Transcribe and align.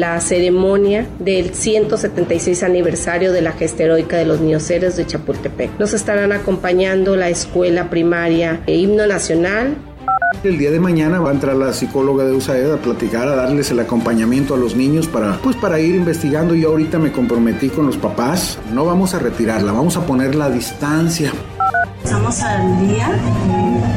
La 0.00 0.20
ceremonia 0.20 1.06
del 1.18 1.54
176 1.54 2.62
aniversario 2.62 3.32
de 3.32 3.42
la 3.42 3.52
gesta 3.52 3.84
heroica 3.84 4.16
de 4.16 4.26
los 4.26 4.40
niños 4.40 4.68
héroes 4.70 4.96
de 4.96 5.06
Chapultepec. 5.06 5.78
Nos 5.78 5.94
estarán 5.94 6.32
acompañando 6.32 7.16
la 7.16 7.28
escuela 7.28 7.90
primaria 7.90 8.60
e 8.66 8.74
himno 8.74 9.06
nacional, 9.06 9.76
el 10.44 10.58
día 10.58 10.70
de 10.70 10.80
mañana 10.80 11.18
va 11.20 11.30
a 11.30 11.32
entrar 11.32 11.56
la 11.56 11.72
psicóloga 11.72 12.24
de 12.24 12.32
USAID 12.32 12.70
a 12.70 12.76
platicar, 12.76 13.26
a 13.28 13.36
darles 13.36 13.70
el 13.70 13.80
acompañamiento 13.80 14.54
a 14.54 14.56
los 14.56 14.76
niños 14.76 15.08
para, 15.08 15.38
pues, 15.38 15.56
para 15.56 15.80
ir 15.80 15.94
investigando. 15.94 16.54
Yo 16.54 16.70
ahorita 16.70 16.98
me 16.98 17.10
comprometí 17.10 17.68
con 17.68 17.86
los 17.86 17.96
papás. 17.96 18.58
No 18.72 18.84
vamos 18.84 19.14
a 19.14 19.18
retirarla, 19.18 19.72
vamos 19.72 19.96
a 19.96 20.06
poner 20.06 20.34
la 20.34 20.50
distancia. 20.50 21.32
Estamos 22.04 22.40
al 22.42 22.86
día. 22.86 23.08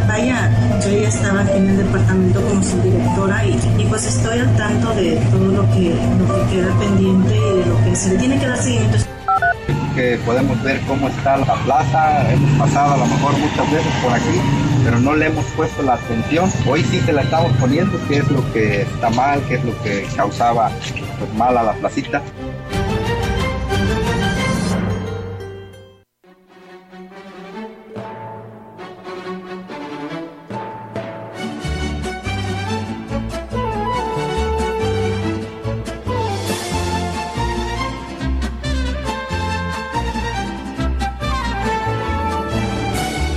Vaya, 0.09 0.49
yo 0.83 0.89
ya 0.89 1.07
estaba 1.07 1.41
aquí 1.41 1.55
en 1.55 1.69
el 1.69 1.77
departamento 1.77 2.41
como 2.41 2.63
subdirectora 2.63 3.45
y, 3.45 3.59
y 3.77 3.85
pues 3.85 4.07
estoy 4.07 4.39
al 4.39 4.55
tanto 4.57 4.91
de 4.95 5.17
todo 5.29 5.51
lo 5.51 5.61
que, 5.69 5.93
lo 6.17 6.35
que 6.35 6.55
queda 6.55 6.79
pendiente 6.79 7.37
y 7.37 7.57
de 7.59 7.65
lo 7.67 7.77
que 7.83 7.95
se 7.95 8.09
le 8.09 8.17
tiene 8.17 8.39
que 8.39 8.47
dar 8.47 8.57
seguimiento 8.57 8.97
que 9.95 10.17
podemos 10.25 10.61
ver 10.63 10.79
cómo 10.87 11.09
está 11.09 11.37
la 11.37 11.55
plaza, 11.63 12.31
hemos 12.31 12.51
pasado 12.57 12.93
a 12.93 12.97
lo 12.97 13.05
mejor 13.05 13.37
muchas 13.37 13.71
veces 13.71 13.93
por 14.01 14.13
aquí, 14.13 14.39
pero 14.83 14.99
no 14.99 15.13
le 15.13 15.27
hemos 15.27 15.45
puesto 15.57 15.83
la 15.83 15.95
atención. 15.95 16.49
Hoy 16.67 16.83
sí 16.85 17.01
se 17.01 17.11
la 17.11 17.21
estamos 17.23 17.51
poniendo, 17.59 17.99
qué 18.07 18.17
es 18.17 18.31
lo 18.31 18.51
que 18.53 18.83
está 18.83 19.09
mal, 19.09 19.41
qué 19.47 19.55
es 19.55 19.65
lo 19.65 19.77
que 19.83 20.07
causaba 20.15 20.71
pues, 21.19 21.33
mal 21.33 21.57
a 21.57 21.63
la 21.63 21.73
placita. 21.73 22.21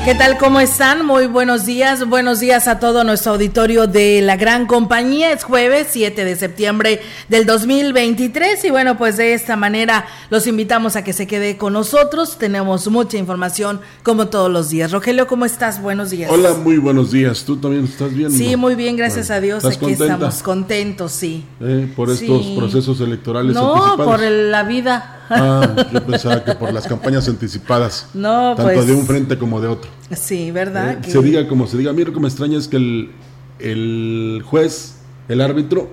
¿Qué 0.05 0.17
tal? 0.17 0.36
¿Cómo 0.36 0.58
están? 0.58 1.06
Muy 1.06 1.28
buenos 1.28 1.64
días. 1.64 2.08
Buenos 2.08 2.41
días 2.41 2.67
a 2.67 2.81
todo 2.81 3.05
nuestro 3.05 3.34
auditorio 3.34 3.86
de 3.86 4.20
la 4.20 4.37
gran 4.37 4.66
compañía. 4.66 5.31
Es 5.31 5.44
jueves 5.44 5.87
7 5.93 6.25
de 6.25 6.34
septiembre 6.34 7.00
del 7.28 7.47
2023 7.47 8.65
y 8.65 8.71
bueno, 8.71 8.99
pues 8.99 9.16
de 9.16 9.32
esta 9.32 9.54
manera 9.54 10.04
los 10.28 10.49
invitamos 10.49 10.97
a 10.97 11.04
que 11.04 11.12
se 11.12 11.28
quede 11.28 11.56
con 11.56 11.75
nosotros. 11.75 12.37
Tenemos 12.37 12.88
mucha 12.88 13.16
información 13.16 13.81
como 14.03 14.27
todos 14.27 14.50
los 14.50 14.71
días. 14.71 14.91
Rogelio, 14.91 15.28
¿cómo 15.28 15.44
estás? 15.44 15.81
Buenos 15.81 16.10
días. 16.10 16.32
Hola, 16.32 16.53
muy 16.54 16.78
buenos 16.78 17.12
días. 17.12 17.44
¿Tú 17.44 17.59
también 17.59 17.84
estás 17.84 18.12
bien? 18.12 18.32
Sí, 18.32 18.56
muy 18.56 18.75
bien, 18.75 18.97
gracias 18.97 19.31
a 19.31 19.41
Dios. 19.41 19.65
Aquí 19.65 19.93
estamos 19.93 20.43
contentos, 20.43 21.12
sí. 21.12 21.44
¿Eh? 21.60 21.88
¿Por 21.94 22.10
estos 22.10 22.44
procesos 22.56 23.00
electorales? 23.00 23.54
No, 23.54 23.97
por 23.97 24.21
la 24.21 24.65
vida. 24.65 25.22
Ah, 25.34 25.87
yo 25.93 26.04
pensaba 26.04 26.44
que 26.44 26.54
por 26.54 26.72
las 26.72 26.87
campañas 26.87 27.28
anticipadas. 27.28 28.09
No, 28.15 28.54
tanto 28.56 28.72
pues 28.75 28.87
de 28.87 28.94
un 28.94 29.06
frente 29.06 29.38
como 29.38 29.60
de 29.60 29.69
otro. 29.69 29.91
Sí, 30.10 30.50
¿verdad? 30.50 30.98
Eh, 31.04 31.10
se 31.10 31.22
diga 31.22 31.47
como 31.48 31.66
se 31.66 31.78
diga. 31.78 31.91
A 31.91 31.94
mí 31.94 32.04
lo 32.04 32.12
que 32.12 32.20
me 32.20 32.28
extraña 32.28 32.59
es 32.59 32.69
que 32.69 32.76
el, 32.76 33.10
el 33.59 34.42
juez, 34.44 34.97
el 35.28 35.41
árbitro, 35.41 35.91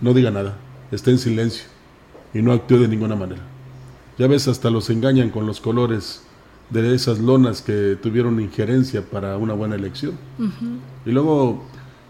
no 0.00 0.14
diga 0.14 0.30
nada. 0.30 0.56
Esté 0.90 1.10
en 1.10 1.18
silencio 1.18 1.64
y 2.34 2.42
no 2.42 2.52
actúe 2.52 2.78
de 2.78 2.88
ninguna 2.88 3.16
manera. 3.16 3.42
Ya 4.18 4.26
ves, 4.26 4.48
hasta 4.48 4.70
los 4.70 4.90
engañan 4.90 5.30
con 5.30 5.46
los 5.46 5.60
colores 5.60 6.22
de 6.70 6.94
esas 6.94 7.18
lonas 7.18 7.62
que 7.62 7.98
tuvieron 8.00 8.40
injerencia 8.40 9.02
para 9.02 9.36
una 9.36 9.54
buena 9.54 9.74
elección. 9.74 10.12
Y 11.04 11.10
luego, 11.10 11.64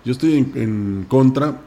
yo 0.04 0.12
estoy 0.12 0.36
en, 0.38 0.52
en 0.54 1.06
contra, 1.08 1.60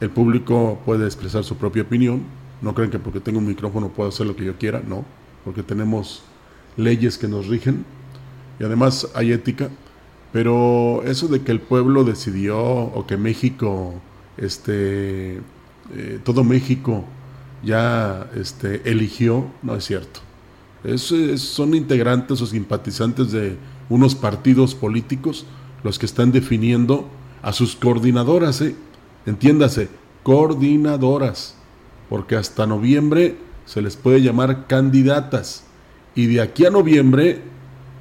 el 0.00 0.10
público 0.10 0.80
puede 0.84 1.04
expresar 1.06 1.44
su 1.44 1.56
propia 1.56 1.82
opinión, 1.82 2.22
no 2.62 2.74
creen 2.74 2.90
que 2.90 2.98
porque 2.98 3.20
tengo 3.20 3.40
un 3.40 3.46
micrófono 3.46 3.88
puedo 3.88 4.08
hacer 4.08 4.26
lo 4.26 4.36
que 4.36 4.44
yo 4.44 4.56
quiera, 4.56 4.82
no, 4.86 5.04
porque 5.44 5.62
tenemos 5.62 6.22
leyes 6.76 7.18
que 7.18 7.28
nos 7.28 7.48
rigen 7.48 7.84
y 8.58 8.64
además 8.64 9.08
hay 9.14 9.32
ética, 9.32 9.68
pero 10.32 11.02
eso 11.04 11.28
de 11.28 11.42
que 11.42 11.52
el 11.52 11.60
pueblo 11.60 12.04
decidió 12.04 12.58
o 12.58 13.06
que 13.06 13.16
México, 13.16 13.94
este, 14.36 15.40
eh, 15.92 16.20
todo 16.24 16.44
México 16.44 17.04
ya 17.62 18.30
este, 18.34 18.88
eligió, 18.90 19.46
no 19.62 19.74
es 19.74 19.84
cierto. 19.84 20.20
son 21.36 21.74
integrantes 21.74 22.40
o 22.40 22.46
simpatizantes 22.46 23.32
de 23.32 23.56
unos 23.88 24.14
partidos 24.14 24.74
políticos 24.74 25.44
los 25.82 25.98
que 25.98 26.06
están 26.06 26.32
definiendo 26.32 27.08
a 27.42 27.52
sus 27.52 27.74
coordinadoras, 27.74 28.60
¿eh? 28.60 28.76
entiéndase, 29.26 29.88
coordinadoras 30.22 31.56
porque 32.08 32.36
hasta 32.36 32.66
noviembre 32.66 33.36
se 33.66 33.82
les 33.82 33.96
puede 33.96 34.20
llamar 34.20 34.66
candidatas 34.66 35.64
y 36.14 36.26
de 36.26 36.40
aquí 36.40 36.66
a 36.66 36.70
noviembre 36.70 37.42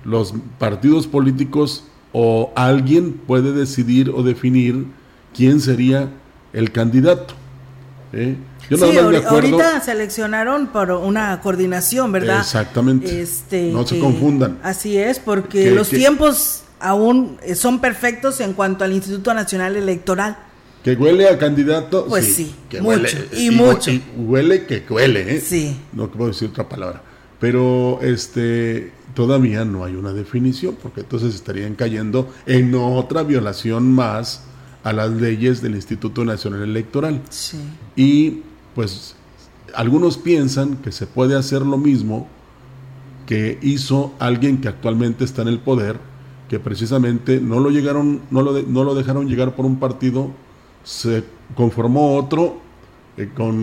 los 0.03 0.33
partidos 0.57 1.07
políticos 1.07 1.85
o 2.13 2.51
alguien 2.55 3.13
puede 3.13 3.53
decidir 3.53 4.09
o 4.09 4.23
definir 4.23 4.85
quién 5.33 5.61
sería 5.61 6.09
el 6.53 6.71
candidato. 6.71 7.33
¿eh? 8.13 8.35
Yo 8.69 8.77
sí, 8.77 8.97
ahorita 8.97 9.81
seleccionaron 9.81 10.67
por 10.67 10.91
una 10.91 11.39
coordinación, 11.41 12.11
¿verdad? 12.11 12.39
Exactamente. 12.39 13.21
Este, 13.21 13.71
no 13.71 13.85
se 13.85 13.99
confundan. 13.99 14.59
Así 14.63 14.97
es, 14.97 15.19
porque 15.19 15.71
los 15.71 15.89
tiempos 15.89 16.63
aún 16.79 17.37
son 17.55 17.79
perfectos 17.79 18.39
en 18.39 18.53
cuanto 18.53 18.83
al 18.83 18.93
Instituto 18.93 19.33
Nacional 19.33 19.75
Electoral. 19.75 20.37
Que 20.83 20.93
huele 20.93 21.27
a 21.27 21.37
candidato. 21.37 22.05
Pues 22.07 22.35
sí, 22.35 22.55
que 22.69 22.81
mucho, 22.81 22.97
huele, 22.97 23.27
y, 23.37 23.51
mucho. 23.51 23.91
huele 24.17 24.65
que 24.65 24.83
huele, 24.89 25.35
¿eh? 25.35 25.39
Sí. 25.39 25.77
No 25.93 26.09
puedo 26.09 26.29
decir 26.29 26.49
otra 26.49 26.67
palabra. 26.67 27.03
Pero 27.39 27.99
este 28.01 28.91
todavía 29.13 29.65
no 29.65 29.83
hay 29.83 29.95
una 29.95 30.13
definición, 30.13 30.77
porque 30.81 31.01
entonces 31.01 31.35
estarían 31.35 31.75
cayendo 31.75 32.31
en 32.45 32.73
otra 32.75 33.23
violación 33.23 33.91
más 33.91 34.43
a 34.83 34.93
las 34.93 35.11
leyes 35.11 35.61
del 35.61 35.75
Instituto 35.75 36.25
Nacional 36.25 36.63
Electoral. 36.63 37.21
Sí. 37.29 37.57
Y 37.95 38.41
pues 38.73 39.15
algunos 39.75 40.17
piensan 40.17 40.77
que 40.77 40.91
se 40.91 41.07
puede 41.07 41.37
hacer 41.37 41.61
lo 41.61 41.77
mismo 41.77 42.27
que 43.25 43.59
hizo 43.61 44.13
alguien 44.19 44.59
que 44.59 44.67
actualmente 44.67 45.23
está 45.23 45.41
en 45.43 45.49
el 45.49 45.59
poder, 45.59 45.97
que 46.49 46.59
precisamente 46.59 47.39
no 47.39 47.59
lo 47.59 47.69
llegaron, 47.69 48.21
no 48.29 48.41
lo, 48.41 48.61
no 48.63 48.83
lo 48.83 48.95
dejaron 48.95 49.27
llegar 49.27 49.55
por 49.55 49.65
un 49.65 49.79
partido 49.79 50.31
se 50.83 51.23
conformó 51.55 52.15
otro 52.15 52.59
eh, 53.17 53.29
con 53.35 53.55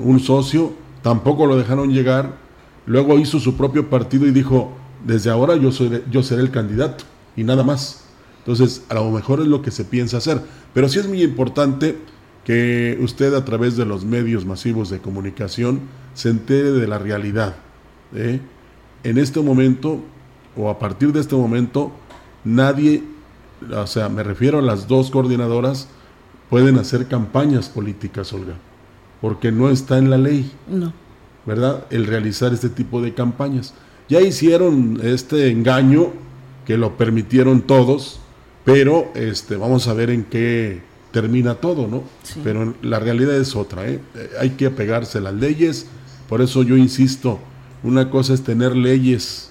un 0.00 0.20
socio, 0.20 0.72
tampoco 1.02 1.46
lo 1.46 1.56
dejaron 1.56 1.92
llegar, 1.92 2.36
luego 2.86 3.18
hizo 3.18 3.38
su 3.38 3.56
propio 3.56 3.90
partido 3.90 4.26
y 4.26 4.30
dijo, 4.30 4.72
desde 5.04 5.30
ahora 5.30 5.56
yo, 5.56 5.72
soy, 5.72 6.02
yo 6.10 6.22
seré 6.22 6.42
el 6.42 6.50
candidato 6.50 7.04
y 7.36 7.44
nada 7.44 7.62
más. 7.62 8.04
Entonces, 8.38 8.84
a 8.88 8.94
lo 8.94 9.10
mejor 9.10 9.40
es 9.40 9.46
lo 9.46 9.62
que 9.62 9.70
se 9.70 9.84
piensa 9.84 10.18
hacer, 10.18 10.40
pero 10.72 10.88
sí 10.88 10.98
es 10.98 11.08
muy 11.08 11.22
importante 11.22 11.96
que 12.44 12.98
usted 13.00 13.34
a 13.34 13.44
través 13.44 13.76
de 13.76 13.86
los 13.86 14.04
medios 14.04 14.44
masivos 14.44 14.90
de 14.90 14.98
comunicación 14.98 15.80
se 16.12 16.28
entere 16.28 16.72
de 16.72 16.86
la 16.86 16.98
realidad. 16.98 17.56
¿eh? 18.14 18.40
En 19.02 19.18
este 19.18 19.40
momento, 19.40 20.00
o 20.56 20.68
a 20.68 20.78
partir 20.78 21.12
de 21.12 21.20
este 21.20 21.34
momento, 21.34 21.90
nadie, 22.44 23.02
o 23.74 23.86
sea, 23.86 24.08
me 24.10 24.22
refiero 24.22 24.58
a 24.58 24.62
las 24.62 24.86
dos 24.88 25.10
coordinadoras, 25.10 25.88
pueden 26.50 26.78
hacer 26.78 27.06
campañas 27.06 27.68
políticas, 27.68 28.32
Olga, 28.32 28.54
porque 29.20 29.52
no 29.52 29.70
está 29.70 29.98
en 29.98 30.10
la 30.10 30.18
ley. 30.18 30.50
No. 30.68 30.92
¿Verdad? 31.46 31.84
El 31.90 32.06
realizar 32.06 32.54
este 32.54 32.70
tipo 32.70 33.02
de 33.02 33.12
campañas. 33.12 33.74
Ya 34.08 34.20
hicieron 34.20 34.98
este 35.02 35.50
engaño 35.50 36.12
que 36.66 36.78
lo 36.78 36.96
permitieron 36.96 37.62
todos, 37.62 38.20
pero 38.64 39.10
este, 39.14 39.56
vamos 39.56 39.88
a 39.88 39.94
ver 39.94 40.10
en 40.10 40.24
qué 40.24 40.82
termina 41.10 41.54
todo, 41.54 41.86
¿no? 41.86 42.02
Pero 42.42 42.74
la 42.82 42.98
realidad 42.98 43.36
es 43.36 43.54
otra, 43.54 43.86
¿eh? 43.86 44.00
Hay 44.40 44.50
que 44.50 44.66
apegarse 44.66 45.18
a 45.18 45.20
las 45.20 45.34
leyes, 45.34 45.86
por 46.28 46.42
eso 46.42 46.62
yo 46.62 46.76
insisto, 46.76 47.38
una 47.82 48.10
cosa 48.10 48.34
es 48.34 48.42
tener 48.42 48.74
leyes 48.74 49.50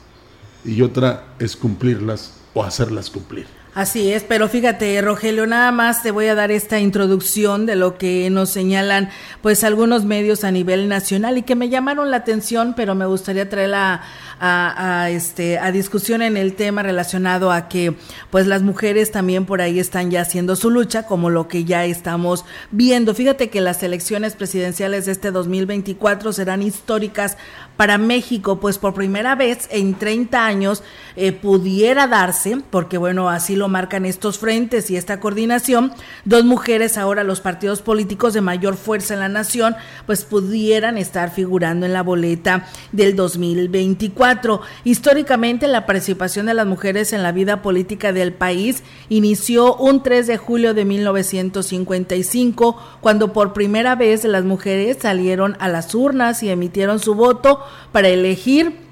y 0.66 0.82
otra 0.82 1.36
es 1.40 1.56
cumplirlas 1.56 2.34
o 2.54 2.64
hacerlas 2.64 3.10
cumplir. 3.10 3.46
Así 3.76 4.14
es, 4.14 4.24
pero 4.24 4.48
fíjate, 4.50 5.02
Rogelio, 5.02 5.48
nada 5.48 5.72
más 5.72 6.04
te 6.04 6.12
voy 6.12 6.28
a 6.28 6.36
dar 6.36 6.52
esta 6.52 6.80
introducción 6.80 7.66
de 7.66 7.76
lo 7.76 7.98
que 7.98 8.30
nos 8.30 8.52
señalan 8.52 9.10
pues 9.42 9.64
algunos 9.64 10.06
medios 10.06 10.44
a 10.44 10.52
nivel 10.52 10.88
nacional 10.88 11.40
y 11.40 11.42
que 11.42 11.56
me 11.56 11.70
llamaron 11.70 12.12
la 12.12 12.18
atención, 12.18 12.76
pero 12.76 12.94
me 12.94 13.08
gustaría 13.08 13.50
traerla 13.50 14.04
a, 14.40 15.10
este, 15.10 15.58
a 15.58 15.72
discusión 15.72 16.22
en 16.22 16.38
el 16.38 16.54
tema 16.54 16.84
relacionado 16.84 17.52
a 17.52 17.68
que 17.68 17.96
pues 18.30 18.46
las 18.46 18.62
mujeres 18.62 19.12
también 19.12 19.46
por 19.46 19.62
ahí 19.62 19.80
están 19.80 20.12
ya 20.12 20.22
haciendo 20.22 20.56
su 20.56 20.70
lucha, 20.70 21.08
como 21.08 21.32
lo 21.32 21.48
que 21.48 21.64
ya 21.64 21.86
estamos 21.86 22.46
viendo. 22.70 23.16
Fíjate 23.16 23.50
que 23.50 23.62
las 23.62 23.82
elecciones 23.82 24.36
presidenciales 24.36 25.08
de 25.08 25.14
este 25.14 25.32
2024 25.32 26.32
serán 26.34 26.62
históricas 26.62 27.38
para 27.78 27.98
México, 27.98 28.60
pues 28.60 28.78
por 28.78 28.94
primera 28.94 29.36
vez 29.36 29.68
en 29.72 29.96
30 29.96 30.46
años 30.46 30.84
eh, 31.16 31.32
pudiera 31.32 32.08
darse, 32.08 32.58
porque 32.70 32.98
bueno, 32.98 33.30
así 33.30 33.56
lo 33.56 33.68
marcan 33.68 34.06
estos 34.06 34.38
frentes 34.38 34.92
y 34.92 34.96
esta 34.96 35.20
coordinación, 35.20 35.92
dos 36.26 36.44
mujeres 36.44 36.98
ahora 36.98 37.24
los 37.24 37.42
partidos 37.42 37.82
políticos 37.82 38.34
de 38.34 38.42
mayor 38.42 38.76
fuerza 38.78 39.14
en 39.16 39.22
la 39.22 39.30
nación, 39.30 39.76
pues 40.06 40.24
pudieran 40.24 40.98
estar 40.98 41.32
figurando 41.32 41.86
en 41.86 41.94
la 41.94 42.04
boleta 42.04 42.68
del 42.92 43.16
2024. 43.16 44.62
Históricamente 44.84 45.68
la 45.68 45.86
participación 45.86 46.46
de 46.46 46.54
las 46.54 46.68
mujeres 46.68 47.14
en 47.14 47.24
la 47.24 47.32
vida 47.32 47.62
política 47.62 48.14
del 48.14 48.34
país 48.34 48.84
inició 49.10 49.76
un 49.76 50.04
3 50.04 50.28
de 50.28 50.38
julio 50.38 50.74
de 50.74 50.86
1955, 50.86 52.78
cuando 53.02 53.34
por 53.34 53.54
primera 53.54 53.96
vez 53.96 54.24
las 54.26 54.44
mujeres 54.44 54.98
salieron 55.02 55.58
a 55.60 55.68
las 55.70 55.96
urnas 55.96 56.44
y 56.44 56.50
emitieron 56.50 57.00
su 57.00 57.16
voto 57.16 57.63
para 57.92 58.10
elegir 58.10 58.84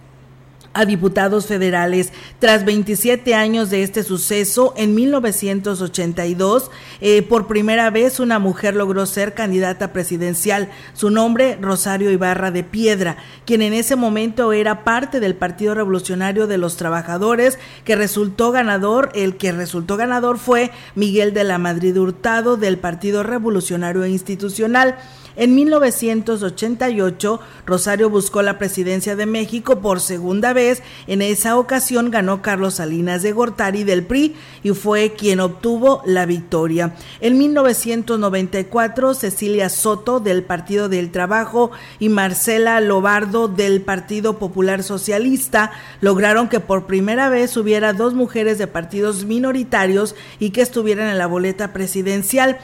a 0.73 0.85
diputados 0.85 1.47
federales. 1.47 2.11
Tras 2.39 2.65
27 2.65 3.35
años 3.35 3.69
de 3.69 3.83
este 3.83 4.03
suceso, 4.03 4.73
en 4.77 4.95
1982, 4.95 6.71
eh, 7.01 7.21
por 7.23 7.47
primera 7.47 7.89
vez 7.89 8.19
una 8.19 8.39
mujer 8.39 8.75
logró 8.75 9.05
ser 9.05 9.33
candidata 9.33 9.91
presidencial. 9.91 10.69
Su 10.93 11.09
nombre, 11.09 11.57
Rosario 11.59 12.11
Ibarra 12.11 12.51
de 12.51 12.63
Piedra, 12.63 13.17
quien 13.45 13.61
en 13.61 13.73
ese 13.73 13.95
momento 13.95 14.53
era 14.53 14.83
parte 14.83 15.19
del 15.19 15.35
Partido 15.35 15.75
Revolucionario 15.75 16.47
de 16.47 16.57
los 16.57 16.77
Trabajadores, 16.77 17.59
que 17.83 17.95
resultó 17.95 18.51
ganador. 18.51 19.11
El 19.13 19.37
que 19.37 19.51
resultó 19.51 19.97
ganador 19.97 20.37
fue 20.37 20.71
Miguel 20.95 21.33
de 21.33 21.43
la 21.43 21.57
Madrid 21.57 21.97
Hurtado 21.97 22.57
del 22.57 22.77
Partido 22.77 23.23
Revolucionario 23.23 24.05
Institucional. 24.05 24.97
En 25.35 25.55
1988, 25.55 27.39
Rosario 27.65 28.09
buscó 28.09 28.41
la 28.41 28.57
presidencia 28.57 29.15
de 29.15 29.25
México 29.25 29.79
por 29.79 30.01
segunda 30.01 30.53
vez. 30.53 30.83
En 31.07 31.21
esa 31.21 31.57
ocasión 31.57 32.11
ganó 32.11 32.41
Carlos 32.41 32.75
Salinas 32.75 33.21
de 33.21 33.31
Gortari 33.31 33.83
del 33.83 34.03
PRI 34.03 34.35
y 34.63 34.71
fue 34.71 35.13
quien 35.13 35.39
obtuvo 35.39 36.01
la 36.05 36.25
victoria. 36.25 36.95
En 37.21 37.37
1994, 37.37 39.13
Cecilia 39.13 39.69
Soto 39.69 40.19
del 40.19 40.43
Partido 40.43 40.89
del 40.89 41.11
Trabajo 41.11 41.71
y 41.99 42.09
Marcela 42.09 42.81
Lobardo 42.81 43.47
del 43.47 43.81
Partido 43.81 44.37
Popular 44.37 44.83
Socialista 44.83 45.71
lograron 46.01 46.49
que 46.49 46.59
por 46.59 46.87
primera 46.87 47.29
vez 47.29 47.55
hubiera 47.57 47.93
dos 47.93 48.13
mujeres 48.13 48.57
de 48.57 48.67
partidos 48.67 49.25
minoritarios 49.25 50.15
y 50.39 50.49
que 50.49 50.61
estuvieran 50.61 51.07
en 51.09 51.17
la 51.17 51.27
boleta 51.27 51.73
presidencial. 51.73 52.59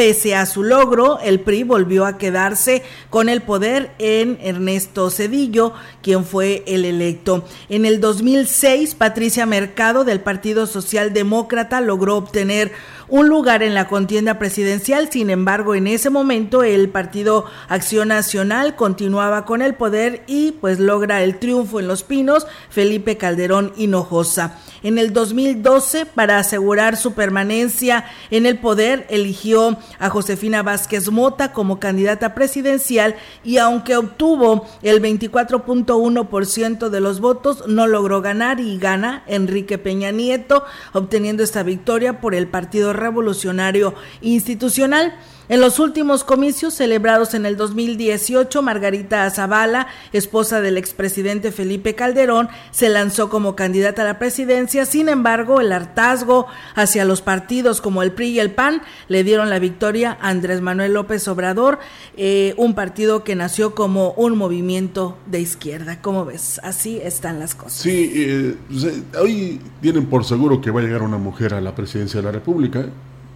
Pese 0.00 0.34
a 0.34 0.46
su 0.46 0.62
logro, 0.62 1.18
el 1.20 1.40
PRI 1.40 1.62
volvió 1.62 2.06
a 2.06 2.16
quedarse 2.16 2.82
con 3.10 3.28
el 3.28 3.42
poder 3.42 3.90
en 3.98 4.38
Ernesto 4.40 5.10
Cedillo, 5.10 5.74
quien 6.02 6.24
fue 6.24 6.64
el 6.66 6.86
electo. 6.86 7.44
En 7.68 7.84
el 7.84 8.00
2006, 8.00 8.94
Patricia 8.94 9.44
Mercado 9.44 10.04
del 10.04 10.22
Partido 10.22 10.66
Socialdemócrata 10.66 11.82
logró 11.82 12.16
obtener 12.16 12.72
un 13.10 13.28
lugar 13.28 13.62
en 13.62 13.74
la 13.74 13.88
contienda 13.88 14.38
presidencial. 14.38 15.10
Sin 15.10 15.30
embargo, 15.30 15.74
en 15.74 15.86
ese 15.86 16.10
momento 16.10 16.62
el 16.62 16.88
Partido 16.88 17.44
Acción 17.68 18.08
Nacional 18.08 18.76
continuaba 18.76 19.44
con 19.44 19.62
el 19.62 19.74
poder 19.74 20.22
y 20.26 20.52
pues 20.52 20.78
logra 20.78 21.22
el 21.22 21.38
triunfo 21.38 21.80
en 21.80 21.88
Los 21.88 22.02
Pinos 22.02 22.46
Felipe 22.70 23.16
Calderón 23.16 23.72
Hinojosa. 23.76 24.58
En 24.82 24.96
el 24.96 25.12
2012, 25.12 26.06
para 26.06 26.38
asegurar 26.38 26.96
su 26.96 27.12
permanencia 27.12 28.06
en 28.30 28.46
el 28.46 28.58
poder, 28.58 29.06
eligió 29.10 29.76
a 29.98 30.08
Josefina 30.08 30.62
Vázquez 30.62 31.10
Mota 31.10 31.52
como 31.52 31.78
candidata 31.78 32.34
presidencial 32.34 33.16
y 33.44 33.58
aunque 33.58 33.96
obtuvo 33.96 34.66
el 34.82 35.02
24.1% 35.02 36.88
de 36.88 37.00
los 37.00 37.20
votos, 37.20 37.64
no 37.66 37.86
logró 37.86 38.22
ganar 38.22 38.58
y 38.60 38.78
gana 38.78 39.22
Enrique 39.26 39.76
Peña 39.76 40.12
Nieto, 40.12 40.64
obteniendo 40.94 41.42
esta 41.42 41.62
victoria 41.62 42.20
por 42.20 42.34
el 42.34 42.48
Partido 42.48 42.94
Revolucionario 43.00 43.94
Institucional. 44.20 45.14
En 45.50 45.60
los 45.60 45.80
últimos 45.80 46.22
comicios 46.22 46.74
celebrados 46.74 47.34
en 47.34 47.44
el 47.44 47.56
2018, 47.56 48.62
Margarita 48.62 49.28
Zavala, 49.30 49.88
esposa 50.12 50.60
del 50.60 50.78
expresidente 50.78 51.50
Felipe 51.50 51.96
Calderón, 51.96 52.48
se 52.70 52.88
lanzó 52.88 53.28
como 53.30 53.56
candidata 53.56 54.02
a 54.02 54.04
la 54.04 54.20
presidencia. 54.20 54.86
Sin 54.86 55.08
embargo, 55.08 55.60
el 55.60 55.72
hartazgo 55.72 56.46
hacia 56.76 57.04
los 57.04 57.20
partidos 57.20 57.80
como 57.80 58.04
el 58.04 58.12
PRI 58.12 58.28
y 58.28 58.38
el 58.38 58.52
PAN 58.52 58.82
le 59.08 59.24
dieron 59.24 59.50
la 59.50 59.58
victoria 59.58 60.16
a 60.20 60.28
Andrés 60.28 60.60
Manuel 60.60 60.92
López 60.92 61.26
Obrador, 61.26 61.80
eh, 62.16 62.54
un 62.56 62.76
partido 62.76 63.24
que 63.24 63.34
nació 63.34 63.74
como 63.74 64.12
un 64.12 64.38
movimiento 64.38 65.18
de 65.26 65.40
izquierda. 65.40 66.00
¿Cómo 66.00 66.24
ves? 66.24 66.60
Así 66.62 67.00
están 67.02 67.40
las 67.40 67.56
cosas. 67.56 67.72
Sí, 67.72 68.12
eh, 68.14 68.54
pues, 68.68 68.84
eh, 68.84 69.02
hoy 69.20 69.60
tienen 69.80 70.06
por 70.06 70.24
seguro 70.24 70.60
que 70.60 70.70
va 70.70 70.78
a 70.78 70.84
llegar 70.84 71.02
una 71.02 71.18
mujer 71.18 71.54
a 71.54 71.60
la 71.60 71.74
presidencia 71.74 72.20
de 72.20 72.26
la 72.26 72.30
República. 72.30 72.86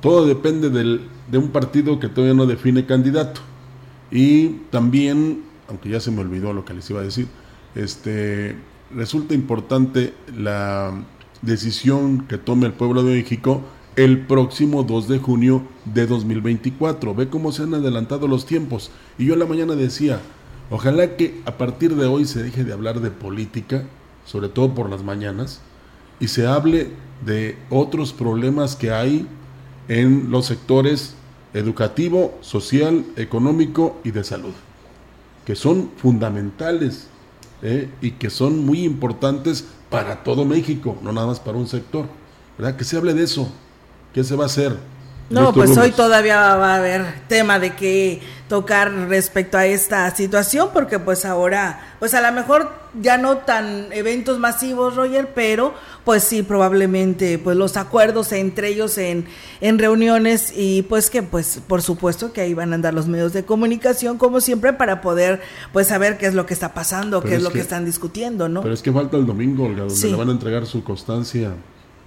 Todo 0.05 0.27
depende 0.27 0.69
de 0.69 1.39
un 1.39 1.49
partido 1.49 1.99
que 1.99 2.11
todavía 2.11 2.35
no 2.35 2.45
define 2.45 2.85
candidato. 2.85 3.41
Y 4.11 4.49
también, 4.71 5.45
aunque 5.67 5.89
ya 5.89 5.99
se 5.99 6.11
me 6.11 6.21
olvidó 6.21 6.53
lo 6.53 6.67
que 6.67 6.75
les 6.75 6.91
iba 6.91 7.01
a 7.01 7.05
decir, 7.05 7.27
este, 7.75 8.55
resulta 8.95 9.33
importante 9.33 10.12
la 10.37 10.93
decisión 11.40 12.26
que 12.28 12.37
tome 12.37 12.67
el 12.67 12.75
pueblo 12.75 13.02
de 13.02 13.14
México 13.14 13.62
el 13.97 14.26
próximo 14.26 14.83
2 14.83 15.09
de 15.09 15.19
junio 15.21 15.62
de 15.87 16.07
2024. 16.07 17.14
Ve 17.14 17.31
cómo 17.31 17.50
se 17.50 17.62
han 17.62 17.73
adelantado 17.73 18.28
los 18.28 18.45
tiempos. 18.45 18.90
Y 19.17 19.25
yo 19.25 19.33
en 19.33 19.40
la 19.40 19.47
mañana 19.47 19.75
decía, 19.75 20.21
ojalá 20.69 21.17
que 21.17 21.40
a 21.47 21.57
partir 21.57 21.97
de 21.97 22.05
hoy 22.05 22.26
se 22.26 22.43
deje 22.43 22.62
de 22.62 22.75
hablar 22.75 23.00
de 23.00 23.11
política, 23.11 23.85
sobre 24.26 24.50
todo 24.50 24.75
por 24.75 24.90
las 24.90 25.02
mañanas, 25.02 25.62
y 26.21 26.28
se 26.28 26.47
hable 26.47 26.90
de 27.25 27.57
otros 27.71 28.12
problemas 28.12 28.76
que 28.76 28.90
hay 28.90 29.26
en 29.88 30.31
los 30.31 30.47
sectores 30.47 31.14
educativo, 31.53 32.37
social, 32.41 33.05
económico 33.17 34.00
y 34.05 34.11
de 34.11 34.25
salud, 34.25 34.53
que 35.45 35.55
son 35.55 35.91
fundamentales 35.97 37.07
¿eh? 37.62 37.88
y 38.00 38.12
que 38.12 38.31
son 38.31 38.64
muy 38.64 38.85
importantes 38.85 39.64
para 39.88 40.25
todo 40.25 40.45
México, 40.45 40.99
no 41.03 41.12
nada 41.12 41.29
más 41.29 41.41
para 41.41 41.57
un 41.57 41.69
sector. 41.69 42.07
¿verdad? 42.59 42.76
Que 42.76 42.85
se 42.85 42.97
hable 42.97 43.14
de 43.14 43.25
eso, 43.25 43.49
qué 44.12 44.25
se 44.25 44.37
va 44.37 44.45
a 44.45 44.47
hacer. 44.47 44.76
No, 45.31 45.52
pues 45.52 45.76
hoy 45.76 45.90
todavía 45.90 46.57
va 46.57 46.75
a 46.75 46.76
haber 46.76 47.04
tema 47.28 47.59
de 47.59 47.75
que 47.75 48.21
tocar 48.49 48.93
respecto 49.09 49.57
a 49.57 49.64
esta 49.64 50.14
situación, 50.14 50.69
porque 50.73 50.99
pues 50.99 51.25
ahora, 51.25 51.97
pues 51.99 52.12
a 52.12 52.21
lo 52.21 52.31
mejor 52.33 52.71
ya 53.00 53.16
no 53.16 53.38
tan 53.38 53.90
eventos 53.93 54.38
masivos, 54.38 54.97
Roger, 54.97 55.31
pero 55.35 55.73
pues 56.04 56.25
sí, 56.25 56.43
probablemente, 56.43 57.38
pues 57.38 57.57
los 57.57 57.78
acuerdos 57.78 58.33
entre 58.33 58.69
ellos 58.69 58.99
en, 58.99 59.25
en 59.62 59.78
reuniones 59.78 60.52
y 60.54 60.83
pues 60.83 61.09
que 61.09 61.23
pues 61.23 61.61
por 61.66 61.81
supuesto 61.81 62.33
que 62.33 62.43
ahí 62.43 62.52
van 62.52 62.73
a 62.73 62.75
andar 62.75 62.93
los 62.93 63.09
medios 63.09 63.33
de 63.33 63.45
comunicación 63.45 64.19
como 64.19 64.40
siempre 64.43 64.75
para 64.75 65.00
poder 65.00 65.40
pues 65.73 65.87
saber 65.87 66.19
qué 66.19 66.26
es 66.26 66.35
lo 66.35 66.45
que 66.45 66.52
está 66.52 66.75
pasando, 66.75 67.23
qué 67.23 67.37
es, 67.37 67.43
lo 67.43 67.50
que, 67.50 67.61
están 67.61 67.87
discutiendo, 67.87 68.50
¿no? 68.50 68.61
Pero 68.61 68.75
es 68.75 68.83
que 68.83 68.93
falta 68.93 69.16
el 69.16 69.25
domingo, 69.25 69.69
donde 69.69 70.09
le 70.09 70.16
van 70.16 70.28
a 70.28 70.33
entregar 70.33 70.66
su 70.66 70.85
constancia 70.85 71.54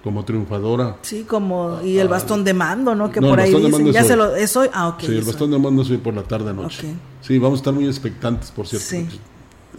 como 0.08 0.24
triunfadora. 0.24 0.96
Sí, 1.02 1.24
como 1.24 1.82
y 1.84 1.98
el 1.98 2.08
bastón 2.08 2.42
de 2.42 2.54
mando, 2.54 2.94
¿no? 2.94 3.12
Que 3.12 3.20
por 3.20 3.38
ahí 3.38 3.52
dicen, 3.52 3.92
ya 3.92 4.02
se 4.04 4.16
lo 4.16 4.34
es 4.34 4.56
hoy. 4.56 4.70
Ah, 4.72 4.88
ok. 4.88 5.00
Sí, 5.00 5.18
el 5.18 5.22
bastón 5.22 5.50
de 5.50 5.58
mando 5.58 5.82
es 5.82 5.90
hoy 5.90 5.98
por 5.98 6.14
la 6.14 6.22
tarde 6.22 6.54
noche. 6.54 6.94
Sí, 7.20 7.38
vamos 7.38 7.58
a 7.58 7.60
estar 7.60 7.74
muy 7.74 7.86
expectantes, 7.86 8.50
por 8.50 8.66
cierto. 8.66 8.86
Sí. 8.88 9.06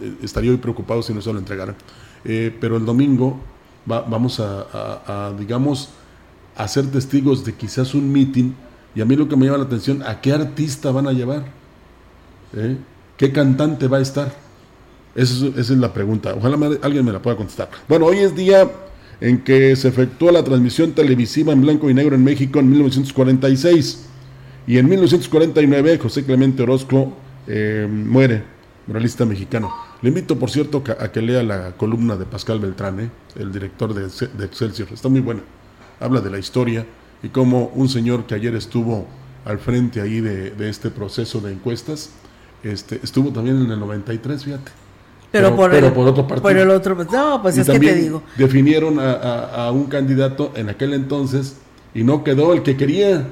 Eh, 0.00 0.14
estaría 0.22 0.52
hoy 0.52 0.58
preocupado 0.58 1.02
si 1.02 1.12
no 1.12 1.20
se 1.20 1.32
lo 1.32 1.40
entregaran. 1.40 1.74
Eh, 2.24 2.56
pero 2.60 2.76
el 2.76 2.86
domingo 2.86 3.40
vamos 3.86 4.38
a, 4.38 5.32
digamos, 5.36 5.88
a 6.56 6.68
ser 6.68 6.86
testigos 6.86 7.44
de 7.44 7.52
quizás 7.56 7.92
un 7.92 8.12
meeting 8.12 8.52
y 8.94 9.00
a 9.00 9.04
mí 9.04 9.16
lo 9.16 9.28
que 9.28 9.34
me 9.34 9.46
llama 9.46 9.58
la 9.58 9.64
atención, 9.64 10.04
¿a 10.04 10.20
qué 10.20 10.32
artista 10.32 10.92
van 10.92 11.08
a 11.08 11.12
llevar? 11.12 11.44
¿Eh? 12.54 12.76
¿Qué 13.16 13.32
cantante 13.32 13.88
va 13.88 13.96
a 13.96 14.00
estar? 14.00 14.32
Esa 15.16 15.34
es, 15.34 15.42
esa 15.56 15.72
es 15.72 15.78
la 15.80 15.92
pregunta. 15.92 16.32
Ojalá 16.38 16.56
alguien 16.82 17.04
me 17.04 17.10
la 17.10 17.20
pueda 17.20 17.36
contestar. 17.36 17.68
Bueno, 17.88 18.06
hoy 18.06 18.18
es 18.18 18.36
día 18.36 18.70
en 19.20 19.38
que 19.38 19.74
se 19.76 19.88
efectuó 19.88 20.30
la 20.30 20.44
transmisión 20.44 20.92
televisiva 20.92 21.52
en 21.52 21.62
blanco 21.62 21.90
y 21.90 21.94
negro 21.94 22.14
en 22.14 22.24
México 22.24 22.58
en 22.58 22.70
1946. 22.70 24.06
Y 24.66 24.78
en 24.78 24.88
1949 24.88 25.98
José 25.98 26.24
Clemente 26.24 26.62
Orozco 26.62 27.16
eh, 27.46 27.86
muere, 27.90 28.42
muralista 28.86 29.24
mexicano. 29.24 29.72
Le 30.02 30.08
invito, 30.08 30.38
por 30.38 30.50
cierto, 30.50 30.82
a 30.98 31.12
que 31.12 31.20
lea 31.20 31.42
la 31.42 31.72
columna 31.76 32.16
de 32.16 32.24
Pascal 32.24 32.60
Beltrán, 32.60 33.00
¿eh? 33.00 33.10
el 33.36 33.52
director 33.52 33.92
de, 33.92 34.02
de 34.02 34.44
Excelsior. 34.44 34.88
Está 34.92 35.08
muy 35.08 35.20
buena. 35.20 35.42
Habla 35.98 36.20
de 36.20 36.30
la 36.30 36.38
historia 36.38 36.86
y 37.22 37.28
cómo 37.28 37.70
un 37.74 37.88
señor 37.88 38.26
que 38.26 38.34
ayer 38.34 38.54
estuvo 38.54 39.06
al 39.44 39.58
frente 39.58 40.00
ahí 40.00 40.20
de, 40.20 40.68
este 40.68 40.90
proceso 40.90 41.40
de 41.40 41.52
encuestas, 41.52 42.10
este, 42.62 43.00
estuvo 43.02 43.32
también 43.32 43.56
en 43.62 43.70
el 43.70 43.80
93, 43.80 44.44
fíjate. 44.44 44.70
Pero, 45.32 45.54
por, 45.54 45.72
el, 45.72 45.84
otro 45.84 46.26
partido. 46.26 46.42
Por 46.42 46.56
el 46.56 46.70
otro, 46.70 46.96
no, 47.12 47.40
pues 47.40 47.56
es 47.56 47.68
que 47.68 47.78
te 47.78 47.94
digo. 47.94 48.22
Definieron 48.36 48.98
a, 48.98 49.70
un 49.72 49.84
candidato 49.84 50.52
en 50.56 50.68
aquel 50.68 50.92
entonces 50.92 51.56
y 51.94 52.02
no 52.02 52.24
quedó 52.24 52.52
el 52.52 52.62
que 52.62 52.76
quería. 52.76 53.26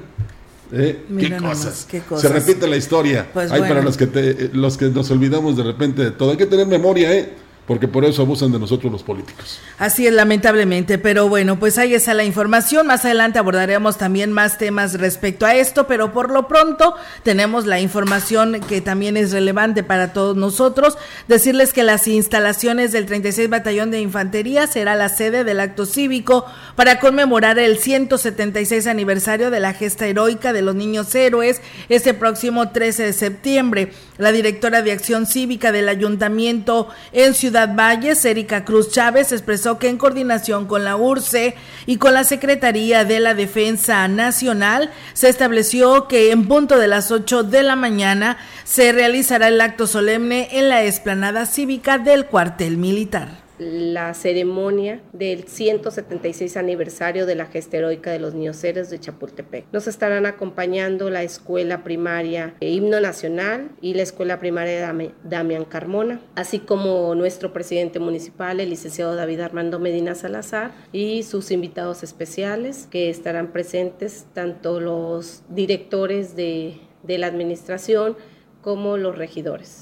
¿Eh? 0.71 1.03
¿Qué, 1.19 1.35
cosas? 1.35 1.87
Se 2.17 2.29
repite 2.29 2.67
la 2.67 2.77
historia. 2.77 3.27
Pues 3.33 3.51
Hay 3.51 3.61
para 3.61 3.81
los 3.81 3.97
que, 3.97 4.49
los 4.53 4.77
que 4.77 4.85
nos 4.85 5.09
olvidamos 5.11 5.57
de 5.57 5.63
repente 5.63 6.03
de 6.03 6.11
todo. 6.11 6.31
Hay 6.31 6.37
que 6.37 6.45
tener 6.45 6.67
memoria, 6.67 7.13
¿eh? 7.13 7.33
Porque 7.69 7.87
por 7.87 8.03
eso 8.03 8.23
abusan 8.23 8.51
de 8.51 8.57
nosotros 8.57 8.91
los 8.91 9.03
políticos. 9.03 9.59
Así 9.77 10.07
es, 10.07 10.13
lamentablemente, 10.13 10.97
pero 10.97 11.29
bueno, 11.29 11.59
pues 11.59 11.77
ahí 11.77 11.93
está 11.93 12.15
la 12.15 12.23
información. 12.23 12.87
Más 12.87 13.05
adelante 13.05 13.37
abordaremos 13.37 13.99
también 13.99 14.31
más 14.31 14.57
temas 14.57 14.95
respecto 14.95 15.45
a 15.45 15.53
esto, 15.53 15.85
pero 15.85 16.11
por 16.11 16.31
lo 16.31 16.47
pronto 16.47 16.95
tenemos 17.21 17.67
la 17.67 17.79
información 17.79 18.59
que 18.67 18.81
también 18.81 19.17
es 19.17 19.31
relevante 19.31 19.83
para 19.83 20.13
todos 20.13 20.35
nosotros. 20.35 20.97
Decirles 21.27 21.71
que 21.71 21.83
las 21.83 22.07
instalaciones 22.07 22.91
del 22.91 23.05
36 23.05 23.51
Batallón 23.51 23.91
de 23.91 24.01
Infantería 24.01 24.65
será 24.65 24.95
la 24.95 25.09
sede 25.09 25.43
del 25.43 25.59
acto 25.59 25.85
cívico 25.85 26.47
para 26.75 26.99
conmemorar 26.99 27.59
el 27.59 27.77
176 27.77 28.87
aniversario 28.87 29.51
de 29.51 29.59
la 29.59 29.73
gesta 29.73 30.07
heroica 30.07 30.53
de 30.53 30.63
los 30.63 30.73
niños 30.73 31.13
héroes 31.13 31.61
este 31.87 32.15
próximo 32.15 32.71
13 32.71 33.03
de 33.03 33.13
septiembre. 33.13 33.91
La 34.19 34.33
directora 34.33 34.81
de 34.81 34.91
Acción 34.91 35.25
Cívica 35.25 35.71
del 35.71 35.87
Ayuntamiento 35.87 36.89
en 37.13 37.33
Ciudad 37.33 37.73
Valles, 37.73 38.25
Erika 38.25 38.65
Cruz 38.65 38.91
Chávez, 38.91 39.31
expresó 39.31 39.79
que 39.79 39.87
en 39.87 39.97
coordinación 39.97 40.67
con 40.67 40.83
la 40.83 40.97
URCE 40.97 41.55
y 41.85 41.95
con 41.95 42.13
la 42.13 42.25
Secretaría 42.25 43.05
de 43.05 43.21
la 43.21 43.33
Defensa 43.33 44.05
Nacional, 44.09 44.91
se 45.13 45.29
estableció 45.29 46.09
que 46.09 46.33
en 46.33 46.49
punto 46.49 46.77
de 46.77 46.89
las 46.89 47.11
8 47.11 47.43
de 47.43 47.63
la 47.63 47.77
mañana 47.77 48.37
se 48.65 48.91
realizará 48.91 49.47
el 49.47 49.61
acto 49.61 49.87
solemne 49.87 50.49
en 50.51 50.67
la 50.67 50.83
explanada 50.83 51.45
cívica 51.45 51.97
del 51.97 52.25
cuartel 52.25 52.75
militar 52.75 53.48
la 53.59 54.13
ceremonia 54.13 55.01
del 55.13 55.43
176 55.43 56.57
aniversario 56.57 57.25
de 57.25 57.35
la 57.35 57.45
gesta 57.45 57.77
heroica 57.77 58.11
de 58.11 58.19
los 58.19 58.33
niños 58.33 58.63
héroes 58.63 58.89
de 58.89 58.99
Chapultepec. 58.99 59.65
Nos 59.71 59.87
estarán 59.87 60.25
acompañando 60.25 61.09
la 61.09 61.23
escuela 61.23 61.83
primaria 61.83 62.55
Himno 62.59 62.99
Nacional 62.99 63.69
y 63.81 63.93
la 63.93 64.03
escuela 64.03 64.39
primaria 64.39 64.95
Damián 65.23 65.65
Carmona, 65.65 66.21
así 66.35 66.59
como 66.59 67.13
nuestro 67.15 67.53
presidente 67.53 67.99
municipal, 67.99 68.59
el 68.59 68.69
licenciado 68.69 69.15
David 69.15 69.41
Armando 69.41 69.79
Medina 69.79 70.15
Salazar, 70.15 70.71
y 70.91 71.23
sus 71.23 71.51
invitados 71.51 72.03
especiales 72.03 72.87
que 72.89 73.09
estarán 73.09 73.51
presentes, 73.51 74.25
tanto 74.33 74.79
los 74.79 75.43
directores 75.49 76.35
de 76.35 76.79
la 77.05 77.27
administración 77.27 78.15
como 78.61 78.97
los 78.97 79.17
regidores. 79.17 79.81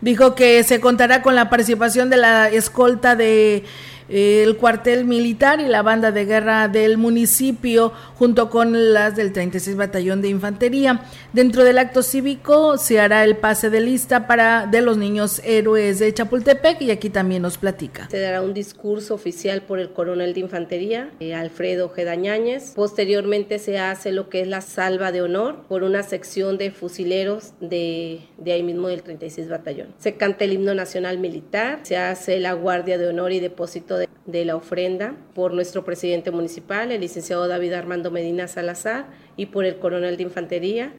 Dijo 0.00 0.34
que 0.34 0.62
se 0.64 0.80
contará 0.80 1.22
con 1.22 1.34
la 1.34 1.48
participación 1.48 2.10
de 2.10 2.18
la 2.18 2.50
escolta 2.50 3.16
de 3.16 3.64
el 4.08 4.56
cuartel 4.56 5.04
militar 5.04 5.60
y 5.60 5.68
la 5.68 5.82
banda 5.82 6.12
de 6.12 6.24
guerra 6.24 6.68
del 6.68 6.98
municipio, 6.98 7.92
junto 8.16 8.50
con 8.50 8.92
las 8.92 9.16
del 9.16 9.32
36 9.32 9.76
Batallón 9.76 10.22
de 10.22 10.28
Infantería. 10.28 11.02
Dentro 11.32 11.64
del 11.64 11.78
acto 11.78 12.02
cívico 12.02 12.78
se 12.78 13.00
hará 13.00 13.24
el 13.24 13.36
pase 13.36 13.70
de 13.70 13.80
lista 13.80 14.26
para 14.26 14.66
de 14.66 14.80
los 14.80 14.96
niños 14.96 15.40
héroes 15.44 15.98
de 15.98 16.12
Chapultepec 16.12 16.80
y 16.82 16.90
aquí 16.90 17.10
también 17.10 17.42
nos 17.42 17.58
platica. 17.58 18.08
Se 18.10 18.20
dará 18.20 18.42
un 18.42 18.54
discurso 18.54 19.14
oficial 19.14 19.62
por 19.62 19.78
el 19.78 19.90
coronel 19.90 20.34
de 20.34 20.40
Infantería, 20.40 21.10
eh, 21.20 21.34
Alfredo 21.34 21.88
Gedañáñez. 21.88 22.72
Posteriormente 22.74 23.58
se 23.58 23.78
hace 23.78 24.12
lo 24.12 24.28
que 24.28 24.40
es 24.40 24.48
la 24.48 24.60
salva 24.60 25.12
de 25.12 25.22
honor 25.22 25.64
por 25.68 25.82
una 25.82 26.02
sección 26.02 26.58
de 26.58 26.70
fusileros 26.70 27.52
de, 27.60 28.20
de 28.38 28.52
ahí 28.52 28.62
mismo 28.62 28.88
del 28.88 29.02
36 29.02 29.48
Batallón. 29.48 29.88
Se 29.98 30.16
canta 30.16 30.44
el 30.44 30.52
himno 30.52 30.74
nacional 30.74 31.18
militar, 31.18 31.80
se 31.82 31.96
hace 31.96 32.38
la 32.38 32.52
guardia 32.52 32.98
de 32.98 33.08
honor 33.08 33.32
y 33.32 33.40
depósito 33.40 33.93
de, 33.96 34.44
la 34.44 34.56
ofrenda 34.56 35.14
por 35.34 35.52
nuestro 35.52 35.84
presidente 35.84 36.30
municipal, 36.30 36.92
el 36.92 37.00
licenciado 37.00 37.46
David 37.48 37.72
Armando 37.72 38.10
Medina 38.10 38.48
Salazar, 38.48 39.06
y 39.36 39.46
por 39.46 39.64
el 39.64 39.78
coronel 39.78 40.16
de 40.16 40.22
infantería. 40.22 40.92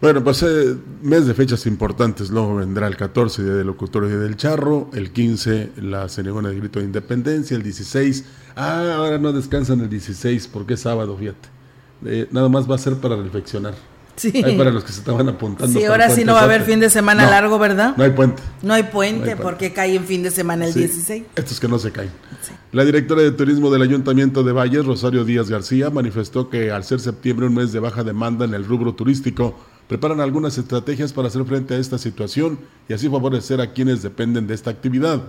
Bueno, 0.00 0.22
pues 0.22 0.42
eh, 0.42 0.76
mes 1.02 1.26
de 1.26 1.34
fechas 1.34 1.66
importantes, 1.66 2.30
luego 2.30 2.56
vendrá 2.56 2.86
el 2.86 2.96
14, 2.96 3.42
Día 3.42 3.54
del 3.54 3.66
Locutorio 3.66 4.10
y 4.10 4.16
del 4.16 4.36
Charro, 4.36 4.90
el 4.92 5.12
15, 5.12 5.72
la 5.76 6.08
ceremonia 6.08 6.50
de 6.50 6.56
grito 6.56 6.78
de 6.78 6.84
independencia, 6.84 7.56
el 7.56 7.62
16, 7.62 8.24
ah, 8.56 8.94
ahora 8.96 9.18
no 9.18 9.32
descansan 9.32 9.80
el 9.80 9.88
16 9.88 10.48
porque 10.48 10.74
es 10.74 10.80
sábado, 10.80 11.16
fíjate. 11.16 11.48
Eh, 12.04 12.28
nada 12.32 12.48
más 12.48 12.70
va 12.70 12.74
a 12.74 12.78
ser 12.78 12.96
para 12.96 13.16
reflexionar. 13.16 13.74
Sí. 14.16 14.32
para 14.56 14.70
los 14.70 14.84
que 14.84 14.92
se 14.92 15.00
estaban 15.00 15.28
apuntando. 15.28 15.78
Sí, 15.78 15.84
ahora 15.84 16.10
sí 16.10 16.24
no 16.24 16.34
va 16.34 16.40
a 16.40 16.44
haber 16.44 16.62
fin 16.62 16.80
de 16.80 16.90
semana 16.90 17.28
largo, 17.28 17.58
¿verdad? 17.58 17.96
No 17.96 18.04
hay 18.04 18.10
puente. 18.10 18.42
No 18.62 18.74
hay 18.74 18.84
puente, 18.84 19.36
porque 19.36 19.72
cae 19.72 19.96
en 19.96 20.04
fin 20.04 20.22
de 20.22 20.30
semana 20.30 20.66
el 20.66 20.74
16. 20.74 21.24
Estos 21.34 21.60
que 21.60 21.68
no 21.68 21.78
se 21.78 21.90
caen. 21.90 22.10
La 22.72 22.84
directora 22.84 23.22
de 23.22 23.30
turismo 23.30 23.70
del 23.70 23.82
Ayuntamiento 23.82 24.42
de 24.42 24.52
Valles, 24.52 24.84
Rosario 24.84 25.24
Díaz 25.24 25.48
García, 25.48 25.90
manifestó 25.90 26.50
que 26.50 26.70
al 26.70 26.84
ser 26.84 27.00
septiembre 27.00 27.46
un 27.46 27.54
mes 27.54 27.72
de 27.72 27.80
baja 27.80 28.02
demanda 28.02 28.44
en 28.44 28.54
el 28.54 28.64
rubro 28.64 28.94
turístico, 28.94 29.54
preparan 29.88 30.20
algunas 30.20 30.58
estrategias 30.58 31.12
para 31.12 31.28
hacer 31.28 31.44
frente 31.44 31.74
a 31.74 31.78
esta 31.78 31.98
situación 31.98 32.58
y 32.88 32.94
así 32.94 33.08
favorecer 33.08 33.60
a 33.60 33.72
quienes 33.72 34.02
dependen 34.02 34.46
de 34.46 34.54
esta 34.54 34.70
actividad. 34.70 35.22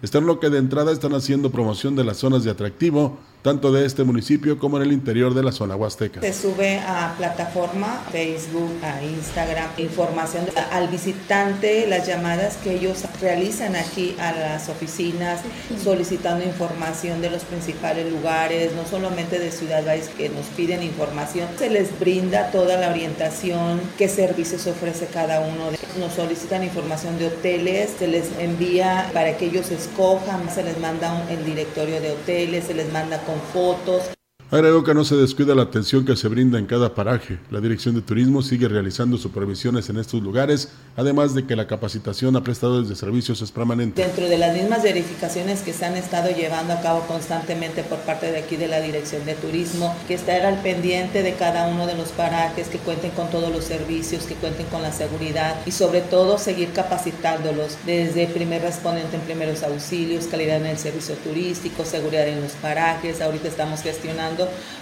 Está 0.00 0.18
en 0.18 0.26
lo 0.26 0.38
que 0.38 0.48
de 0.48 0.58
entrada 0.58 0.92
están 0.92 1.14
haciendo 1.14 1.50
promoción 1.50 1.96
de 1.96 2.04
las 2.04 2.18
zonas 2.18 2.44
de 2.44 2.50
atractivo 2.50 3.18
tanto 3.48 3.72
de 3.72 3.86
este 3.86 4.04
municipio 4.04 4.58
como 4.58 4.76
en 4.76 4.82
el 4.82 4.92
interior 4.92 5.32
de 5.32 5.42
la 5.42 5.52
zona 5.52 5.74
huasteca. 5.74 6.20
Se 6.20 6.34
sube 6.34 6.80
a 6.80 7.14
plataforma, 7.16 8.04
Facebook, 8.12 8.70
a 8.82 9.02
Instagram, 9.02 9.70
información 9.78 10.44
al 10.70 10.88
visitante, 10.88 11.86
las 11.86 12.06
llamadas 12.06 12.58
que 12.58 12.74
ellos 12.74 13.04
realizan 13.22 13.74
aquí 13.74 14.14
a 14.20 14.32
las 14.32 14.68
oficinas, 14.68 15.40
solicitando 15.82 16.44
información 16.44 17.22
de 17.22 17.30
los 17.30 17.44
principales 17.44 18.12
lugares, 18.12 18.72
no 18.74 18.84
solamente 18.84 19.38
de 19.38 19.50
Ciudad 19.50 19.82
Valles 19.82 20.10
que 20.10 20.28
nos 20.28 20.44
piden 20.48 20.82
información, 20.82 21.48
se 21.58 21.70
les 21.70 21.98
brinda 21.98 22.50
toda 22.50 22.76
la 22.76 22.90
orientación, 22.90 23.80
qué 23.96 24.10
servicios 24.10 24.66
ofrece 24.66 25.06
cada 25.06 25.40
uno. 25.40 25.70
Nos 25.98 26.12
solicitan 26.12 26.62
información 26.64 27.18
de 27.18 27.28
hoteles, 27.28 27.92
se 27.98 28.08
les 28.08 28.26
envía 28.38 29.08
para 29.14 29.38
que 29.38 29.46
ellos 29.46 29.70
escojan, 29.70 30.50
se 30.54 30.62
les 30.62 30.78
manda 30.78 31.26
el 31.30 31.46
directorio 31.46 31.98
de 32.02 32.10
hoteles, 32.10 32.66
se 32.66 32.74
les 32.74 32.92
manda 32.92 33.18
con 33.22 33.37
fotos. 33.52 34.17
Agrego 34.50 34.82
que 34.82 34.94
no 34.94 35.04
se 35.04 35.14
descuida 35.14 35.54
la 35.54 35.64
atención 35.64 36.06
que 36.06 36.16
se 36.16 36.26
brinda 36.26 36.58
en 36.58 36.64
cada 36.64 36.94
paraje. 36.94 37.38
La 37.50 37.60
Dirección 37.60 37.94
de 37.94 38.00
Turismo 38.00 38.40
sigue 38.40 38.66
realizando 38.66 39.18
supervisiones 39.18 39.90
en 39.90 39.98
estos 39.98 40.22
lugares, 40.22 40.70
además 40.96 41.34
de 41.34 41.44
que 41.46 41.54
la 41.54 41.66
capacitación 41.66 42.34
a 42.34 42.42
prestadores 42.42 42.88
de 42.88 42.96
servicios 42.96 43.42
es 43.42 43.52
permanente. 43.52 44.00
Dentro 44.02 44.26
de 44.26 44.38
las 44.38 44.56
mismas 44.56 44.82
verificaciones 44.82 45.60
que 45.60 45.74
se 45.74 45.84
han 45.84 45.96
estado 45.96 46.30
llevando 46.30 46.72
a 46.72 46.80
cabo 46.80 47.00
constantemente 47.00 47.82
por 47.82 47.98
parte 47.98 48.32
de 48.32 48.38
aquí 48.38 48.56
de 48.56 48.68
la 48.68 48.80
Dirección 48.80 49.26
de 49.26 49.34
Turismo, 49.34 49.94
que 50.06 50.14
estar 50.14 50.40
al 50.46 50.62
pendiente 50.62 51.22
de 51.22 51.34
cada 51.34 51.68
uno 51.68 51.86
de 51.86 51.96
los 51.96 52.08
parajes, 52.12 52.68
que 52.68 52.78
cuenten 52.78 53.10
con 53.10 53.28
todos 53.28 53.52
los 53.52 53.64
servicios, 53.64 54.24
que 54.24 54.34
cuenten 54.34 54.64
con 54.68 54.80
la 54.80 54.92
seguridad 54.92 55.56
y 55.66 55.72
sobre 55.72 56.00
todo 56.00 56.38
seguir 56.38 56.72
capacitándolos 56.72 57.76
desde 57.84 58.26
primer 58.28 58.62
respondente 58.62 59.16
en 59.16 59.22
primeros 59.24 59.62
auxilios, 59.62 60.24
calidad 60.24 60.56
en 60.56 60.66
el 60.68 60.78
servicio 60.78 61.16
turístico, 61.16 61.84
seguridad 61.84 62.26
en 62.26 62.40
los 62.40 62.52
parajes. 62.52 63.20
Ahorita 63.20 63.48
estamos 63.48 63.82
gestionando 63.82 64.37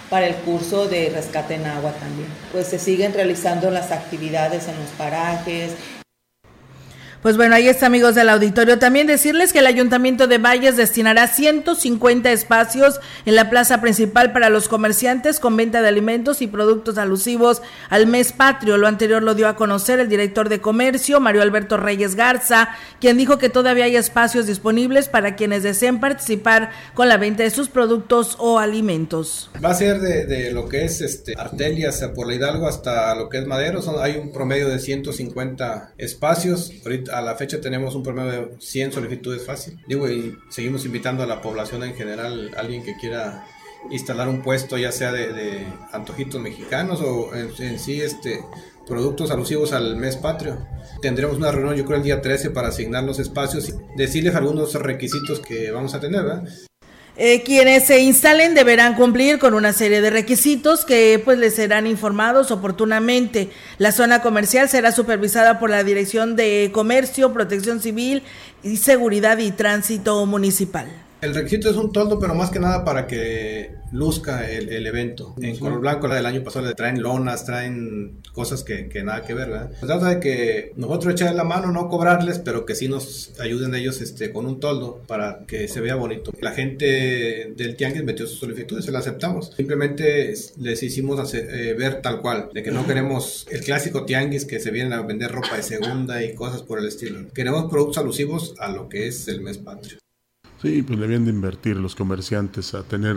para 0.09 0.27
el 0.27 0.35
curso 0.35 0.87
de 0.87 1.09
rescate 1.09 1.55
en 1.55 1.65
agua 1.65 1.91
también. 1.93 2.29
Pues 2.51 2.67
se 2.67 2.79
siguen 2.79 3.13
realizando 3.13 3.71
las 3.71 3.91
actividades 3.91 4.67
en 4.67 4.77
los 4.77 4.89
parajes, 4.97 5.71
pues 7.27 7.35
bueno, 7.35 7.55
ahí 7.55 7.67
está, 7.67 7.87
amigos 7.87 8.15
del 8.15 8.29
auditorio. 8.29 8.79
También 8.79 9.05
decirles 9.05 9.51
que 9.51 9.59
el 9.59 9.67
Ayuntamiento 9.67 10.27
de 10.27 10.37
Valles 10.37 10.77
destinará 10.77 11.27
150 11.27 12.31
espacios 12.31 13.01
en 13.25 13.35
la 13.35 13.49
plaza 13.49 13.81
principal 13.81 14.31
para 14.31 14.47
los 14.47 14.69
comerciantes 14.69 15.41
con 15.41 15.57
venta 15.57 15.81
de 15.81 15.89
alimentos 15.89 16.41
y 16.41 16.47
productos 16.47 16.97
alusivos 16.97 17.61
al 17.89 18.07
mes 18.07 18.31
patrio. 18.31 18.77
Lo 18.77 18.87
anterior 18.87 19.23
lo 19.23 19.35
dio 19.35 19.49
a 19.49 19.57
conocer 19.57 19.99
el 19.99 20.07
director 20.07 20.47
de 20.47 20.61
comercio, 20.61 21.19
Mario 21.19 21.41
Alberto 21.41 21.75
Reyes 21.75 22.15
Garza, 22.15 22.69
quien 23.01 23.17
dijo 23.17 23.37
que 23.37 23.49
todavía 23.49 23.83
hay 23.83 23.97
espacios 23.97 24.47
disponibles 24.47 25.09
para 25.09 25.35
quienes 25.35 25.63
deseen 25.63 25.99
participar 25.99 26.71
con 26.93 27.09
la 27.09 27.17
venta 27.17 27.43
de 27.43 27.49
sus 27.49 27.67
productos 27.67 28.37
o 28.39 28.57
alimentos. 28.57 29.49
Va 29.61 29.71
a 29.71 29.75
ser 29.75 29.99
de, 29.99 30.53
lo 30.53 30.69
que 30.69 30.85
es 30.85 31.01
este, 31.01 31.33
Artelias 31.37 32.01
por 32.15 32.25
la 32.25 32.35
Hidalgo 32.35 32.69
hasta 32.69 33.13
lo 33.15 33.27
que 33.27 33.39
es 33.39 33.45
Madero. 33.45 33.81
hay 33.99 34.15
un 34.15 34.31
promedio 34.31 34.69
de 34.69 34.79
150 34.79 35.95
espacios. 35.97 36.71
Ahorita 36.85 37.16
a 37.17 37.21
la 37.21 37.35
fecha 37.35 37.59
tenemos 37.59 37.95
un 37.95 38.03
promedio 38.03 38.31
de 38.31 38.49
100 38.59 38.91
solicitudes 38.93 39.43
fácil. 39.45 39.79
Digo, 39.87 40.09
y 40.09 40.37
seguimos 40.49 40.85
invitando 40.85 41.23
a 41.23 41.25
la 41.25 41.41
población 41.41 41.83
en 41.83 41.95
general, 41.95 42.51
alguien 42.57 42.83
que 42.83 42.95
quiera 42.95 43.45
instalar 43.89 44.27
un 44.29 44.41
puesto, 44.41 44.77
ya 44.77 44.91
sea 44.91 45.11
de, 45.11 45.65
antojitos 45.91 46.41
mexicanos 46.41 47.01
o 47.01 47.33
en, 47.33 47.79
sí 47.79 48.01
este, 48.01 48.43
productos 48.85 49.31
alusivos 49.31 49.73
al 49.73 49.95
mes 49.95 50.15
patrio. 50.17 50.67
Tendremos 51.01 51.37
una 51.37 51.51
reunión, 51.51 51.75
yo 51.75 51.85
creo, 51.85 51.97
el 51.97 52.03
día 52.03 52.21
13 52.21 52.51
para 52.51 52.69
asignar 52.69 53.03
los 53.03 53.19
espacios 53.19 53.69
y 53.69 53.73
decirles 53.95 54.35
algunos 54.35 54.73
requisitos 54.75 55.39
que 55.39 55.71
vamos 55.71 55.93
a 55.93 55.99
tener. 55.99 56.23
¿verdad? 56.23 56.47
Eh, 57.19 57.41
quienes 57.41 57.87
se 57.87 57.99
instalen 58.01 58.53
deberán 58.53 58.93
cumplir 58.93 59.39
con 59.39 59.55
una 59.55 59.73
serie 59.73 60.01
de 60.01 60.11
requisitos 60.11 60.85
que 60.85 61.19
pues 61.25 61.39
les 61.39 61.55
serán 61.55 61.87
informados 61.87 62.51
oportunamente. 62.51 63.49
La 63.79 63.91
zona 63.91 64.21
comercial 64.21 64.69
será 64.69 64.91
supervisada 64.91 65.57
por 65.57 65.71
la 65.71 65.83
Dirección 65.83 66.35
de 66.35 66.69
Comercio, 66.71 67.33
Protección 67.33 67.81
Civil 67.81 68.21
y 68.61 68.77
Seguridad 68.77 69.39
y 69.39 69.49
Tránsito 69.49 70.23
Municipal. 70.27 71.06
El 71.19 71.33
requisito 71.33 71.69
es 71.69 71.75
un 71.75 71.91
toldo, 71.91 72.19
pero 72.19 72.35
más 72.35 72.51
que 72.51 72.59
nada 72.59 72.85
para 72.85 73.07
que 73.07 73.71
luzca 73.91 74.49
el, 74.49 74.85
evento. 74.85 75.33
En 75.41 75.57
color 75.57 75.79
blanco, 75.79 76.07
la 76.07 76.15
del 76.15 76.25
año 76.27 76.43
pasado, 76.43 76.67
le 76.67 76.75
traen 76.75 77.01
lonas, 77.01 77.45
traen 77.45 78.21
cosas 78.33 78.63
que, 78.63 78.87
nada 79.03 79.23
que 79.23 79.33
ver, 79.33 79.49
¿verdad? 79.49 79.71
Se 79.79 79.85
trata 79.87 80.09
de 80.09 80.19
que 80.19 80.73
nosotros 80.75 81.13
echarles 81.13 81.35
la 81.35 81.43
mano, 81.43 81.71
no 81.71 81.89
cobrarles, 81.89 82.39
pero 82.39 82.65
que 82.65 82.75
sí 82.75 82.87
nos 82.87 83.33
ayuden 83.39 83.73
ellos 83.73 83.99
este, 84.01 84.31
con 84.31 84.45
un 84.45 84.59
toldo 84.59 85.01
para 85.07 85.39
que 85.47 85.67
se 85.67 85.81
vea 85.81 85.95
bonito. 85.95 86.31
La 86.39 86.51
gente 86.51 87.53
del 87.55 87.75
Tianguis 87.75 88.03
metió 88.03 88.27
sus 88.27 88.39
solicitudes, 88.39 88.85
se 88.85 88.91
las 88.91 89.07
aceptamos. 89.07 89.53
Simplemente 89.55 90.33
les 90.59 90.83
hicimos 90.83 91.19
hacer, 91.19 91.49
eh, 91.51 91.73
ver 91.73 92.01
tal 92.01 92.21
cual, 92.21 92.49
de 92.53 92.61
que 92.61 92.71
no 92.71 92.85
queremos 92.85 93.47
el 93.49 93.61
clásico 93.61 94.05
Tianguis 94.05 94.45
que 94.45 94.59
se 94.59 94.69
vienen 94.69 94.93
a 94.93 95.01
vender 95.01 95.31
ropa 95.31 95.57
de 95.57 95.63
segunda 95.63 96.23
y 96.23 96.35
cosas 96.35 96.61
por 96.61 96.77
el 96.77 96.85
estilo. 96.85 97.27
Queremos 97.33 97.71
productos 97.71 97.97
alusivos 97.97 98.53
a 98.59 98.69
lo 98.69 98.87
que 98.87 99.07
es 99.07 99.27
el 99.27 99.41
mes 99.41 99.57
patrio. 99.57 99.97
Sí, 100.61 100.81
pues 100.81 100.99
debían 100.99 101.23
de 101.25 101.31
invertir 101.31 101.77
los 101.77 101.95
comerciantes 101.95 102.73
a 102.73 102.81
tener 102.81 103.15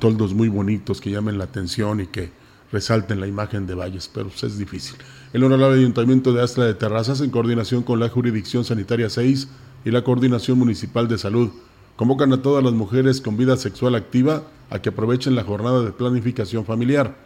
toldos 0.00 0.34
muy 0.34 0.48
bonitos 0.48 1.00
que 1.00 1.10
llamen 1.10 1.38
la 1.38 1.44
atención 1.44 2.00
y 2.00 2.06
que 2.08 2.32
resalten 2.72 3.20
la 3.20 3.28
imagen 3.28 3.66
de 3.66 3.74
Valles, 3.74 4.10
pero 4.12 4.28
pues, 4.28 4.42
es 4.42 4.58
difícil. 4.58 4.96
El 5.32 5.44
Honorable 5.44 5.78
Ayuntamiento 5.78 6.32
de 6.32 6.42
Astra 6.42 6.64
de 6.64 6.74
Terrazas, 6.74 7.20
en 7.20 7.30
coordinación 7.30 7.84
con 7.84 8.00
la 8.00 8.08
Jurisdicción 8.08 8.64
Sanitaria 8.64 9.08
6 9.08 9.48
y 9.84 9.90
la 9.92 10.02
Coordinación 10.02 10.58
Municipal 10.58 11.06
de 11.06 11.18
Salud, 11.18 11.50
convocan 11.94 12.32
a 12.32 12.42
todas 12.42 12.64
las 12.64 12.72
mujeres 12.72 13.20
con 13.20 13.36
vida 13.36 13.56
sexual 13.56 13.94
activa 13.94 14.42
a 14.68 14.80
que 14.80 14.88
aprovechen 14.88 15.36
la 15.36 15.44
jornada 15.44 15.82
de 15.82 15.92
planificación 15.92 16.64
familiar. 16.64 17.16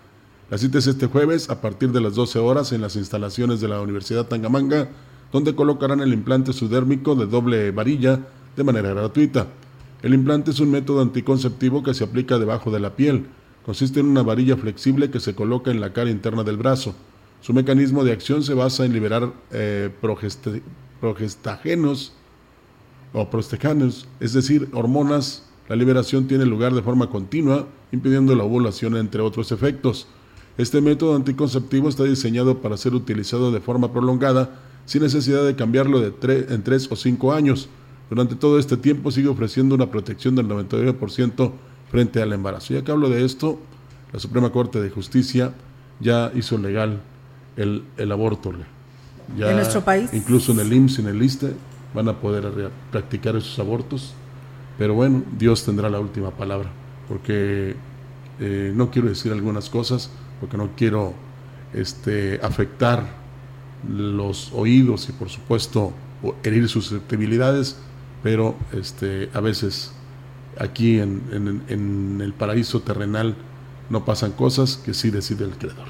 La 0.51 0.59
cita 0.59 0.77
es 0.79 0.87
este 0.87 1.07
jueves 1.07 1.49
a 1.49 1.63
partir 1.63 1.91
de 1.91 2.03
las 2.03 2.17
12 2.17 2.39
horas 2.39 2.73
en 2.73 2.83
las 2.83 2.97
instalaciones 2.97 3.63
de 3.63 3.69
la 3.69 3.81
Universidad 3.81 4.27
Tangamanga, 4.27 4.91
donde 5.33 5.55
colocarán 5.55 6.01
el 6.01 6.13
implante 6.13 6.53
sudérmico 6.53 7.15
de 7.15 7.27
doble 7.27 7.71
varilla 7.71 8.21
de 8.57 8.65
manera 8.65 8.93
gratuita. 8.95 9.49
El 10.03 10.15
implante 10.15 10.51
es 10.51 10.61
un 10.61 10.71
método 10.71 11.01
anticonceptivo 11.01 11.83
que 11.83 11.95
se 11.95 12.05
aplica 12.05 12.39
debajo 12.39 12.71
de 12.71 12.81
la 12.81 12.95
piel. 12.95 13.27
Consiste 13.65 14.01
en 14.01 14.07
una 14.07 14.23
varilla 14.23 14.57
flexible 14.57 15.11
que 15.11 15.21
se 15.21 15.35
coloca 15.35 15.71
en 15.71 15.81
la 15.81 15.93
cara 15.93 16.11
interna 16.11 16.45
del 16.45 16.59
brazo. 16.59 16.95
Su 17.41 17.55
mecanismo 17.55 18.05
de 18.05 18.13
acción 18.13 18.43
se 18.43 18.55
basa 18.55 18.85
en 18.85 18.93
liberar 18.93 19.33
eh, 19.51 19.91
progestagenos 21.01 22.13
o 23.13 23.31
prostestagenos, 23.31 24.07
es 24.21 24.33
decir, 24.35 24.69
hormonas. 24.73 25.49
La 25.69 25.77
liberación 25.77 26.27
tiene 26.27 26.45
lugar 26.45 26.75
de 26.75 26.83
forma 26.83 27.09
continua, 27.09 27.67
impidiendo 27.93 28.35
la 28.35 28.45
ovulación, 28.45 28.97
entre 28.97 29.23
otros 29.23 29.53
efectos. 29.53 30.07
Este 30.59 30.81
método 30.83 31.17
anticonceptivo 31.17 31.89
está 31.89 32.05
diseñado 32.05 32.61
para 32.61 32.77
ser 32.77 32.95
utilizado 32.95 33.51
de 33.51 33.61
forma 33.61 33.93
prolongada, 33.93 34.61
sin 34.85 35.03
necesidad 35.03 35.45
de 35.47 35.57
cambiarlo 35.57 36.05
en 36.05 36.63
tres 36.63 36.93
o 36.93 36.97
cinco 36.97 37.33
años. 37.33 37.69
Durante 38.11 38.35
todo 38.35 38.59
este 38.59 38.77
tiempo 38.77 39.11
sigue 39.11 39.29
ofreciendo 39.29 39.75
una 39.75 39.91
protección 39.91 40.35
del 40.35 40.47
99% 40.49 41.53
frente 41.91 42.21
al 42.21 42.33
embarazo. 42.33 42.75
Ya 42.75 42.83
que 42.83 42.93
hablo 42.93 43.09
de 43.09 43.25
esto, 43.25 43.59
la 44.13 44.19
Suprema 44.19 44.51
Corte 44.51 44.81
de 44.81 44.91
Justicia 44.91 45.55
ya 46.01 46.31
hizo 46.35 46.59
legal 46.59 47.01
el, 47.57 47.85
el 47.97 48.13
aborto. 48.13 48.53
Ya, 49.39 49.51
¿En 49.51 49.57
nuestro 49.57 49.83
país? 49.83 50.11
Incluso 50.13 50.53
en 50.53 50.61
el 50.61 50.73
IMSS 50.73 50.99
y 50.99 51.03
en 51.03 51.09
el 51.09 51.23
ISTE 51.23 51.53
van 51.95 52.09
a 52.09 52.21
poder 52.21 52.71
practicar 52.91 53.37
esos 53.37 53.59
abortos. 53.59 54.15
Pero 54.79 54.95
bueno, 54.95 55.23
Dios 55.39 55.65
tendrá 55.65 55.89
la 55.89 56.01
última 56.01 56.31
palabra, 56.31 56.69
porque 57.09 57.77
eh, 58.41 58.73
no 58.75 58.91
quiero 58.91 59.09
decir 59.09 59.33
algunas 59.33 59.71
cosas, 59.71 60.11
porque 60.41 60.57
no 60.57 60.71
quiero 60.77 61.15
este, 61.73 62.41
afectar 62.43 63.05
los 63.89 64.53
oídos 64.53 65.09
y 65.09 65.13
por 65.13 65.29
supuesto 65.29 65.93
herir 66.43 66.69
susceptibilidades 66.69 67.79
pero 68.25 68.57
este, 68.73 69.29
a 69.35 69.41
veces 69.41 69.93
aquí 70.59 70.99
en, 70.99 71.63
en, 71.69 72.21
el 72.23 72.33
paraíso 72.33 72.81
terrenal 72.81 73.37
no 73.91 74.07
pasan 74.07 74.33
cosas 74.33 74.79
que 74.79 74.95
sí 74.95 75.11
decide 75.11 75.45
el 75.45 75.51
creador. 75.51 75.87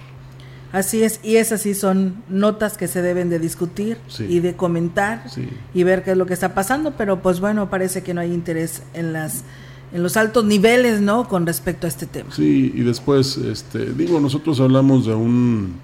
Así 0.73 1.05
es, 1.05 1.21
y 1.23 1.37
esas 1.37 1.63
sí 1.63 1.75
son 1.75 2.25
notas 2.29 2.77
que 2.77 2.89
se 2.89 3.03
deben 3.03 3.31
de 3.31 3.39
discutir 3.39 3.99
y 4.29 4.41
de 4.41 4.57
comentar 4.57 5.25
y 5.73 5.85
ver 5.85 6.03
qué 6.03 6.11
es 6.11 6.17
lo 6.17 6.27
que 6.27 6.35
está 6.35 6.55
pasando, 6.55 6.95
pero 6.99 7.23
pues 7.23 7.39
bueno, 7.39 7.71
parece 7.71 8.03
que 8.03 8.13
no 8.13 8.21
hay 8.21 8.33
interés 8.33 8.83
en 8.95 9.13
las 9.13 9.45
en 9.93 10.03
los 10.03 10.17
altos 10.17 10.45
niveles, 10.45 11.01
¿no? 11.01 11.29
Con 11.29 11.47
respecto 11.47 11.87
a 11.87 11.89
este 11.89 12.07
tema. 12.07 12.35
Sí, 12.35 12.73
y 12.75 12.81
después, 12.81 13.37
este, 13.37 13.93
digo, 13.93 14.19
nosotros 14.19 14.59
hablamos 14.59 15.07
de 15.07 15.15
un, 15.15 15.77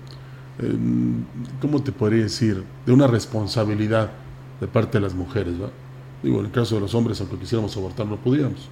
¿cómo 1.61 1.81
te 1.81 1.93
podría 1.93 2.25
decir? 2.25 2.65
De 2.87 2.93
una 2.93 3.07
responsabilidad 3.07 4.11
de 4.61 4.67
parte 4.67 4.99
de 4.99 5.03
las 5.03 5.15
mujeres, 5.15 5.55
¿no? 5.55 5.90
Digo, 6.23 6.41
en 6.41 6.47
el 6.47 6.53
caso 6.53 6.75
de 6.75 6.83
los 6.83 6.95
hombres, 6.95 7.21
aunque 7.21 7.37
quisiéramos 7.37 7.77
abortar, 7.77 8.07
no 8.07 8.17
podíamos. 8.17 8.69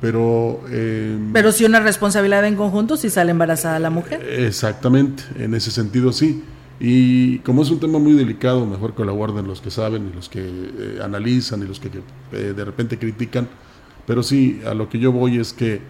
Pero, 0.00 0.60
eh, 0.70 1.18
pero 1.32 1.50
si 1.50 1.64
una 1.64 1.80
responsabilidad 1.80 2.44
en 2.44 2.56
conjunto 2.56 2.96
si 2.96 3.08
sale 3.10 3.30
embarazada 3.30 3.78
la 3.78 3.90
mujer. 3.90 4.22
Exactamente, 4.22 5.22
en 5.38 5.54
ese 5.54 5.70
sentido 5.70 6.12
sí. 6.12 6.42
Y 6.78 7.38
como 7.38 7.62
es 7.62 7.70
un 7.70 7.80
tema 7.80 7.98
muy 7.98 8.12
delicado, 8.12 8.66
mejor 8.66 8.94
que 8.94 9.04
lo 9.04 9.14
guarden 9.14 9.46
los 9.46 9.60
que 9.60 9.70
saben 9.70 10.10
y 10.12 10.14
los 10.14 10.28
que 10.28 10.40
eh, 10.40 10.98
analizan 11.02 11.62
y 11.62 11.66
los 11.66 11.80
que 11.80 11.88
eh, 12.32 12.52
de 12.54 12.64
repente 12.64 12.98
critican. 12.98 13.48
Pero 14.06 14.22
sí, 14.22 14.60
a 14.66 14.74
lo 14.74 14.88
que 14.88 14.98
yo 14.98 15.12
voy 15.12 15.38
es 15.38 15.52
que 15.52 15.80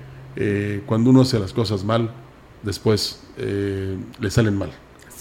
cuando 0.86 1.10
uno 1.10 1.22
hace 1.22 1.38
las 1.38 1.52
cosas 1.52 1.84
mal, 1.84 2.10
después 2.62 3.20
le 3.36 4.30
salen 4.30 4.56
mal. 4.56 4.70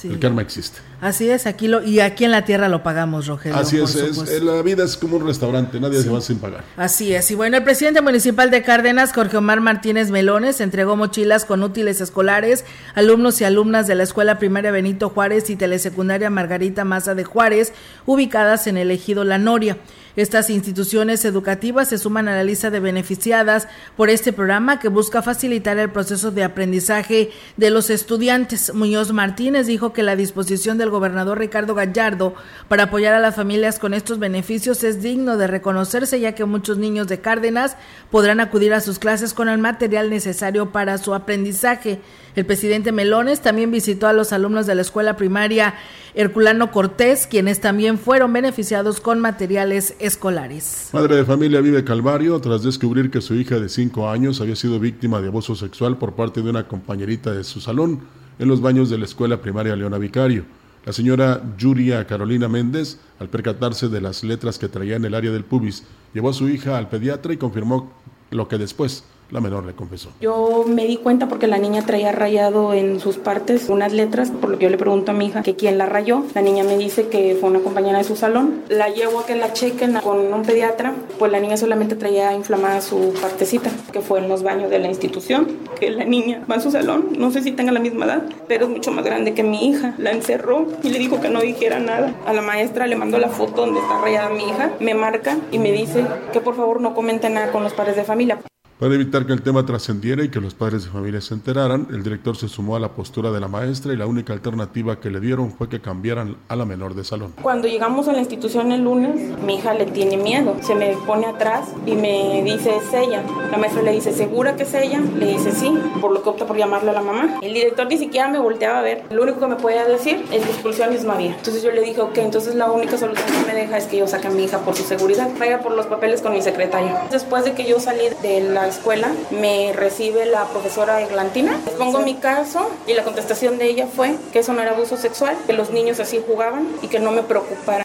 El 0.10 0.20
karma 0.20 0.42
existe. 0.42 0.80
Así 1.02 1.30
es, 1.30 1.46
aquí 1.48 1.68
lo, 1.68 1.84
y 1.84 2.00
aquí 2.00 2.24
en 2.26 2.32
la 2.32 2.46
tierra 2.46 2.70
lo 2.70 2.82
pagamos, 2.82 3.28
Rogelio. 3.28 3.58
Así 3.58 3.80
es, 3.80 3.96
es, 3.96 4.42
la 4.42 4.62
vida 4.62 4.84
es 4.84 4.96
como 4.96 5.18
un 5.18 5.28
restaurante, 5.28 5.80
nadie 5.80 6.02
se 6.02 6.10
va 6.10 6.22
sin 6.22 6.40
pagar. 6.40 6.64
Así 6.78 7.14
es, 7.14 7.30
y 7.32 7.36
bueno, 7.36 7.58
el 7.58 7.64
presidente 7.64 8.02
municipal 8.02 8.52
de 8.52 8.62
Cárdenas, 8.64 9.14
Jorge 9.14 9.38
Omar 9.38 9.60
Martínez 9.60 10.12
Melones, 10.12 10.62
entregó 10.62 10.96
mochilas 10.96 11.46
con 11.46 11.62
útiles 11.62 12.00
escolares, 12.00 12.64
alumnos 12.96 13.42
y 13.42 13.44
alumnas 13.44 13.88
de 13.88 13.96
la 13.96 14.04
Escuela 14.04 14.40
Primaria 14.40 14.72
Benito 14.72 15.10
Juárez 15.10 15.50
y 15.50 15.56
Telesecundaria 15.56 16.30
Margarita 16.30 16.86
Maza 16.86 17.16
de 17.16 17.24
Juárez, 17.24 17.74
ubicadas 18.06 18.68
en 18.68 18.78
el 18.78 18.92
ejido 18.92 19.24
La 19.24 19.38
Noria. 19.38 19.78
Estas 20.16 20.52
instituciones 20.52 21.26
educativas 21.26 21.90
se 21.90 21.98
suman 21.98 22.28
a 22.28 22.36
la 22.36 22.44
lista 22.44 22.70
de 22.70 22.80
beneficiadas 22.80 23.68
por 23.98 24.12
este 24.12 24.32
programa 24.32 24.80
que 24.80 24.88
busca 24.88 25.24
facilitar 25.24 25.80
el 25.80 25.90
proceso 25.90 26.30
de 26.30 26.44
aprendizaje 26.44 27.32
de 27.58 27.70
los 27.72 27.90
estudiantes. 27.90 28.76
Muñoz 28.76 29.12
Martínez 29.12 29.66
dijo 29.66 29.92
que 29.92 30.04
la 30.04 30.16
disposición 30.16 30.78
del 30.78 30.92
gobernador 30.92 31.40
Ricardo 31.40 31.74
Gallardo 31.74 32.36
para 32.68 32.84
apoyar 32.84 33.16
a 33.16 33.20
las 33.20 33.36
familias 33.36 33.80
con 33.80 33.96
estos 33.96 34.20
beneficios 34.20 34.84
es 34.84 35.02
digno 35.02 35.36
de 35.38 35.48
reconocerse 35.48 36.20
ya 36.20 36.36
que 36.36 36.46
muchos 36.46 36.78
niños 36.78 37.08
de 37.08 37.20
Cárdenas 37.20 37.76
podrán 38.12 38.40
acudir 38.40 38.76
a 38.76 38.82
sus 38.82 39.00
clases 39.00 39.34
con 39.34 39.50
el 39.50 39.58
material 39.58 40.12
necesario 40.12 40.72
para 40.72 41.00
su 41.00 41.16
aprendizaje. 41.16 42.02
El 42.36 42.46
presidente 42.48 42.92
Melones 42.92 43.42
también 43.42 43.70
visitó 43.70 44.08
a 44.08 44.14
los 44.14 44.34
alumnos 44.34 44.66
de 44.66 44.74
la 44.74 44.82
escuela 44.82 45.16
primaria 45.16 45.76
Herculano 46.16 46.72
Cortés, 46.72 47.28
quienes 47.28 47.62
también 47.62 48.00
fueron 48.00 48.34
beneficiados 48.34 49.00
con 49.02 49.20
materiales 49.20 49.96
escolares. 50.00 50.90
Madre 50.94 51.16
de 51.16 51.26
familia 51.26 51.62
vive 51.62 51.84
Calvario 51.84 52.40
tras 52.40 52.64
descubrir 52.64 53.12
que 53.12 53.22
su 53.22 53.36
hija 53.36 53.60
de 53.60 53.70
cinco 53.70 54.10
años 54.10 54.42
había 54.42 54.56
sido 54.56 54.80
víctima 54.80 55.22
de 55.22 55.28
abuso 55.28 55.56
sexual 55.56 55.98
por 55.98 56.14
parte 56.14 56.42
de 56.42 56.50
una 56.50 56.68
compañerita 56.68 57.32
de 57.32 57.44
su 57.44 57.62
salón 57.62 58.02
en 58.40 58.48
los 58.48 58.62
baños 58.62 58.90
de 58.90 58.98
la 58.98 59.06
escuela 59.06 59.40
primaria 59.40 59.76
Leona 59.76 60.00
Vicario. 60.00 60.44
La 60.86 60.92
señora 60.92 61.42
Yuria 61.60 62.08
Carolina 62.08 62.50
Méndez, 62.50 62.98
al 63.20 63.30
percatarse 63.30 63.90
de 63.90 64.02
las 64.02 64.24
letras 64.24 64.58
que 64.58 64.70
traía 64.70 64.96
en 64.96 65.06
el 65.06 65.14
área 65.14 65.32
del 65.32 65.46
pubis, 65.46 65.84
llevó 66.16 66.32
a 66.32 66.34
su 66.34 66.50
hija 66.50 66.80
al 66.80 66.90
pediatra 66.90 67.32
y 67.32 67.38
confirmó 67.38 67.94
lo 68.32 68.48
que 68.48 68.58
después 68.58 69.04
la 69.34 69.42
menor 69.42 69.66
le 69.66 69.74
confesó. 69.74 70.10
Yo 70.22 70.64
me 70.68 70.86
di 70.86 70.98
cuenta 70.98 71.28
porque 71.28 71.48
la 71.48 71.58
niña 71.58 71.82
traía 71.82 72.12
rayado 72.12 72.74
en 72.74 73.00
sus 73.00 73.18
partes 73.18 73.68
unas 73.68 73.92
letras, 73.92 74.30
por 74.30 74.52
lo 74.52 74.60
que 74.60 74.66
yo 74.66 74.70
le 74.70 74.78
pregunto 74.78 75.12
a 75.12 75.16
mi 75.16 75.26
hija 75.26 75.42
que 75.42 75.56
quién 75.56 75.80
la 75.80 75.88
rayó. 75.88 76.24
La 76.36 76.42
niña 76.42 76.64
me 76.64 76.78
dice 76.78 77.08
que 77.08 77.36
fue 77.40 77.50
una 77.50 77.60
compañera 77.60 77.98
de 77.98 78.04
su 78.04 78.16
salón. 78.16 78.62
La 78.70 78.90
llevo 78.90 79.20
a 79.20 79.26
que 79.26 79.36
la 79.36 79.52
chequen 79.52 79.96
con 80.02 80.20
un 80.32 80.44
pediatra, 80.44 80.94
pues 81.18 81.32
la 81.32 81.40
niña 81.40 81.58
solamente 81.58 81.96
traía 81.96 82.32
inflamada 82.34 82.80
su 82.80 83.12
partecita, 83.20 83.72
que 83.92 84.02
fue 84.02 84.20
en 84.20 84.30
los 84.30 84.44
baños 84.44 84.70
de 84.70 84.78
la 84.78 84.88
institución, 84.88 85.48
que 85.80 85.90
la 85.90 86.06
niña 86.06 86.46
va 86.50 86.58
a 86.58 86.60
su 86.60 86.70
salón, 86.70 87.14
no 87.18 87.32
sé 87.32 87.42
si 87.42 87.52
tenga 87.52 87.72
la 87.72 87.80
misma 87.80 88.06
edad, 88.06 88.24
pero 88.48 88.66
es 88.66 88.72
mucho 88.72 88.92
más 88.92 89.04
grande 89.04 89.34
que 89.34 89.42
mi 89.42 89.68
hija. 89.68 89.96
La 89.98 90.12
encerró 90.12 90.68
y 90.84 90.90
le 90.90 91.00
dijo 91.00 91.20
que 91.20 91.30
no 91.30 91.42
dijera 91.42 91.80
nada. 91.80 92.14
A 92.28 92.34
la 92.34 92.44
maestra 92.44 92.86
le 92.86 92.96
mandó 92.96 93.18
la 93.18 93.30
foto 93.30 93.66
donde 93.66 93.80
está 93.80 94.00
rayada 94.00 94.30
mi 94.30 94.44
hija, 94.44 94.74
me 94.80 94.94
marca 94.94 95.40
y 95.52 95.58
me 95.58 95.72
dice 95.72 96.06
que 96.32 96.40
por 96.40 96.56
favor 96.56 96.82
no 96.82 96.94
comente 96.94 97.32
nada 97.32 97.52
con 97.52 97.64
los 97.64 97.74
padres 97.74 97.96
de 97.96 98.04
familia. 98.04 98.38
Para 98.84 98.96
evitar 98.96 99.26
que 99.26 99.32
el 99.32 99.42
tema 99.42 99.66
trascendiera 99.66 100.26
y 100.26 100.30
que 100.30 100.42
los 100.42 100.56
padres 100.56 100.84
de 100.84 100.90
familia 100.90 101.22
se 101.22 101.34
enteraran, 101.34 101.88
el 101.92 102.04
director 102.04 102.36
se 102.36 102.50
sumó 102.50 102.76
a 102.76 102.82
la 102.82 102.90
postura 102.90 103.32
de 103.32 103.40
la 103.40 103.48
maestra 103.48 103.94
y 103.94 103.96
la 103.96 104.08
única 104.08 104.34
alternativa 104.34 105.00
que 105.00 105.10
le 105.10 105.22
dieron 105.22 105.54
fue 105.54 105.70
que 105.70 105.80
cambiaran 105.80 106.36
a 106.50 106.58
la 106.58 106.66
menor 106.66 106.94
de 106.94 107.06
salón. 107.06 107.34
Cuando 107.42 107.70
llegamos 107.70 108.10
a 108.10 108.12
la 108.12 108.20
institución 108.20 108.74
el 108.74 108.84
lunes, 108.84 109.40
mi 109.40 109.56
hija 109.56 109.74
le 109.74 109.86
tiene 109.86 110.18
miedo, 110.18 110.58
se 110.62 110.76
me 110.76 110.98
pone 111.08 111.28
atrás 111.28 111.70
y 111.86 111.96
me 111.96 112.44
dice 112.44 112.76
es 112.76 112.94
ella. 112.94 113.24
La 113.52 113.58
maestra 113.58 113.84
le 113.84 113.94
dice, 113.94 114.12
¿segura 114.12 114.58
que 114.58 114.64
es 114.64 114.74
ella? 114.74 115.00
Le 115.18 115.28
dice 115.28 115.54
sí, 115.54 115.74
por 116.02 116.12
lo 116.12 116.22
que 116.22 116.28
opta 116.28 116.46
por 116.46 116.58
llamarle 116.58 116.90
a 116.90 116.94
la 116.94 117.02
mamá. 117.02 117.40
El 117.42 117.54
director 117.54 117.88
ni 117.88 117.98
siquiera 117.98 118.28
me 118.28 118.40
volteaba 118.40 118.80
a 118.80 118.82
ver, 118.82 119.06
lo 119.12 119.24
único 119.24 119.40
que 119.40 119.48
me 119.48 119.56
podía 119.56 119.86
decir 119.86 120.26
es 120.30 120.44
que 120.44 120.52
expulsiones 120.52 121.06
no 121.06 121.14
había. 121.14 121.38
Entonces 121.38 121.64
yo 121.64 121.72
le 121.72 121.80
dije, 121.80 122.02
ok, 122.02 122.18
entonces 122.18 122.54
la 122.56 122.70
única 122.70 122.98
solución 122.98 123.28
que 123.28 123.48
me 123.50 123.58
deja 123.58 123.78
es 123.78 123.86
que 123.86 123.96
yo 123.96 124.08
saque 124.08 124.28
a 124.28 124.32
mi 124.32 124.44
hija 124.44 124.58
por 124.58 124.76
su 124.76 124.84
seguridad, 124.84 125.30
vaya 125.40 125.62
por 125.62 125.72
los 125.72 125.86
papeles 125.86 126.22
con 126.22 126.34
mi 126.34 126.42
secretaria. 126.42 127.02
Después 127.10 127.46
de 127.46 127.54
que 127.54 127.66
yo 127.66 127.80
salí 127.80 128.04
de 128.22 128.42
la 128.42 128.73
escuela, 128.74 129.12
me 129.32 129.72
recibe 129.74 130.26
la 130.26 130.46
profesora 130.48 131.02
Eglantina. 131.02 131.60
Pongo 131.78 132.02
mi 132.02 132.16
caso 132.16 132.70
y 132.88 132.94
la 132.94 133.04
contestación 133.04 133.58
de 133.58 133.70
ella 133.70 133.88
fue 133.88 134.18
que 134.32 134.40
eso 134.40 134.54
no 134.54 134.62
era 134.62 134.72
abuso 134.72 134.98
sexual, 134.98 135.38
que 135.46 135.54
los 135.54 135.72
niños 135.72 136.00
así 136.00 136.22
jugaban 136.26 136.68
y 136.82 136.88
que 136.88 137.00
no 137.00 137.12
me 137.12 137.24
preocupara. 137.24 137.84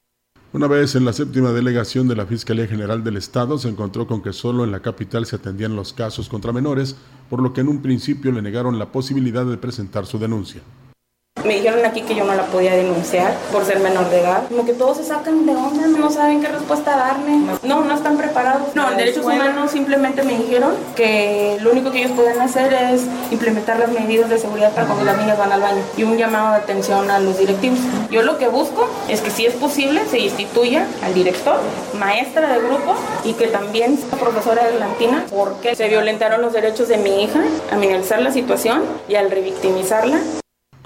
Una 0.51 0.66
vez 0.66 0.94
en 0.94 1.05
la 1.05 1.12
séptima 1.12 1.53
delegación 1.53 2.09
de 2.09 2.16
la 2.16 2.24
Fiscalía 2.24 2.66
General 2.66 3.05
del 3.05 3.18
Estado 3.18 3.59
se 3.59 3.68
encontró 3.68 4.07
con 4.07 4.22
que 4.22 4.33
solo 4.33 4.64
en 4.64 4.72
la 4.72 4.81
capital 4.81 5.27
se 5.27 5.37
atendían 5.37 5.77
los 5.77 5.92
casos 5.92 6.31
contra 6.31 6.53
menores, 6.53 6.96
por 7.29 7.42
lo 7.42 7.53
que 7.53 7.61
en 7.61 7.68
un 7.68 7.83
principio 7.83 8.33
le 8.33 8.40
negaron 8.40 8.79
la 8.79 8.90
posibilidad 8.90 9.44
de 9.44 9.59
presentar 9.59 10.07
su 10.07 10.18
denuncia. 10.18 10.62
Me 11.48 11.54
dijeron 11.54 11.82
aquí 11.87 12.02
que 12.02 12.14
yo 12.14 12.24
no 12.24 12.34
la 12.34 12.42
podía 12.44 12.74
denunciar 12.74 13.32
por 13.50 13.64
ser 13.64 13.80
menor 13.80 14.11
de 14.11 14.20
edad. 14.20 14.42
Como 14.50 14.66
que 14.66 14.74
todos 14.74 14.98
se 14.98 15.04
sacan 15.04 15.46
de 15.46 15.56
onda, 15.56 15.87
no 15.87 16.11
saben 16.11 16.42
qué 16.42 16.48
respuesta 16.48 16.94
darme. 16.94 17.40
No, 17.62 17.84
no 17.84 17.94
están 17.94 18.18
preparados. 18.18 18.74
No, 18.74 18.90
en 18.90 18.98
derechos 18.98 19.24
humanos 19.24 19.70
simplemente 19.70 20.22
me 20.24 20.37
dijeron 20.37 20.74
que 20.94 21.56
lo 21.62 21.70
único 21.70 21.90
que 21.90 22.00
ellos 22.00 22.12
pueden 22.12 22.38
hacer 22.42 22.74
es 22.74 23.06
implementar 23.30 23.78
las 23.78 23.90
medidas 23.90 24.28
de 24.28 24.37
seguridad 24.37 24.72
para 24.72 24.88
cuando 24.88 25.06
las 25.06 25.16
niñas 25.16 25.38
van 25.38 25.50
al 25.50 25.62
baño 25.62 25.80
y 25.96 26.02
un 26.02 26.18
llamado 26.18 26.50
de 26.50 26.58
atención 26.58 27.11
a 27.11 27.18
los 27.18 27.38
directivos. 27.38 27.78
Yo 28.11 28.22
lo 28.22 28.37
que 28.37 28.48
busco 28.48 28.87
es 29.08 29.22
que 29.22 29.30
si 29.30 29.46
es 29.46 29.54
posible 29.54 30.02
se 30.11 30.18
instituya 30.18 30.87
al 31.02 31.14
director, 31.14 31.56
maestra 31.98 32.52
de 32.52 32.58
grupo 32.58 32.94
y 33.24 33.32
que 33.32 33.46
también 33.46 33.98
la 34.11 34.18
profesora 34.18 34.64
de 34.64 34.74
Atlantina 34.74 35.24
porque 35.34 35.74
se 35.74 35.88
violentaron 35.88 36.42
los 36.42 36.52
derechos 36.52 36.88
de 36.88 36.98
mi 36.98 37.22
hija, 37.22 37.40
a 37.72 37.76
minimizar 37.76 38.20
la 38.20 38.32
situación 38.32 38.82
y 39.08 39.14
al 39.14 39.30
revictimizarla. 39.30 40.20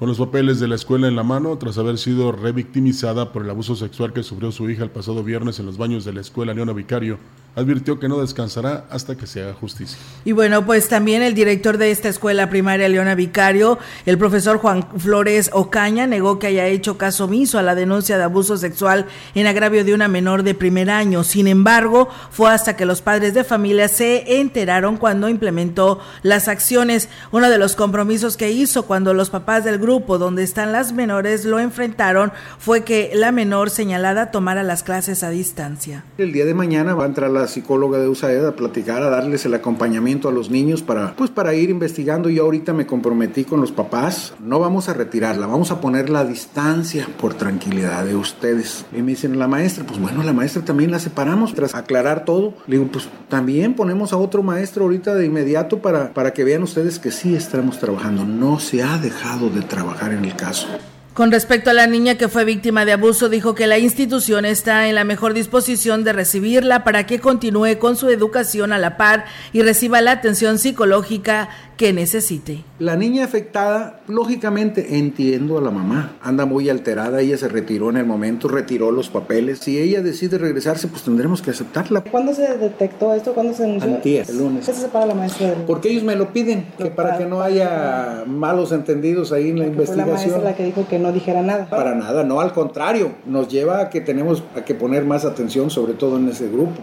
Con 0.03 0.09
los 0.09 0.19
papeles 0.19 0.59
de 0.59 0.67
la 0.67 0.75
escuela 0.75 1.07
en 1.07 1.15
la 1.15 1.23
mano, 1.23 1.57
tras 1.59 1.79
haber 1.79 1.97
sido 1.97 2.33
revictimizada 2.33 3.31
por 3.33 3.45
el 3.45 3.51
abuso 3.51 3.77
sexual 3.77 4.13
que 4.13 4.25
sufrió 4.25 4.51
su 4.51 4.69
hija 4.69 4.83
el 4.83 4.91
pasado 4.91 5.23
viernes 5.23 5.61
en 5.61 5.67
los 5.67 5.79
baños 5.79 6.05
de 6.05 6.13
la 6.13 6.23
escuela 6.23 6.53
Leona 6.53 6.73
Vicario, 6.73 7.21
advirtió 7.55 8.01
que 8.01 8.09
no 8.09 8.21
descansará 8.21 8.87
hasta 8.91 9.17
que 9.17 9.27
se 9.27 9.43
haga 9.43 9.55
justicia. 9.55 9.99
Y 10.25 10.33
bueno, 10.33 10.65
pues 10.65 10.89
también 10.89 11.23
el 11.23 11.35
director 11.35 11.77
de 11.77 11.91
esta 11.91 12.09
escuela 12.09 12.49
primaria 12.49 12.89
Leona 12.89 13.15
Vicario, 13.15 13.79
el 14.07 14.19
profesor 14.19 14.59
Juan 14.59 14.87
Flores 14.99 15.51
Ocaña, 15.53 16.07
negó 16.07 16.39
que 16.39 16.47
haya 16.47 16.67
hecho 16.67 16.97
caso 16.97 17.25
omiso 17.25 17.59
a 17.59 17.63
la 17.63 17.75
denuncia 17.75 18.17
de 18.17 18.25
abuso 18.25 18.57
sexual 18.57 19.07
en 19.35 19.47
agravio 19.47 19.85
de 19.85 19.95
una 19.95 20.09
menor 20.09 20.43
de 20.43 20.55
primer 20.55 20.91
año. 20.91 21.25
Sin 21.25 21.47
embargo, 21.47 22.09
fue 22.31 22.51
hasta 22.51 22.77
que 22.77 22.87
los 22.87 23.03
padres 23.03 23.35
de 23.35 23.45
familia 23.45 23.89
se 23.89 24.41
enteraron 24.41 24.97
cuando 24.97 25.29
implementó 25.29 26.01
las 26.23 26.49
acciones. 26.49 27.09
Uno 27.33 27.51
de 27.51 27.59
los 27.59 27.77
compromisos 27.77 28.37
que 28.37 28.51
hizo 28.51 28.85
cuando 28.87 29.13
los 29.15 29.31
papás 29.31 29.65
del 29.65 29.79
grupo 29.79 30.19
donde 30.19 30.43
están 30.43 30.73
las 30.73 30.93
menores 30.93 31.45
lo 31.45 31.59
enfrentaron 31.59 32.33
fue 32.59 32.85
que 32.85 33.11
la 33.15 33.33
menor 33.33 33.71
señalada 33.71 34.31
tomara 34.31 34.63
las 34.63 34.83
clases 34.83 35.23
a 35.23 35.31
distancia. 35.31 36.05
El 36.19 36.33
día 36.33 36.45
de 36.45 36.55
mañana 36.55 36.95
va 36.95 37.05
a 37.05 37.07
entrar 37.07 37.31
la 37.31 37.42
psicóloga 37.49 37.99
de 37.99 38.09
USAID 38.09 38.45
a 38.45 38.57
platicar, 38.57 39.03
a 39.03 39.11
darles 39.11 39.45
el 39.47 39.55
acompañamiento 39.55 40.29
a 40.29 40.33
los 40.33 40.51
niños 40.51 40.83
para, 40.83 41.15
pues, 41.15 41.31
para 41.31 41.55
ir 41.55 41.71
investigando. 41.71 42.29
Yo 42.29 42.45
ahorita 42.45 42.73
me 42.73 42.87
comprometí 42.87 43.45
con 43.45 43.61
los 43.61 43.73
papás, 43.73 44.35
no 44.41 44.59
vamos 44.59 44.89
a 44.89 44.95
retirarla, 44.95 45.47
vamos 45.47 45.71
a 45.71 45.81
ponerla 45.81 46.21
a 46.21 46.25
distancia 46.25 47.09
por 47.21 47.35
tranquilidad 47.35 48.05
de 48.05 48.17
ustedes. 48.17 48.87
Y 48.93 49.03
me 49.03 49.13
dicen, 49.13 49.39
la 49.39 49.49
maestra, 49.49 49.85
pues 49.87 50.01
bueno, 50.01 50.23
la 50.23 50.33
maestra 50.33 50.65
también 50.65 50.91
la 50.91 50.99
separamos 50.99 51.55
tras 51.55 51.75
aclarar 51.75 52.25
todo. 52.25 52.55
Le 52.67 52.79
digo, 52.79 52.91
pues 52.91 53.09
también 53.29 53.75
ponemos 53.75 54.13
a 54.13 54.17
otro 54.17 54.43
maestro 54.43 54.85
ahorita 54.85 55.15
de 55.15 55.27
inmediato 55.27 55.81
para, 55.81 56.13
para 56.13 56.33
que 56.33 56.45
vean 56.45 56.63
ustedes 56.63 56.99
que 56.99 57.11
sí 57.11 57.35
estamos 57.35 57.79
trabajando. 57.79 58.25
No 58.25 58.59
se 58.61 58.83
ha 58.83 58.99
dejado 58.99 59.51
de 59.51 59.63
trabajar 59.63 60.13
en 60.13 60.25
el 60.25 60.37
caso. 60.37 60.69
Con 61.15 61.31
respecto 61.31 61.69
a 61.69 61.75
la 61.75 61.87
niña 61.87 62.17
que 62.17 62.29
fue 62.29 62.47
víctima 62.47 62.87
de 62.87 62.93
abuso, 62.93 63.29
dijo 63.29 63.55
que 63.55 63.67
la 63.67 63.79
institución 63.79 64.47
está 64.47 64.89
en 64.89 64.95
la 64.95 65.05
mejor 65.05 65.35
disposición 65.35 66.05
de 66.05 66.15
recibirla 66.15 66.85
para 66.85 67.05
que 67.05 67.21
continúe 67.21 67.79
con 67.79 67.97
su 67.97 68.09
educación 68.09 68.73
a 68.73 68.79
la 68.79 68.97
par 68.97 69.27
y 69.53 69.61
reciba 69.61 70.01
la 70.01 70.13
atención 70.13 70.59
psicológica 70.59 71.51
que 71.77 71.93
necesite. 71.93 72.65
La 72.79 72.97
niña 72.97 73.25
afectada, 73.25 74.01
lógicamente 74.07 74.99
entiendo 74.99 75.59
a 75.59 75.61
la 75.61 75.71
mamá, 75.71 76.13
anda 76.23 76.47
muy 76.47 76.71
alterada, 76.71 77.21
ella 77.21 77.37
se 77.37 77.49
retiró 77.49 77.91
en 77.91 77.97
el 77.99 78.07
momento, 78.07 78.49
retiró 78.49 78.91
los 78.91 79.09
papeles. 79.09 79.59
Si 79.59 79.79
ella 79.79 80.01
decide 80.01 80.39
regresarse, 80.39 80.89
pues 80.89 81.03
tendremos 81.03 81.43
que 81.43 81.51
aceptarla. 81.51 82.03
¿Cuándo 82.03 82.35
se 82.35 82.57
detectó 82.57 83.13
esto? 83.15 83.35
¿Cuándo 83.35 83.53
se? 83.53 83.65
Antier, 83.65 84.27
el 84.31 84.39
lunes. 84.39 84.65
¿Qué 84.65 84.73
se 84.73 84.83
separa 84.83 85.07
la 85.07 85.15
maestra 85.15 85.51
del... 85.51 85.63
Porque 85.63 85.91
ellos 85.91 86.05
me 86.05 86.17
lo 86.17 86.33
piden, 86.33 86.67
que 86.79 86.87
para 86.87 87.19
que 87.19 87.27
no 87.27 87.43
haya 87.43 88.25
malos 88.27 88.73
entendidos 88.73 89.33
ahí 89.33 89.51
en 89.51 89.59
la 89.59 89.65
Porque 89.65 89.83
investigación. 89.83 90.17
Fue 90.17 90.29
la 90.29 90.29
maestra 90.29 90.51
la 90.51 90.57
que 90.57 90.65
dijo 90.65 90.87
que 90.89 90.99
no 91.03 91.13
dijera 91.13 91.43
nada. 91.43 91.69
Para 91.69 91.95
nada, 91.95 92.25
no, 92.25 92.41
al 92.41 92.53
contrario, 92.53 93.13
nos 93.27 93.49
lleva 93.49 93.81
a 93.81 93.91
que 93.91 94.01
tenemos 94.01 94.43
a 94.57 94.65
que 94.65 94.75
poner 94.75 95.05
más 95.05 95.25
atención, 95.25 95.71
sobre 95.71 95.95
todo 95.95 96.17
en 96.17 96.29
ese 96.29 96.49
grupo. 96.49 96.83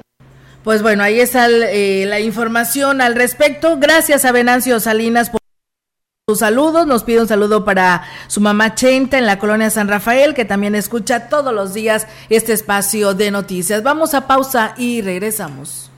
Pues 0.64 0.82
bueno, 0.82 1.04
ahí 1.04 1.20
está 1.20 1.48
eh, 1.50 2.06
la 2.06 2.20
información 2.20 3.02
al 3.02 3.16
respecto. 3.16 3.78
Gracias 3.80 4.26
a 4.26 4.32
Venancio 4.32 4.80
Salinas 4.80 5.30
por 5.30 5.40
sus 6.28 6.40
saludos. 6.40 6.86
Nos 6.86 7.04
pide 7.04 7.22
un 7.22 7.28
saludo 7.28 7.64
para 7.64 8.04
su 8.28 8.42
mamá 8.42 8.76
Chenta 8.76 9.18
en 9.18 9.26
la 9.26 9.40
colonia 9.40 9.70
San 9.70 9.88
Rafael, 9.88 10.36
que 10.36 10.46
también 10.46 10.76
escucha 10.76 11.30
todos 11.30 11.54
los 11.54 11.74
días 11.74 12.08
este 12.30 12.54
espacio 12.54 13.14
de 13.14 13.32
noticias. 13.32 13.84
Vamos 13.84 14.14
a 14.14 14.28
pausa 14.28 14.74
y 14.78 15.02
regresamos. 15.02 15.92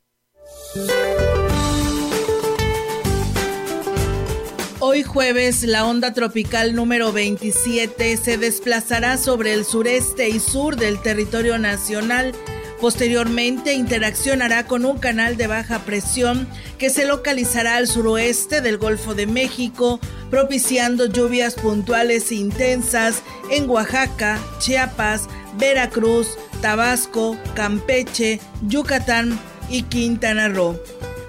Hoy 4.92 5.04
jueves, 5.04 5.64
la 5.64 5.86
onda 5.86 6.12
tropical 6.12 6.76
número 6.76 7.14
27 7.14 8.18
se 8.18 8.38
desplazará 8.38 9.16
sobre 9.16 9.54
el 9.54 9.64
sureste 9.64 10.28
y 10.28 10.42
sur 10.42 10.76
del 10.76 11.02
territorio 11.02 11.58
nacional. 11.58 12.34
Posteriormente 12.82 13.74
interaccionará 13.74 14.66
con 14.66 14.84
un 14.84 14.98
canal 14.98 15.38
de 15.38 15.48
baja 15.48 15.80
presión 15.86 16.46
que 16.78 16.90
se 16.90 17.06
localizará 17.06 17.78
al 17.78 17.88
suroeste 17.88 18.60
del 18.60 18.78
Golfo 18.78 19.16
de 19.16 19.28
México, 19.28 20.02
propiciando 20.30 21.06
lluvias 21.06 21.56
puntuales 21.56 22.30
e 22.32 22.36
intensas 22.36 23.22
en 23.50 23.70
Oaxaca, 23.70 24.40
Chiapas, 24.60 25.30
Veracruz, 25.58 26.38
Tabasco, 26.62 27.38
Campeche, 27.56 28.42
Yucatán 28.68 29.40
y 29.70 29.84
Quintana 29.84 30.50
Roo. 30.50 30.78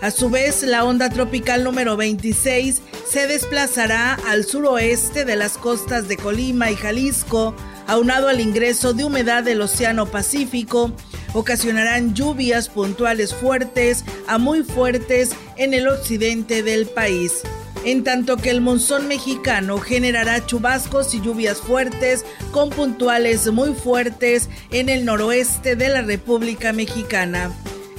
A 0.03 0.11
su 0.11 0.31
vez, 0.31 0.65
la 0.65 0.85
onda 0.85 1.11
tropical 1.11 1.63
número 1.63 1.97
26 1.97 2.83
se 3.09 3.29
desplazará 3.29 4.15
al 4.27 4.45
suroeste 4.45 5.25
de 5.25 5.37
las 5.37 5.57
costas 5.57 6.09
de 6.09 6.17
Colima 6.17 6.73
y 6.73 6.75
Jalisco, 6.75 7.55
aunado 7.87 8.27
al 8.27 8.41
ingreso 8.41 8.95
de 8.95 9.05
humedad 9.05 9.45
del 9.45 9.61
Océano 9.61 10.07
Pacífico, 10.07 10.91
ocasionarán 11.35 12.15
lluvias 12.15 12.69
puntuales 12.69 13.33
fuertes 13.33 14.05
a 14.27 14.39
muy 14.39 14.65
fuertes 14.65 15.37
en 15.57 15.73
el 15.73 15.87
occidente 15.87 16.65
del 16.65 16.87
país. 16.87 17.35
En 17.85 18.03
tanto 18.03 18.39
que 18.39 18.51
el 18.51 18.61
monzón 18.61 19.07
mexicano 19.07 19.79
generará 19.79 20.45
chubascos 20.45 21.15
y 21.15 21.21
lluvias 21.21 21.59
fuertes 21.59 22.25
con 22.51 22.71
puntuales 22.71 23.53
muy 23.53 23.73
fuertes 23.73 24.49
en 24.73 24.89
el 24.89 25.05
noroeste 25.05 25.77
de 25.77 25.91
la 25.91 26.03
República 26.03 26.73
Mexicana. 26.73 27.53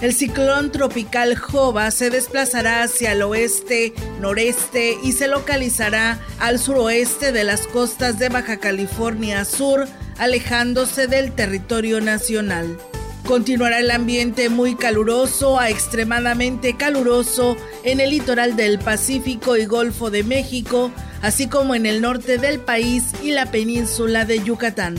El 0.03 0.13
ciclón 0.13 0.69
tropical 0.69 1.37
Jova 1.37 1.89
se 1.89 2.09
desplazará 2.09 2.83
hacia 2.83 3.13
el 3.13 3.21
oeste, 3.21 3.93
noreste 4.19 4.97
y 5.01 5.13
se 5.13 5.29
localizará 5.29 6.19
al 6.39 6.59
suroeste 6.59 7.31
de 7.31 7.45
las 7.45 7.67
costas 7.67 8.19
de 8.19 8.27
Baja 8.27 8.57
California 8.57 9.45
Sur, 9.45 9.87
alejándose 10.17 11.07
del 11.07 11.31
territorio 11.31 12.01
nacional. 12.01 12.77
Continuará 13.25 13.79
el 13.79 13.91
ambiente 13.91 14.49
muy 14.49 14.75
caluroso 14.75 15.57
a 15.57 15.69
extremadamente 15.69 16.75
caluroso 16.75 17.55
en 17.85 18.01
el 18.01 18.09
litoral 18.09 18.57
del 18.57 18.79
Pacífico 18.79 19.55
y 19.55 19.63
Golfo 19.63 20.09
de 20.09 20.25
México, 20.25 20.91
así 21.21 21.47
como 21.47 21.75
en 21.75 21.85
el 21.85 22.01
norte 22.01 22.37
del 22.37 22.59
país 22.59 23.05
y 23.23 23.31
la 23.31 23.51
península 23.51 24.25
de 24.25 24.43
Yucatán. 24.43 24.97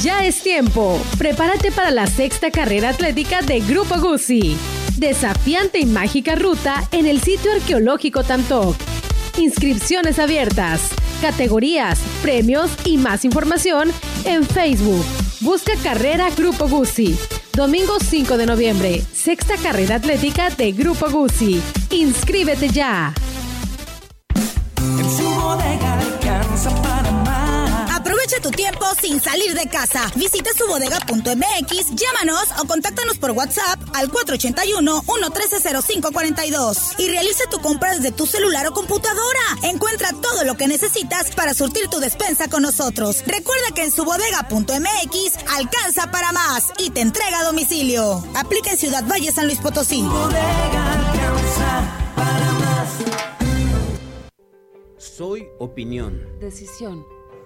Ya 0.00 0.24
es 0.24 0.44
tiempo. 0.44 1.02
Prepárate 1.18 1.72
para 1.72 1.90
la 1.90 2.06
sexta 2.06 2.52
carrera 2.52 2.90
atlética 2.90 3.42
de 3.42 3.58
Grupo 3.58 3.98
Guzzi. 3.98 4.56
Desafiante 4.98 5.78
y 5.78 5.86
mágica 5.86 6.34
ruta 6.34 6.88
en 6.90 7.06
el 7.06 7.20
sitio 7.20 7.52
arqueológico 7.52 8.24
Tantoc. 8.24 8.74
Inscripciones 9.38 10.18
abiertas, 10.18 10.80
categorías, 11.20 12.00
premios 12.20 12.72
y 12.84 12.96
más 12.96 13.24
información 13.24 13.92
en 14.24 14.44
Facebook. 14.44 15.04
Busca 15.40 15.74
Carrera 15.84 16.30
Grupo 16.36 16.68
Guzzi. 16.68 17.16
Domingo 17.52 17.98
5 18.00 18.36
de 18.36 18.46
noviembre, 18.46 19.02
sexta 19.12 19.56
carrera 19.56 19.94
atlética 19.96 20.50
de 20.50 20.72
Grupo 20.72 21.08
Guzzi. 21.08 21.62
Inscríbete 21.90 22.68
ya. 22.68 23.14
Aprovecha 28.28 28.50
tu 28.50 28.54
tiempo 28.54 28.84
sin 29.00 29.22
salir 29.22 29.54
de 29.54 29.66
casa. 29.70 30.12
Visita 30.14 30.50
subodega.mx, 30.52 31.94
llámanos 31.94 32.44
o 32.60 32.66
contáctanos 32.66 33.16
por 33.16 33.30
WhatsApp 33.30 33.80
al 33.94 34.12
481-113-0542 34.12 36.96
y 36.98 37.08
realiza 37.08 37.44
tu 37.50 37.58
compra 37.60 37.94
desde 37.94 38.12
tu 38.12 38.26
celular 38.26 38.66
o 38.66 38.72
computadora. 38.72 39.40
Encuentra 39.62 40.12
todo 40.12 40.44
lo 40.44 40.58
que 40.58 40.68
necesitas 40.68 41.34
para 41.34 41.54
surtir 41.54 41.88
tu 41.88 42.00
despensa 42.00 42.48
con 42.48 42.64
nosotros. 42.64 43.22
Recuerda 43.24 43.70
que 43.74 43.84
en 43.84 43.90
subodega.mx 43.90 45.38
alcanza 45.56 46.10
para 46.10 46.30
más 46.32 46.64
y 46.76 46.90
te 46.90 47.00
entrega 47.00 47.40
a 47.40 47.44
domicilio. 47.44 48.22
Aplica 48.34 48.72
en 48.72 48.76
Ciudad 48.76 49.06
Valle, 49.06 49.32
San 49.32 49.46
Luis 49.46 49.58
Potosí. 49.58 50.04
Soy 54.98 55.48
opinión. 55.58 56.28
Decisión. 56.40 57.17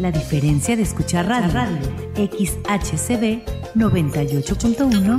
La 0.00 0.10
diferencia 0.10 0.76
de 0.76 0.82
escuchar 0.82 1.28
radio, 1.28 1.52
radio. 1.52 1.76
XHCB 2.14 3.44
98.1 3.74 5.18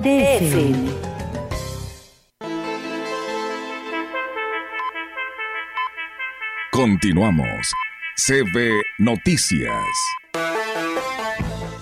DFM. 0.00 0.90
Continuamos. 6.70 7.74
CB 8.16 8.80
Noticias. 9.00 10.21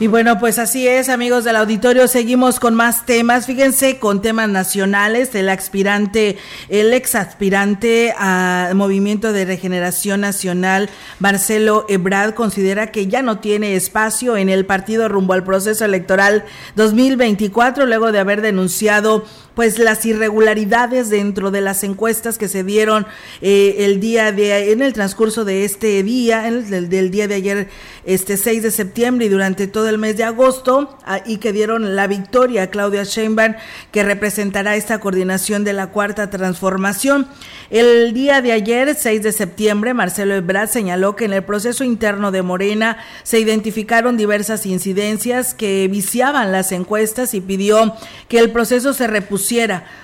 Y 0.01 0.07
bueno, 0.07 0.39
pues 0.39 0.59
así 0.59 0.89
es, 0.89 1.11
amigos 1.11 1.45
del 1.45 1.57
auditorio, 1.57 2.09
seguimos 2.09 2.59
con 2.59 2.75
más 2.75 3.05
temas. 3.05 3.45
Fíjense, 3.45 3.99
con 3.99 4.23
temas 4.23 4.49
nacionales, 4.49 5.35
el 5.35 5.51
aspirante, 5.51 6.39
el 6.71 6.95
ex 6.95 7.15
aspirante 7.15 8.15
a 8.17 8.71
Movimiento 8.75 9.35
de 9.35 9.45
Regeneración 9.45 10.23
Nacional, 10.23 10.89
Marcelo 11.19 11.85
Ebrard, 11.91 12.33
considera 12.33 12.91
que 12.91 13.09
ya 13.09 13.21
no 13.21 13.41
tiene 13.41 13.77
espacio 13.77 14.39
en 14.39 14.49
el 14.49 14.65
partido 14.65 15.07
rumbo 15.07 15.35
al 15.35 15.45
proceso 15.45 15.85
electoral 15.85 16.47
2024, 16.77 17.85
luego 17.85 18.11
de 18.11 18.21
haber 18.21 18.41
denunciado 18.41 19.27
pues 19.55 19.79
las 19.79 20.05
irregularidades 20.07 21.11
dentro 21.11 21.51
de 21.51 21.61
las 21.61 21.85
encuestas 21.85 22.39
que 22.39 22.49
se 22.49 22.65
dieron 22.65 23.07
eh, 23.41 23.77
el 23.81 24.01
día 24.01 24.33
de 24.33 24.73
en 24.73 24.83
el 24.83 24.93
transcurso 24.93 25.45
de 25.45 25.65
este 25.65 26.03
día, 26.03 26.47
el, 26.47 26.89
del, 26.89 27.11
día 27.11 27.29
de 27.29 27.35
ayer, 27.35 27.69
este 28.05 28.37
6 28.37 28.63
de 28.63 28.71
septiembre 28.71 29.27
y 29.27 29.29
durante 29.29 29.67
todo 29.67 29.89
el 29.89 29.99
mes 29.99 30.17
de 30.17 30.25
agosto, 30.25 30.97
ah, 31.05 31.21
y 31.25 31.39
que 31.39 31.53
dieron 31.53 31.97
la 31.97 32.07
victoria 32.07 32.65
a 32.65 32.67
Claudia 32.69 33.05
Sheinbaum, 33.05 33.55
que 33.91 34.03
representará 34.03 34.77
esta 34.77 35.01
coordinación 35.01 35.65
de 35.65 35.73
la 35.73 35.89
cuarta 35.89 36.31
transformación. 36.31 37.27
El 37.71 38.13
día 38.13 38.43
de 38.43 38.53
ayer, 38.53 38.95
6 38.95 39.23
de 39.23 39.33
septiembre, 39.33 39.95
Marcelo 39.95 40.35
Ebrard 40.35 40.69
señaló 40.69 41.17
que 41.17 41.25
en 41.25 41.33
el 41.33 41.45
proceso 41.45 41.85
interno 41.85 42.33
de 42.33 42.43
Morena 42.43 42.99
se 43.23 43.39
identificaron 43.39 44.17
diversas 44.17 44.67
incidencias 44.67 45.55
que 45.55 45.87
viciaban 45.89 46.53
las 46.53 46.73
encuestas 46.73 47.35
y 47.35 47.41
pidió 47.41 47.95
que 48.29 48.39
el 48.39 48.51
proceso 48.51 48.93
se 48.93 49.07
repusiera 49.07 49.40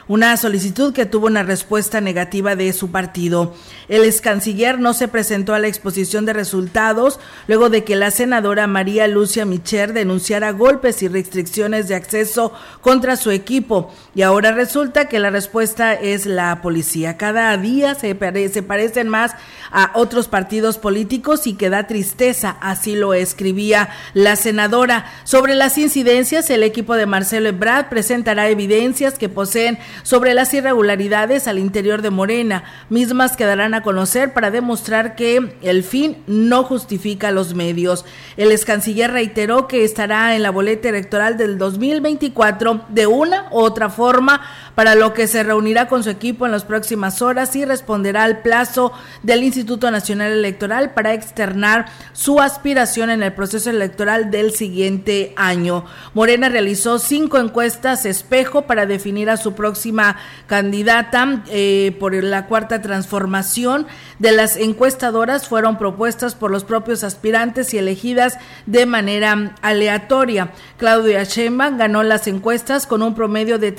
una 0.08 0.36
solicitud 0.36 0.92
que 0.92 1.06
tuvo 1.06 1.26
una 1.26 1.42
respuesta 1.42 2.00
negativa 2.00 2.56
de 2.56 2.72
su 2.72 2.90
partido. 2.90 3.54
El 3.88 4.04
ex 4.04 4.20
canciller 4.20 4.78
no 4.78 4.94
se 4.94 5.08
presentó 5.08 5.54
a 5.54 5.58
la 5.58 5.68
exposición 5.68 6.24
de 6.24 6.32
resultados 6.32 7.20
luego 7.46 7.70
de 7.70 7.84
que 7.84 7.96
la 7.96 8.10
senadora 8.10 8.66
María 8.66 9.06
Lucia 9.06 9.44
Micher 9.44 9.92
denunciara 9.92 10.52
golpes 10.52 11.02
y 11.02 11.08
restricciones 11.08 11.88
de 11.88 11.94
acceso 11.94 12.52
contra 12.80 13.16
su 13.16 13.30
equipo 13.30 13.92
y 14.14 14.22
ahora 14.22 14.52
resulta 14.52 15.08
que 15.08 15.18
la 15.18 15.30
respuesta 15.30 15.94
es 15.94 16.26
la 16.26 16.62
policía. 16.62 17.16
Cada 17.16 17.56
día 17.56 17.94
se, 17.94 18.14
parecen 18.14 19.08
más 19.08 19.32
a 19.70 19.92
otros 19.94 20.28
partidos 20.28 20.78
políticos 20.78 21.46
y 21.46 21.54
que 21.54 21.70
da 21.70 21.86
tristeza, 21.86 22.56
así 22.60 22.96
lo 22.96 23.14
escribía 23.14 23.88
la 24.14 24.36
senadora. 24.36 25.06
Sobre 25.24 25.54
las 25.54 25.78
incidencias, 25.78 26.50
el 26.50 26.62
equipo 26.62 26.96
de 26.96 27.06
Marcelo 27.06 27.48
Ebrard 27.48 27.88
presentará 27.88 28.48
evidencias 28.48 29.18
poseen 29.28 29.78
sobre 30.02 30.34
las 30.34 30.52
irregularidades 30.54 31.48
al 31.48 31.58
interior 31.58 32.02
de 32.02 32.10
Morena, 32.10 32.64
mismas 32.90 33.36
que 33.36 33.44
darán 33.44 33.74
a 33.74 33.82
conocer 33.82 34.32
para 34.32 34.50
demostrar 34.50 35.14
que 35.16 35.56
el 35.62 35.82
fin 35.82 36.18
no 36.26 36.64
justifica 36.64 37.30
los 37.30 37.54
medios. 37.54 38.04
El 38.36 38.52
ex 38.52 38.64
canciller 38.64 39.10
reiteró 39.10 39.68
que 39.68 39.84
estará 39.84 40.34
en 40.36 40.42
la 40.42 40.50
boleta 40.50 40.88
electoral 40.88 41.36
del 41.36 41.58
2024 41.58 42.86
de 42.88 43.06
una 43.06 43.48
u 43.50 43.58
otra 43.58 43.90
forma, 43.90 44.40
para 44.76 44.94
lo 44.94 45.14
que 45.14 45.26
se 45.26 45.42
reunirá 45.42 45.88
con 45.88 46.04
su 46.04 46.10
equipo 46.10 46.46
en 46.46 46.52
las 46.52 46.64
próximas 46.64 47.22
horas 47.22 47.56
y 47.56 47.64
responderá 47.64 48.22
al 48.24 48.42
plazo 48.42 48.92
del 49.22 49.42
Instituto 49.42 49.90
Nacional 49.90 50.30
Electoral 50.30 50.92
para 50.92 51.14
externar 51.14 51.86
su 52.12 52.40
aspiración 52.40 53.10
en 53.10 53.22
el 53.22 53.32
proceso 53.32 53.70
electoral 53.70 54.30
del 54.30 54.52
siguiente 54.52 55.32
año. 55.36 55.86
Morena 56.12 56.50
realizó 56.50 56.98
cinco 56.98 57.38
encuestas 57.38 58.04
espejo 58.04 58.62
para 58.66 58.84
definir 58.84 59.30
a 59.30 59.38
su 59.38 59.54
próxima 59.54 60.18
candidata 60.46 61.42
eh, 61.48 61.96
por 61.98 62.12
la 62.12 62.46
cuarta 62.46 62.82
transformación. 62.82 63.86
De 64.18 64.32
las 64.32 64.56
encuestadoras 64.56 65.48
fueron 65.48 65.78
propuestas 65.78 66.34
por 66.34 66.50
los 66.50 66.64
propios 66.64 67.02
aspirantes 67.02 67.72
y 67.72 67.78
elegidas 67.78 68.38
de 68.66 68.84
manera 68.84 69.54
aleatoria. 69.62 70.52
Claudia 70.76 71.24
Sheinbaum 71.24 71.78
ganó 71.78 72.02
las 72.02 72.26
encuestas 72.26 72.86
con 72.86 73.00
un 73.00 73.14
promedio 73.14 73.58
de 73.58 73.72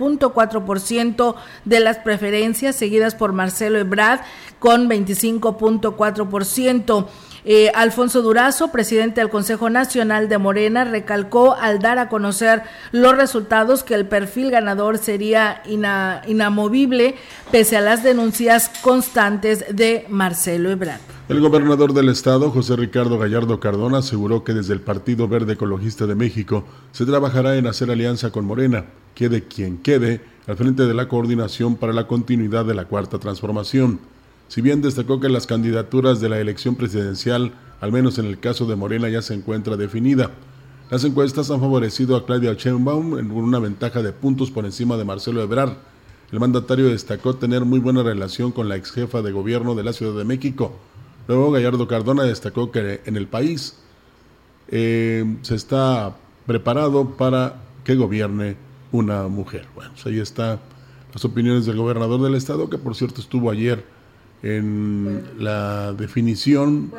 39.4% 0.00 1.34
de 1.64 1.80
las 1.80 1.98
preferencias, 1.98 2.76
seguidas 2.76 3.14
por 3.14 3.32
Marcelo 3.32 3.78
Ebrard 3.78 4.20
con 4.58 4.88
25.4%. 4.88 7.06
Eh, 7.44 7.70
Alfonso 7.74 8.22
Durazo, 8.22 8.70
presidente 8.70 9.20
del 9.20 9.30
Consejo 9.30 9.70
Nacional 9.70 10.28
de 10.28 10.38
Morena, 10.38 10.84
recalcó 10.84 11.54
al 11.54 11.78
dar 11.78 11.98
a 11.98 12.08
conocer 12.08 12.62
los 12.92 13.16
resultados 13.16 13.82
que 13.82 13.94
el 13.94 14.06
perfil 14.06 14.50
ganador 14.50 14.98
sería 14.98 15.62
inamovible 15.66 17.14
pese 17.50 17.76
a 17.76 17.80
las 17.80 18.02
denuncias 18.02 18.70
constantes 18.82 19.64
de 19.70 20.06
Marcelo 20.08 20.70
Ebrard. 20.70 21.00
El 21.28 21.40
gobernador 21.40 21.94
del 21.94 22.08
estado, 22.08 22.50
José 22.50 22.74
Ricardo 22.74 23.16
Gallardo 23.16 23.60
Cardona, 23.60 23.98
aseguró 23.98 24.42
que 24.42 24.52
desde 24.52 24.74
el 24.74 24.80
Partido 24.80 25.28
Verde 25.28 25.52
Ecologista 25.52 26.06
de 26.06 26.16
México 26.16 26.64
se 26.90 27.06
trabajará 27.06 27.56
en 27.56 27.68
hacer 27.68 27.90
alianza 27.90 28.30
con 28.30 28.44
Morena, 28.44 28.86
quede 29.14 29.44
quien 29.44 29.78
quede, 29.78 30.20
al 30.48 30.56
frente 30.56 30.86
de 30.86 30.94
la 30.94 31.06
coordinación 31.06 31.76
para 31.76 31.92
la 31.92 32.08
continuidad 32.08 32.64
de 32.64 32.74
la 32.74 32.86
cuarta 32.86 33.20
transformación. 33.20 34.00
Si 34.50 34.62
bien 34.62 34.82
destacó 34.82 35.20
que 35.20 35.28
las 35.28 35.46
candidaturas 35.46 36.20
de 36.20 36.28
la 36.28 36.40
elección 36.40 36.74
presidencial, 36.74 37.52
al 37.80 37.92
menos 37.92 38.18
en 38.18 38.26
el 38.26 38.40
caso 38.40 38.66
de 38.66 38.74
Morena, 38.74 39.08
ya 39.08 39.22
se 39.22 39.32
encuentra 39.32 39.76
definida. 39.76 40.32
Las 40.90 41.04
encuestas 41.04 41.52
han 41.52 41.60
favorecido 41.60 42.16
a 42.16 42.26
Claudia 42.26 42.54
Sheinbaum 42.54 43.20
en 43.20 43.30
una 43.30 43.60
ventaja 43.60 44.02
de 44.02 44.10
puntos 44.10 44.50
por 44.50 44.64
encima 44.64 44.96
de 44.96 45.04
Marcelo 45.04 45.40
Ebrard. 45.40 45.74
El 46.32 46.40
mandatario 46.40 46.88
destacó 46.88 47.36
tener 47.36 47.64
muy 47.64 47.78
buena 47.78 48.02
relación 48.02 48.50
con 48.50 48.68
la 48.68 48.74
ex 48.74 48.90
jefa 48.90 49.22
de 49.22 49.30
gobierno 49.30 49.76
de 49.76 49.84
la 49.84 49.92
Ciudad 49.92 50.18
de 50.18 50.24
México. 50.24 50.72
Luego 51.28 51.52
Gallardo 51.52 51.86
Cardona 51.86 52.24
destacó 52.24 52.72
que 52.72 53.02
en 53.04 53.16
el 53.16 53.28
país 53.28 53.76
eh, 54.66 55.36
se 55.42 55.54
está 55.54 56.16
preparado 56.48 57.10
para 57.10 57.62
que 57.84 57.94
gobierne 57.94 58.56
una 58.90 59.28
mujer. 59.28 59.68
Bueno, 59.76 59.92
pues 59.92 60.06
ahí 60.06 60.18
están 60.18 60.58
las 61.14 61.24
opiniones 61.24 61.66
del 61.66 61.76
gobernador 61.76 62.20
del 62.20 62.34
estado, 62.34 62.68
que 62.68 62.78
por 62.78 62.96
cierto 62.96 63.20
estuvo 63.20 63.48
ayer 63.48 63.99
en 64.42 65.22
la 65.38 65.92
definición 65.92 66.92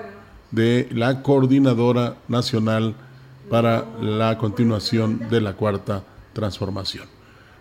de 0.51 0.87
la 0.91 1.23
coordinadora 1.23 2.17
nacional 2.27 2.95
para 3.49 3.85
la 4.01 4.37
continuación 4.37 5.27
de 5.29 5.41
la 5.41 5.53
cuarta 5.53 6.03
transformación. 6.33 7.05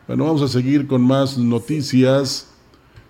Bueno, 0.07 0.25
vamos 0.25 0.43
a 0.43 0.49
seguir 0.49 0.87
con 0.87 1.03
más 1.03 1.39
noticias. 1.39 2.49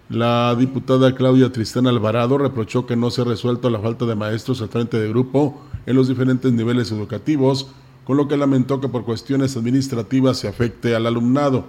La 0.09 0.55
diputada 0.55 1.15
Claudia 1.15 1.53
Tristán 1.53 1.87
Alvarado 1.87 2.37
reprochó 2.37 2.87
que 2.87 2.97
no 2.97 3.11
se 3.11 3.23
ha 3.23 3.25
resuelto 3.25 3.71
la 3.71 3.81
falta 3.81 4.07
de 4.07 4.15
maestros 4.15 4.61
al 4.61 4.69
frente 4.69 4.99
de 4.99 5.09
grupo 5.09 5.63
en 5.87 5.97
los 5.97 6.09
diferentes 6.09 6.53
niveles 6.53 6.91
educativos, 6.91 7.69
con 8.05 8.17
lo 8.17 8.29
que 8.29 8.37
lamentó 8.37 8.81
que 8.81 8.89
por 8.89 9.05
cuestiones 9.05 9.57
administrativas 9.57 10.39
se 10.39 10.49
afecte 10.49 10.95
al 10.95 11.07
alumnado. 11.07 11.67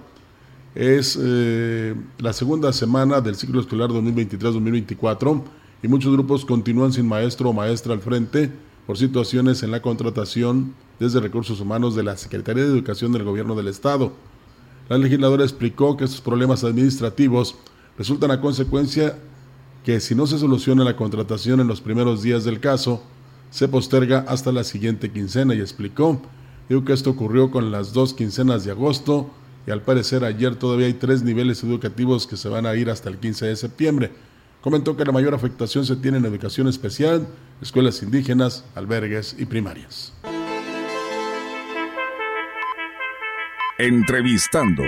Es 0.74 1.18
eh, 1.20 1.94
la 2.18 2.32
segunda 2.32 2.72
semana 2.72 3.20
del 3.20 3.36
ciclo 3.36 3.60
escolar 3.60 3.90
2023-2024 3.90 5.42
y 5.82 5.88
muchos 5.88 6.12
grupos 6.12 6.46
continúan 6.46 6.92
sin 6.92 7.06
maestro 7.06 7.50
o 7.50 7.52
maestra 7.52 7.92
al 7.92 8.00
frente 8.00 8.50
por 8.86 8.96
situaciones 8.96 9.62
en 9.62 9.70
la 9.70 9.82
contratación 9.82 10.74
desde 10.98 11.20
recursos 11.20 11.60
humanos 11.60 11.94
de 11.94 12.04
la 12.04 12.16
Secretaría 12.16 12.64
de 12.64 12.70
Educación 12.70 13.12
del 13.12 13.24
Gobierno 13.24 13.54
del 13.54 13.68
Estado. 13.68 14.12
La 14.88 14.96
legisladora 14.96 15.44
explicó 15.44 15.96
que 15.96 16.04
estos 16.04 16.20
problemas 16.20 16.64
administrativos 16.64 17.54
resultan 17.98 18.30
a 18.30 18.40
consecuencia 18.40 19.18
que 19.84 20.00
si 20.00 20.14
no 20.14 20.26
se 20.26 20.38
soluciona 20.38 20.84
la 20.84 20.96
contratación 20.96 21.60
en 21.60 21.66
los 21.66 21.80
primeros 21.80 22.22
días 22.22 22.44
del 22.44 22.60
caso, 22.60 23.02
se 23.50 23.68
posterga 23.68 24.24
hasta 24.26 24.52
la 24.52 24.64
siguiente 24.64 25.10
quincena 25.10 25.54
y 25.54 25.60
explicó 25.60 26.22
dijo 26.68 26.84
que 26.84 26.92
esto 26.94 27.10
ocurrió 27.10 27.50
con 27.50 27.70
las 27.70 27.92
dos 27.92 28.14
quincenas 28.14 28.64
de 28.64 28.70
agosto 28.70 29.30
y 29.66 29.70
al 29.70 29.82
parecer 29.82 30.24
ayer 30.24 30.56
todavía 30.56 30.86
hay 30.86 30.94
tres 30.94 31.22
niveles 31.22 31.62
educativos 31.62 32.26
que 32.26 32.36
se 32.36 32.48
van 32.48 32.66
a 32.66 32.74
ir 32.74 32.90
hasta 32.90 33.08
el 33.08 33.18
15 33.18 33.46
de 33.46 33.56
septiembre. 33.56 34.10
Comentó 34.60 34.96
que 34.96 35.04
la 35.04 35.12
mayor 35.12 35.34
afectación 35.34 35.84
se 35.84 35.96
tiene 35.96 36.18
en 36.18 36.24
educación 36.24 36.68
especial, 36.68 37.26
escuelas 37.60 38.02
indígenas, 38.02 38.64
albergues 38.74 39.34
y 39.38 39.44
primarias. 39.44 40.12
Entrevistando 43.78 44.84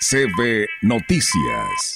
CB 0.00 0.66
Noticias. 0.82 1.94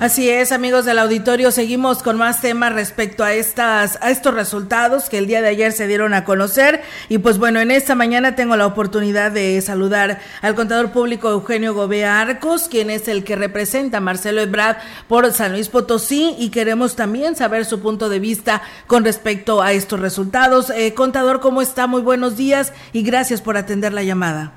Así 0.00 0.30
es, 0.30 0.50
amigos 0.50 0.86
del 0.86 0.98
auditorio, 0.98 1.50
seguimos 1.50 2.02
con 2.02 2.16
más 2.16 2.40
temas 2.40 2.72
respecto 2.72 3.22
a 3.22 3.34
estas 3.34 4.02
a 4.02 4.10
estos 4.10 4.32
resultados 4.32 5.10
que 5.10 5.18
el 5.18 5.26
día 5.26 5.42
de 5.42 5.48
ayer 5.48 5.72
se 5.72 5.86
dieron 5.86 6.14
a 6.14 6.24
conocer 6.24 6.80
y 7.10 7.18
pues 7.18 7.36
bueno, 7.36 7.60
en 7.60 7.70
esta 7.70 7.94
mañana 7.94 8.34
tengo 8.34 8.56
la 8.56 8.64
oportunidad 8.64 9.30
de 9.30 9.60
saludar 9.60 10.20
al 10.40 10.54
contador 10.54 10.90
público 10.90 11.28
Eugenio 11.28 11.74
Gobea 11.74 12.18
Arcos, 12.18 12.66
quien 12.68 12.88
es 12.88 13.08
el 13.08 13.24
que 13.24 13.36
representa 13.36 13.98
a 13.98 14.00
Marcelo 14.00 14.40
Ebrard 14.40 14.78
por 15.06 15.30
San 15.32 15.52
Luis 15.52 15.68
Potosí 15.68 16.34
y 16.38 16.48
queremos 16.48 16.96
también 16.96 17.36
saber 17.36 17.66
su 17.66 17.82
punto 17.82 18.08
de 18.08 18.20
vista 18.20 18.62
con 18.86 19.04
respecto 19.04 19.60
a 19.60 19.72
estos 19.72 20.00
resultados. 20.00 20.70
Eh, 20.70 20.94
contador, 20.94 21.40
¿cómo 21.40 21.60
está? 21.60 21.86
Muy 21.86 22.00
buenos 22.00 22.38
días 22.38 22.72
y 22.94 23.02
gracias 23.02 23.42
por 23.42 23.58
atender 23.58 23.92
la 23.92 24.02
llamada. 24.02 24.54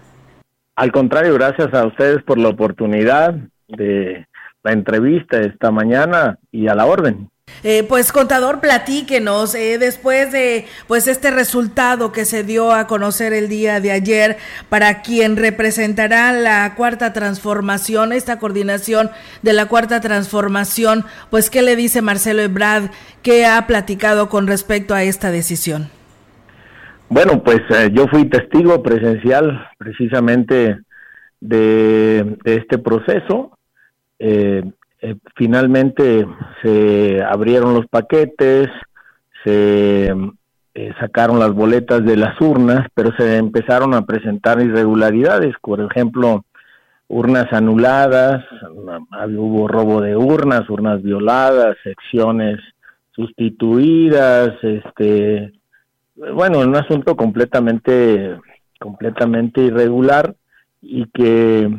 Al 0.78 0.94
contrario, 0.94 1.34
gracias 1.34 1.74
a 1.74 1.86
ustedes 1.86 2.24
por 2.24 2.38
la 2.38 2.48
oportunidad 2.48 3.36
de 3.68 4.26
la 4.64 4.72
entrevista 4.72 5.40
esta 5.42 5.72
mañana 5.72 6.38
y 6.52 6.68
a 6.68 6.76
la 6.76 6.86
orden. 6.86 7.30
Eh, 7.64 7.84
pues 7.88 8.12
contador, 8.12 8.62
platíquenos, 8.62 9.54
eh, 9.54 9.78
después 9.78 10.32
de 10.32 10.66
pues 10.88 11.08
este 11.08 11.30
resultado 11.30 12.12
que 12.12 12.26
se 12.26 12.44
dio 12.44 12.74
a 12.74 12.88
conocer 12.88 13.32
el 13.34 13.48
día 13.48 13.80
de 13.80 13.92
ayer 13.92 14.38
para 14.70 15.02
quien 15.02 15.38
representará 15.38 16.32
la 16.34 16.74
cuarta 16.76 17.14
transformación, 17.14 18.12
esta 18.12 18.40
coordinación 18.40 19.12
de 19.44 19.54
la 19.54 19.68
cuarta 19.68 20.02
transformación, 20.02 21.06
pues 21.30 21.50
qué 21.50 21.62
le 21.62 21.76
dice 21.76 22.02
Marcelo 22.02 22.42
Ebrard, 22.42 22.90
qué 23.22 23.46
ha 23.46 23.66
platicado 23.68 24.30
con 24.30 24.48
respecto 24.48 24.94
a 24.94 25.04
esta 25.04 25.30
decisión. 25.30 25.90
Bueno, 27.10 27.44
pues 27.44 27.62
eh, 27.70 27.92
yo 27.94 28.08
fui 28.08 28.26
testigo 28.26 28.82
presencial 28.82 29.68
precisamente 29.78 30.80
de, 31.40 32.38
de 32.44 32.56
este 32.56 32.78
proceso 32.78 33.53
eh, 34.20 34.64
eh, 35.02 35.16
finalmente 35.36 36.26
se 36.62 37.22
abrieron 37.24 37.74
los 37.74 37.88
paquetes, 37.88 38.70
se 39.44 40.14
eh, 40.76 40.94
sacaron 41.00 41.40
las 41.40 41.54
boletas 41.54 42.04
de 42.06 42.18
las 42.18 42.40
urnas, 42.42 42.88
pero 42.94 43.12
se 43.18 43.38
empezaron 43.38 43.94
a 43.94 44.06
presentar 44.06 44.62
irregularidades, 44.62 45.54
por 45.62 45.82
ejemplo, 45.82 46.46
urnas 47.08 47.52
anuladas, 47.52 48.44
hubo 49.38 49.68
robo 49.68 50.02
de 50.02 50.16
urnas, 50.16 50.68
urnas 50.70 51.04
violadas, 51.04 51.76
secciones 51.84 52.60
sustituidas, 53.12 54.52
este, 54.64 55.54
bueno, 56.16 56.60
un 56.60 56.76
asunto 56.76 57.16
completamente, 57.16 58.38
completamente 58.80 59.62
irregular 59.62 60.36
y 60.82 61.06
que, 61.14 61.70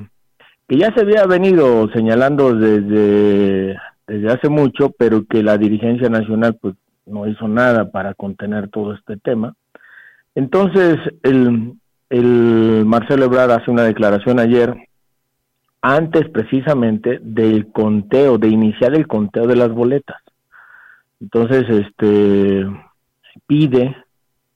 que 0.68 0.77
ya 0.79 0.92
se 0.94 1.00
había 1.00 1.27
venido 1.27 1.88
señalando 1.92 2.55
desde, 2.55 3.77
desde 4.07 4.33
hace 4.33 4.48
mucho, 4.48 4.90
pero 4.98 5.24
que 5.27 5.42
la 5.42 5.59
dirigencia 5.59 6.09
nacional 6.09 6.57
pues 6.61 6.74
no 7.07 7.27
hizo 7.27 7.48
nada 7.48 7.90
para 7.90 8.15
contener 8.15 8.69
todo 8.69 8.94
este 8.94 9.17
tema. 9.19 9.54
Entonces, 10.35 10.96
el, 11.23 11.75
el 12.08 12.85
Marcelo 12.87 13.27
Ebrard 13.27 13.50
hace 13.50 13.71
una 13.71 13.83
declaración 13.83 14.40
ayer 14.40 14.75
antes 15.83 16.29
precisamente 16.31 17.19
del 17.23 17.71
conteo, 17.71 18.38
de 18.38 18.48
iniciar 18.48 18.94
el 18.94 19.06
conteo 19.06 19.46
de 19.46 19.56
las 19.56 19.71
boletas. 19.71 20.17
Entonces, 21.21 21.65
este 21.69 22.67
pide, 23.46 23.96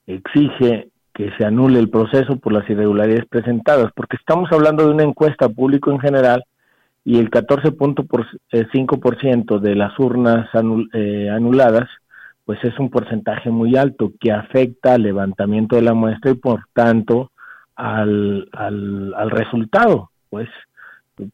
exige 0.07 0.89
que 1.19 1.31
se 1.37 1.45
anule 1.45 1.79
el 1.81 1.91
proceso 1.91 2.37
por 2.37 2.53
las 2.53 2.71
irregularidades 2.71 3.27
presentadas, 3.27 3.91
porque 3.97 4.17
estamos 4.17 4.53
hablando 4.53 4.87
de 4.87 4.95
una 4.95 5.03
encuesta 5.03 5.49
público 5.49 5.91
en 5.91 5.99
general 5.99 6.45
y 7.05 7.19
el 7.19 7.29
14.5% 7.29 9.59
de 9.59 9.75
las 9.75 9.99
urnas 9.99 10.49
eh, 10.93 11.29
anuladas, 11.29 11.89
pues 12.45 12.63
es 12.63 12.79
un 12.79 12.89
porcentaje 12.89 13.51
muy 13.51 13.77
alto 13.77 14.13
que 14.21 14.31
afecta 14.31 14.95
al 14.95 15.03
levantamiento 15.03 15.75
de 15.75 15.83
la 15.83 15.95
muestra 15.95 16.31
y 16.31 16.35
por 16.35 16.61
tanto 16.73 17.33
al, 17.75 18.49
al, 18.53 19.13
al 19.17 19.31
resultado, 19.33 20.13
pues 20.31 20.49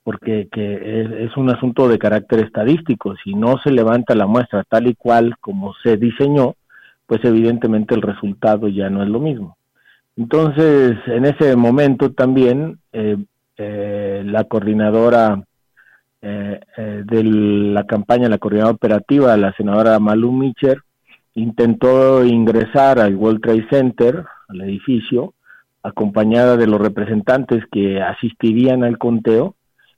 porque 0.03 0.49
que 0.51 1.25
es, 1.25 1.37
un 1.37 1.51
asunto 1.51 1.89
de 1.89 1.99
carácter 1.99 2.43
estadístico. 2.43 3.17
Si 3.23 3.35
no 3.35 3.59
se 3.59 3.71
levanta 3.71 4.15
la 4.15 4.27
muestra 4.27 4.65
tal 4.65 4.87
y 4.87 4.95
cual 4.95 5.37
como 5.41 5.75
se 5.83 5.99
diseñó, 5.99 6.55
pues 7.07 7.23
evidentemente 7.25 7.95
el 7.95 8.01
resultado 8.01 8.69
ya 8.69 8.89
no 8.89 9.03
es 9.03 9.11
lo 9.11 9.21
mismo. 9.21 9.59
Entonces, 10.17 10.97
en 11.07 11.25
ese 11.25 11.57
momento 11.57 12.13
también 12.13 12.79
eh, 12.93 13.17
eh, 13.57 14.23
la 14.25 14.45
coordinadora 14.45 15.43
eh, 16.23 16.61
de 17.05 17.25
la 17.25 17.85
campaña, 17.85 18.29
la 18.29 18.39
coordinadora 18.39 18.77
operativa, 18.77 19.37
la 19.37 19.53
senadora 19.55 19.99
Malu 19.99 20.33
Mitcher, 20.33 20.79
intentó 21.35 22.25
ingresar 22.25 23.01
al 23.01 23.17
World 23.17 23.43
Trade 23.43 23.67
Center, 23.69 24.25
al 24.49 24.61
edificio, 24.63 25.35
acompañada 25.83 26.57
de 26.57 26.69
los 26.69 26.81
representantes 26.81 27.65
que 27.71 28.01
asistirían 28.01 28.85
al 28.85 28.99
conteo, 28.99 29.57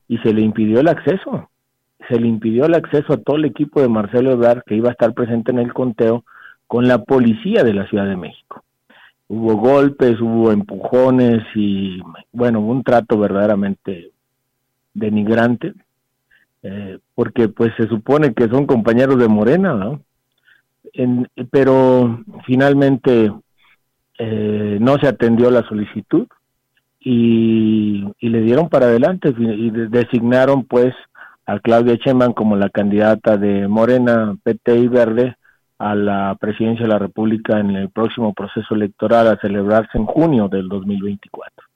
y 0.09 0.19
se 0.19 0.33
le 0.33 0.41
impidió 0.41 0.81
el 0.81 0.89
acceso. 0.89 1.51
Se 2.09 2.19
le 2.19 2.29
impidió 2.29 2.67
el 2.67 2.75
acceso 2.75 3.13
a 3.13 3.17
todo 3.19 3.37
el 3.37 3.45
equipo 3.45 3.81
de 3.81 3.89
Marcelo 3.89 4.33
Ebrard 4.33 4.63
que 4.65 4.77
iba 4.77 4.89
a 4.89 4.93
estar 4.93 5.13
presente 5.15 5.51
en 5.51 5.59
el 5.59 5.73
conteo 5.73 6.25
con 6.67 6.89
la 6.89 7.03
policía 7.03 7.65
de 7.65 7.75
la 7.75 7.87
Ciudad 7.89 8.07
de 8.07 8.17
México. 8.17 8.66
Hubo 9.29 9.57
golpes, 9.57 10.21
hubo 10.21 10.53
empujones 10.53 11.43
y, 11.55 12.01
bueno, 12.33 12.61
un 12.61 12.83
trato 12.85 13.19
verdaderamente 13.19 14.13
denigrante, 14.95 15.75
eh, 16.63 16.99
porque 17.15 17.49
pues 17.49 17.73
se 17.77 17.89
supone 17.89 18.35
que 18.35 18.49
son 18.49 18.67
compañeros 18.67 19.19
de 19.19 19.29
Morena, 19.29 19.75
¿no? 19.75 20.01
pero 21.51 22.25
finalmente 22.47 23.31
eh, 24.19 24.79
no 24.81 24.97
se 24.99 25.09
atendió 25.09 25.51
la 25.51 25.63
solicitud 25.69 26.27
y, 27.01 28.05
le 28.21 28.41
dieron 28.41 28.69
para 28.69 28.87
adelante 28.87 29.35
y 29.39 29.71
designaron 29.71 30.65
pues 30.65 30.95
a 31.45 31.61
Claudia 31.61 31.95
Sheinbaum 31.95 32.33
como 32.33 32.57
la 32.57 32.71
candidata 32.71 33.37
de 33.37 33.69
Morena, 33.69 34.37
PT 34.43 34.79
y 34.79 34.89
Verde 34.89 35.37
a 35.79 35.95
la 35.95 36.37
presidencia 36.41 36.85
de 36.85 36.93
la 36.93 36.99
República 36.99 37.59
en 37.59 37.71
el 37.71 37.91
próximo 37.91 38.33
proceso 38.33 38.75
electoral 38.75 39.29
a 39.29 39.39
celebrarse 39.39 39.99
en 39.99 40.07
junio 40.07 40.49
del 40.49 40.69
2024. 40.69 41.67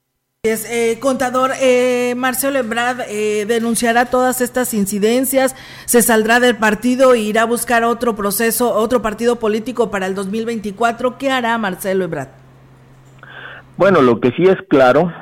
Es, 0.42 0.64
eh, 0.70 0.98
contador, 1.00 1.50
eh, 1.60 2.14
Marcelo 2.16 2.58
Ebrard 2.58 3.02
eh, 3.08 3.44
denunciará 3.46 4.06
todas 4.06 4.40
estas 4.40 4.72
incidencias, 4.72 5.54
se 5.84 6.00
saldrá 6.00 6.40
del 6.40 6.56
partido 6.56 7.12
e 7.12 7.20
irá 7.20 7.42
a 7.42 7.46
buscar 7.46 7.84
otro 7.84 8.16
proceso, 8.16 8.74
otro 8.74 9.02
partido 9.02 9.36
político 9.36 9.90
para 9.90 10.06
el 10.06 10.14
2024. 10.14 11.18
¿Qué 11.18 11.30
hará 11.30 11.58
Marcelo 11.58 12.04
Ebrard? 12.04 12.28
Bueno, 13.76 14.00
lo 14.00 14.18
que 14.18 14.30
sí 14.30 14.44
es 14.44 14.56
claro, 14.68 15.12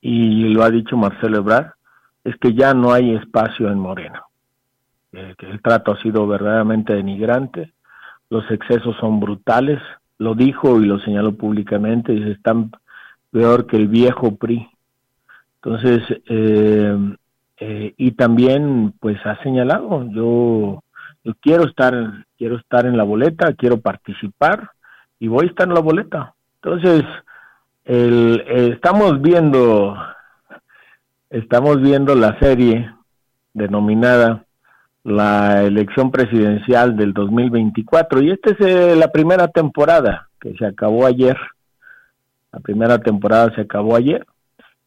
y 0.00 0.54
lo 0.54 0.62
ha 0.62 0.70
dicho 0.70 0.96
Marcelo 0.96 1.38
Ebrard, 1.38 1.72
es 2.22 2.36
que 2.36 2.54
ya 2.54 2.72
no 2.74 2.92
hay 2.92 3.16
espacio 3.16 3.68
en 3.70 3.78
Morena. 3.78 4.22
Eh, 5.12 5.34
que 5.36 5.50
el 5.50 5.60
trato 5.60 5.92
ha 5.92 6.00
sido 6.00 6.26
verdaderamente 6.28 6.92
denigrante, 6.92 7.72
los 8.30 8.48
excesos 8.50 8.96
son 8.98 9.20
brutales, 9.20 9.80
lo 10.18 10.34
dijo 10.34 10.80
y 10.80 10.86
lo 10.86 10.98
señaló 11.00 11.34
públicamente, 11.34 12.14
y 12.14 12.30
están 12.30 12.70
peor 13.30 13.66
que 13.66 13.76
el 13.76 13.88
viejo 13.88 14.36
PRI. 14.36 14.68
Entonces, 15.62 16.02
eh, 16.26 16.96
eh, 17.58 17.94
y 17.96 18.12
también 18.12 18.94
pues 19.00 19.18
ha 19.26 19.42
señalado, 19.42 20.08
yo, 20.10 20.82
yo 21.24 21.34
quiero 21.40 21.64
estar, 21.66 22.24
quiero 22.38 22.56
estar 22.56 22.86
en 22.86 22.96
la 22.96 23.04
boleta, 23.04 23.52
quiero 23.52 23.80
participar 23.80 24.70
y 25.18 25.28
voy 25.28 25.46
a 25.46 25.48
estar 25.50 25.68
en 25.68 25.74
la 25.74 25.80
boleta. 25.80 26.34
Entonces, 26.62 27.04
el, 27.84 28.42
eh, 28.46 28.70
estamos 28.72 29.20
viendo 29.20 29.96
estamos 31.30 31.80
viendo 31.80 32.14
la 32.14 32.38
serie 32.40 32.92
denominada 33.54 34.44
la 35.04 35.62
elección 35.62 36.10
presidencial 36.10 36.96
del 36.96 37.12
2024 37.12 38.22
y 38.22 38.30
esta 38.30 38.50
es 38.50 38.60
eh, 38.60 38.96
la 38.96 39.08
primera 39.08 39.48
temporada 39.48 40.28
que 40.40 40.54
se 40.54 40.66
acabó 40.66 41.06
ayer. 41.06 41.36
La 42.52 42.60
primera 42.60 42.98
temporada 42.98 43.54
se 43.54 43.62
acabó 43.62 43.96
ayer. 43.96 44.26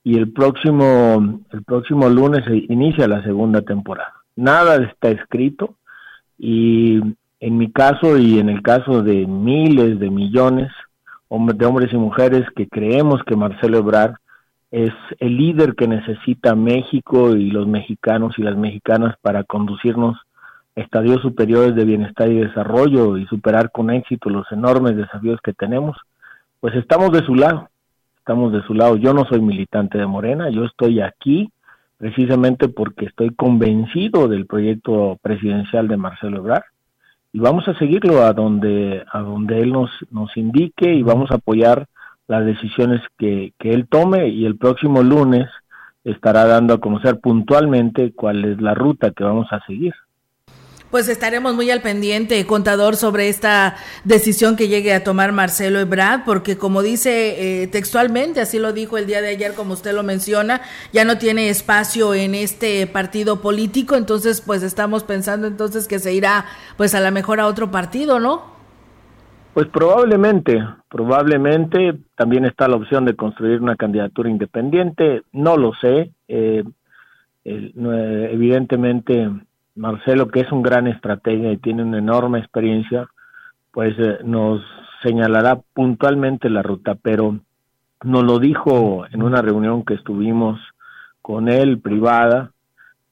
Y 0.04 0.18
el 0.18 0.34
próximo 0.34 1.40
el 1.52 1.64
próximo 1.64 2.10
lunes 2.10 2.44
se 2.46 2.56
inicia 2.56 3.08
la 3.08 3.24
segunda 3.24 3.62
temporada. 3.62 4.14
Nada 4.36 4.84
está 4.84 5.10
escrito. 5.10 5.76
Y 6.38 7.00
en 7.40 7.58
mi 7.58 7.72
caso 7.72 8.18
y 8.18 8.40
en 8.40 8.50
el 8.50 8.62
caso 8.62 9.02
de 9.02 9.26
miles 9.28 10.00
de 10.00 10.10
millones 10.10 10.72
de 11.30 11.66
hombres 11.66 11.92
y 11.92 11.98
mujeres 11.98 12.46
que 12.56 12.68
creemos 12.68 13.22
que 13.26 13.36
Marcelo 13.36 13.80
Ebrard 13.80 14.16
es 14.74 14.92
el 15.20 15.38
líder 15.38 15.76
que 15.76 15.88
necesita 15.88 16.56
México 16.56 17.36
y 17.36 17.52
los 17.52 17.68
mexicanos 17.68 18.34
y 18.40 18.42
las 18.42 18.58
mexicanas 18.58 19.16
para 19.22 19.44
conducirnos 19.44 20.18
a 20.76 20.82
estadios 20.82 21.22
superiores 21.22 21.76
de 21.76 21.86
bienestar 21.86 22.32
y 22.32 22.40
desarrollo 22.40 23.20
y 23.20 23.28
superar 23.28 23.70
con 23.72 23.92
éxito 23.92 24.32
los 24.32 24.52
enormes 24.52 24.98
desafíos 24.98 25.40
que 25.44 25.54
tenemos, 25.54 25.96
pues 26.60 26.74
estamos 26.74 27.12
de 27.12 27.24
su 27.24 27.36
lado, 27.36 27.70
estamos 28.18 28.52
de 28.52 28.64
su 28.64 28.74
lado. 28.74 28.96
Yo 28.96 29.14
no 29.14 29.26
soy 29.26 29.42
militante 29.42 30.00
de 30.00 30.08
Morena, 30.08 30.50
yo 30.50 30.66
estoy 30.66 31.02
aquí 31.02 31.52
precisamente 31.98 32.68
porque 32.68 33.06
estoy 33.06 33.30
convencido 33.36 34.28
del 34.28 34.48
proyecto 34.48 35.20
presidencial 35.22 35.88
de 35.88 35.98
Marcelo 35.98 36.38
Ebrard 36.38 36.64
y 37.32 37.38
vamos 37.38 37.68
a 37.68 37.78
seguirlo 37.78 38.24
a 38.24 38.34
donde 38.34 39.06
a 39.12 39.20
donde 39.20 39.60
él 39.60 39.72
nos 39.72 39.92
nos 40.10 40.36
indique 40.36 40.92
y 40.96 41.04
vamos 41.04 41.30
a 41.30 41.36
apoyar 41.36 41.88
las 42.28 42.46
decisiones 42.46 43.02
que, 43.18 43.54
que 43.60 43.74
él 43.74 43.88
tome 43.88 44.30
y 44.30 44.46
el 44.46 44.58
próximo 44.58 45.04
lunes 45.04 45.48
estará 46.04 46.46
dando 46.46 46.74
a 46.74 46.82
conocer 46.82 47.20
puntualmente 47.20 48.14
cuál 48.14 48.44
es 48.46 48.62
la 48.62 48.74
ruta 48.74 49.12
que 49.12 49.24
vamos 49.24 49.48
a 49.52 49.66
seguir. 49.66 49.94
Pues 50.94 51.10
estaremos 51.10 51.56
muy 51.56 51.72
al 51.72 51.82
pendiente, 51.82 52.46
contador, 52.46 52.96
sobre 52.98 53.28
esta 53.28 53.76
decisión 54.04 54.56
que 54.56 54.68
llegue 54.68 54.94
a 54.94 55.04
tomar 55.04 55.32
Marcelo 55.32 55.80
Ebrard, 55.80 56.24
porque 56.24 56.56
como 56.56 56.84
dice 56.84 57.64
eh, 57.64 57.68
textualmente, 57.68 58.42
así 58.42 58.60
lo 58.60 58.74
dijo 58.74 59.00
el 59.00 59.08
día 59.08 59.20
de 59.20 59.30
ayer, 59.30 59.56
como 59.56 59.74
usted 59.74 59.92
lo 59.94 60.04
menciona, 60.04 60.62
ya 60.92 61.04
no 61.04 61.18
tiene 61.18 61.50
espacio 61.50 62.14
en 62.14 62.36
este 62.36 62.86
partido 62.86 63.42
político, 63.42 63.96
entonces 63.96 64.42
pues 64.42 64.62
estamos 64.62 65.04
pensando 65.04 65.48
entonces 65.48 65.88
que 65.88 65.98
se 65.98 66.14
irá 66.14 66.46
pues 66.78 66.94
a 66.94 67.00
la 67.00 67.10
mejor 67.10 67.40
a 67.40 67.48
otro 67.48 67.72
partido, 67.72 68.20
¿no? 68.20 68.53
Pues 69.54 69.68
probablemente, 69.68 70.68
probablemente 70.90 72.00
también 72.16 72.46
está 72.46 72.68
la 72.68 72.76
opción 72.76 73.06
de 73.06 73.16
construir 73.16 73.62
una 73.62 73.76
candidatura 73.76 74.30
independiente, 74.30 75.22
no 75.32 75.58
lo 75.58 75.74
sé, 75.76 76.12
eh, 76.28 76.64
evidentemente 77.46 79.30
Marcelo, 79.76 80.30
que 80.30 80.40
es 80.40 80.52
un 80.52 80.64
gran 80.64 80.88
estratega 80.88 81.52
y 81.52 81.58
tiene 81.58 81.84
una 81.84 82.00
enorme 82.00 82.40
experiencia, 82.40 83.08
pues 83.72 83.94
eh, 84.00 84.20
nos 84.24 84.64
señalará 85.04 85.60
puntualmente 85.74 86.50
la 86.50 86.64
ruta, 86.64 86.96
pero 86.96 87.40
nos 88.04 88.24
lo 88.24 88.40
dijo 88.40 89.06
en 89.12 89.22
una 89.22 89.44
reunión 89.44 89.86
que 89.86 89.94
estuvimos 89.94 90.60
con 91.22 91.48
él 91.48 91.80
privada, 91.80 92.52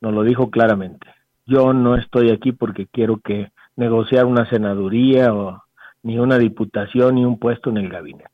nos 0.01 0.13
lo 0.13 0.23
dijo 0.23 0.49
claramente. 0.49 1.07
Yo 1.45 1.73
no 1.73 1.95
estoy 1.95 2.31
aquí 2.31 2.51
porque 2.51 2.87
quiero 2.87 3.17
que 3.17 3.51
negociar 3.75 4.25
una 4.25 4.49
senaduría 4.49 5.33
o 5.33 5.63
ni 6.03 6.17
una 6.17 6.37
diputación 6.37 7.15
ni 7.15 7.25
un 7.25 7.37
puesto 7.37 7.69
en 7.69 7.77
el 7.77 7.89
gabinete. 7.89 8.29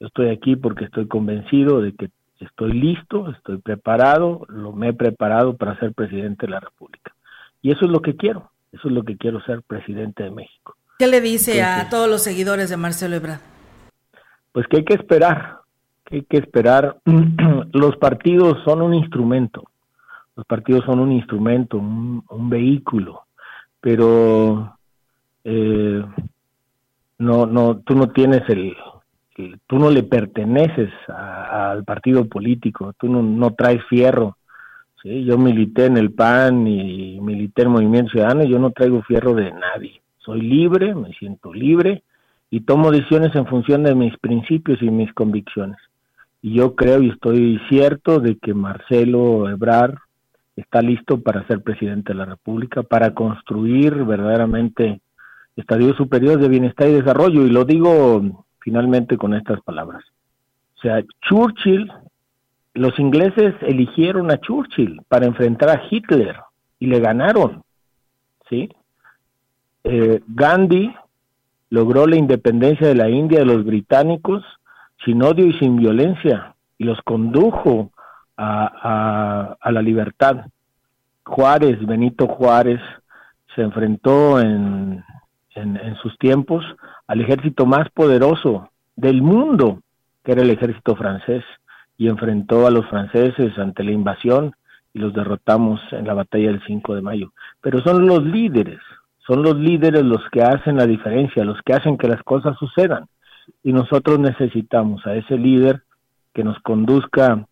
Yo 0.00 0.08
estoy 0.08 0.28
aquí 0.30 0.56
porque 0.56 0.84
estoy 0.84 1.06
convencido 1.06 1.80
de 1.80 1.94
que 1.94 2.10
estoy 2.40 2.72
listo, 2.72 3.30
estoy 3.30 3.58
preparado, 3.58 4.44
lo 4.48 4.72
me 4.72 4.88
he 4.88 4.92
preparado 4.92 5.56
para 5.56 5.78
ser 5.78 5.92
presidente 5.92 6.46
de 6.46 6.52
la 6.52 6.60
República. 6.60 7.14
Y 7.60 7.70
eso 7.70 7.84
es 7.84 7.90
lo 7.90 8.00
que 8.00 8.16
quiero, 8.16 8.50
eso 8.72 8.88
es 8.88 8.94
lo 8.94 9.04
que 9.04 9.16
quiero 9.16 9.40
ser 9.42 9.62
presidente 9.62 10.24
de 10.24 10.30
México. 10.30 10.74
¿Qué 10.98 11.06
le 11.06 11.20
dice 11.20 11.62
a 11.62 11.88
todos 11.88 12.08
los 12.08 12.22
seguidores 12.22 12.70
de 12.70 12.76
Marcelo 12.76 13.16
Ebrard? 13.16 13.40
Pues 14.52 14.66
que 14.66 14.78
hay 14.78 14.84
que 14.84 14.94
esperar, 14.94 15.62
¿Qué 16.04 16.16
hay 16.16 16.22
que 16.22 16.38
esperar? 16.38 16.98
Los 17.72 17.96
partidos 17.96 18.58
son 18.64 18.82
un 18.82 18.94
instrumento, 18.94 19.64
los 20.34 20.46
partidos 20.46 20.84
son 20.84 20.98
un 20.98 21.12
instrumento, 21.12 21.78
un, 21.78 22.24
un 22.28 22.50
vehículo, 22.50 23.22
pero 23.80 24.78
eh, 25.44 26.04
no, 27.22 27.46
no, 27.46 27.78
tú 27.78 27.94
no 27.94 28.08
tienes 28.10 28.42
el, 28.48 28.74
tú 29.66 29.78
no 29.78 29.90
le 29.90 30.02
perteneces 30.02 30.90
a- 31.08 31.70
al 31.70 31.84
partido 31.84 32.26
político, 32.28 32.92
tú 32.98 33.08
no, 33.08 33.22
no 33.22 33.52
traes 33.54 33.82
fierro. 33.88 34.36
Sí, 35.02 35.24
yo 35.24 35.38
milité 35.38 35.86
en 35.86 35.96
el 35.96 36.12
PAN 36.12 36.66
y 36.66 37.20
milité 37.20 37.62
en 37.62 37.70
Movimiento 37.70 38.12
Ciudadano 38.12 38.44
y 38.44 38.48
yo 38.50 38.58
no 38.58 38.70
traigo 38.70 39.02
fierro 39.02 39.34
de 39.34 39.50
nadie. 39.52 40.00
Soy 40.18 40.40
libre, 40.40 40.94
me 40.94 41.12
siento 41.14 41.52
libre 41.52 42.02
y 42.50 42.60
tomo 42.60 42.90
decisiones 42.90 43.34
en 43.34 43.46
función 43.46 43.82
de 43.82 43.94
mis 43.94 44.16
principios 44.18 44.80
y 44.82 44.90
mis 44.90 45.12
convicciones. 45.12 45.78
Y 46.40 46.54
yo 46.54 46.74
creo 46.74 47.02
y 47.02 47.10
estoy 47.10 47.60
cierto 47.68 48.20
de 48.20 48.36
que 48.36 48.52
Marcelo 48.52 49.48
Ebrard 49.48 49.94
está 50.56 50.82
listo 50.82 51.20
para 51.20 51.46
ser 51.46 51.62
presidente 51.62 52.12
de 52.12 52.18
la 52.18 52.24
República, 52.26 52.82
para 52.82 53.14
construir 53.14 54.04
verdaderamente 54.04 55.00
estadios 55.56 55.96
superiores 55.96 56.40
de 56.40 56.48
bienestar 56.48 56.88
y 56.88 56.92
desarrollo. 56.94 57.46
Y 57.46 57.50
lo 57.50 57.64
digo 57.64 58.44
finalmente 58.60 59.16
con 59.16 59.34
estas 59.34 59.60
palabras. 59.62 60.02
O 60.76 60.80
sea, 60.80 61.02
Churchill, 61.22 61.90
los 62.74 62.98
ingleses 62.98 63.54
eligieron 63.62 64.30
a 64.30 64.38
Churchill 64.38 65.00
para 65.08 65.26
enfrentar 65.26 65.68
a 65.70 65.82
Hitler 65.90 66.36
y 66.78 66.86
le 66.86 67.00
ganaron. 67.00 67.62
¿Sí? 68.48 68.68
Eh, 69.84 70.20
Gandhi 70.28 70.94
logró 71.70 72.06
la 72.06 72.16
independencia 72.16 72.86
de 72.86 72.94
la 72.94 73.08
India 73.08 73.40
de 73.40 73.46
los 73.46 73.64
británicos 73.64 74.44
sin 75.04 75.22
odio 75.22 75.46
y 75.46 75.52
sin 75.54 75.76
violencia 75.76 76.54
y 76.78 76.84
los 76.84 77.00
condujo 77.02 77.90
a, 78.36 78.66
a- 78.82 79.56
a 79.60 79.72
la 79.72 79.82
libertad. 79.82 80.46
Juárez, 81.24 81.84
Benito 81.86 82.26
Juárez, 82.26 82.80
se 83.54 83.62
enfrentó 83.62 84.40
en, 84.40 85.02
en, 85.54 85.76
en 85.76 85.96
sus 85.96 86.16
tiempos 86.18 86.64
al 87.06 87.20
ejército 87.20 87.66
más 87.66 87.88
poderoso 87.90 88.70
del 88.96 89.22
mundo, 89.22 89.80
que 90.24 90.32
era 90.32 90.42
el 90.42 90.50
ejército 90.50 90.96
francés, 90.96 91.44
y 91.96 92.08
enfrentó 92.08 92.66
a 92.66 92.70
los 92.70 92.86
franceses 92.88 93.56
ante 93.58 93.84
la 93.84 93.92
invasión 93.92 94.54
y 94.94 94.98
los 94.98 95.14
derrotamos 95.14 95.80
en 95.92 96.06
la 96.06 96.14
batalla 96.14 96.48
del 96.48 96.62
5 96.66 96.94
de 96.94 97.02
mayo. 97.02 97.32
Pero 97.60 97.80
son 97.80 98.06
los 98.06 98.24
líderes, 98.24 98.80
son 99.26 99.42
los 99.42 99.56
líderes 99.56 100.04
los 100.04 100.20
que 100.30 100.42
hacen 100.42 100.76
la 100.76 100.86
diferencia, 100.86 101.44
los 101.44 101.60
que 101.62 101.74
hacen 101.74 101.96
que 101.96 102.08
las 102.08 102.22
cosas 102.22 102.56
sucedan. 102.58 103.06
Y 103.62 103.72
nosotros 103.72 104.18
necesitamos 104.18 105.06
a 105.06 105.14
ese 105.14 105.38
líder 105.38 105.82
que 106.34 106.44
nos 106.44 106.58
conduzca 106.60 107.46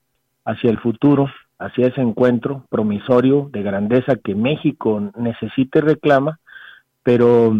hacia 0.44 0.70
el 0.70 0.78
futuro, 0.78 1.30
hacia 1.58 1.88
ese 1.88 2.00
encuentro 2.00 2.64
promisorio 2.70 3.48
de 3.52 3.62
grandeza 3.62 4.16
que 4.16 4.34
México 4.34 5.12
necesita 5.16 5.78
y 5.78 5.82
reclama, 5.82 6.38
pero 7.02 7.54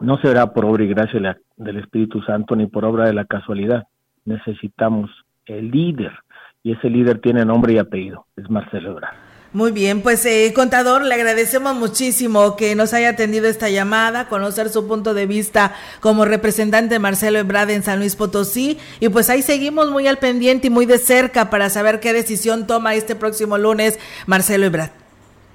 no 0.00 0.18
será 0.20 0.52
por 0.52 0.64
obra 0.64 0.84
y 0.84 0.88
gracia 0.88 1.20
la- 1.20 1.36
del 1.56 1.78
Espíritu 1.78 2.22
Santo 2.22 2.56
ni 2.56 2.66
por 2.66 2.84
obra 2.84 3.06
de 3.06 3.12
la 3.14 3.24
casualidad. 3.24 3.84
Necesitamos 4.24 5.10
el 5.46 5.70
líder 5.70 6.12
y 6.62 6.72
ese 6.72 6.88
líder 6.88 7.20
tiene 7.20 7.44
nombre 7.44 7.72
y 7.74 7.78
apellido, 7.78 8.26
es 8.36 8.48
Marcelo 8.50 8.92
Ebrard. 8.92 9.14
Muy 9.52 9.72
bien, 9.72 10.00
pues 10.02 10.24
eh, 10.26 10.52
contador, 10.54 11.02
le 11.04 11.12
agradecemos 11.12 11.74
muchísimo 11.74 12.54
que 12.54 12.76
nos 12.76 12.94
haya 12.94 13.08
atendido 13.10 13.48
esta 13.48 13.68
llamada, 13.68 14.28
conocer 14.28 14.68
su 14.68 14.86
punto 14.86 15.12
de 15.12 15.26
vista 15.26 15.72
como 15.98 16.24
representante 16.24 16.94
de 16.94 16.98
Marcelo 17.00 17.38
Ebrard 17.40 17.70
en 17.70 17.82
San 17.82 17.98
Luis 17.98 18.14
Potosí 18.14 18.78
y 19.00 19.08
pues 19.08 19.28
ahí 19.28 19.42
seguimos 19.42 19.90
muy 19.90 20.06
al 20.06 20.18
pendiente 20.18 20.68
y 20.68 20.70
muy 20.70 20.86
de 20.86 20.98
cerca 20.98 21.50
para 21.50 21.68
saber 21.68 21.98
qué 21.98 22.12
decisión 22.12 22.68
toma 22.68 22.94
este 22.94 23.16
próximo 23.16 23.58
lunes 23.58 23.98
Marcelo 24.28 24.66
Ebrard. 24.66 24.90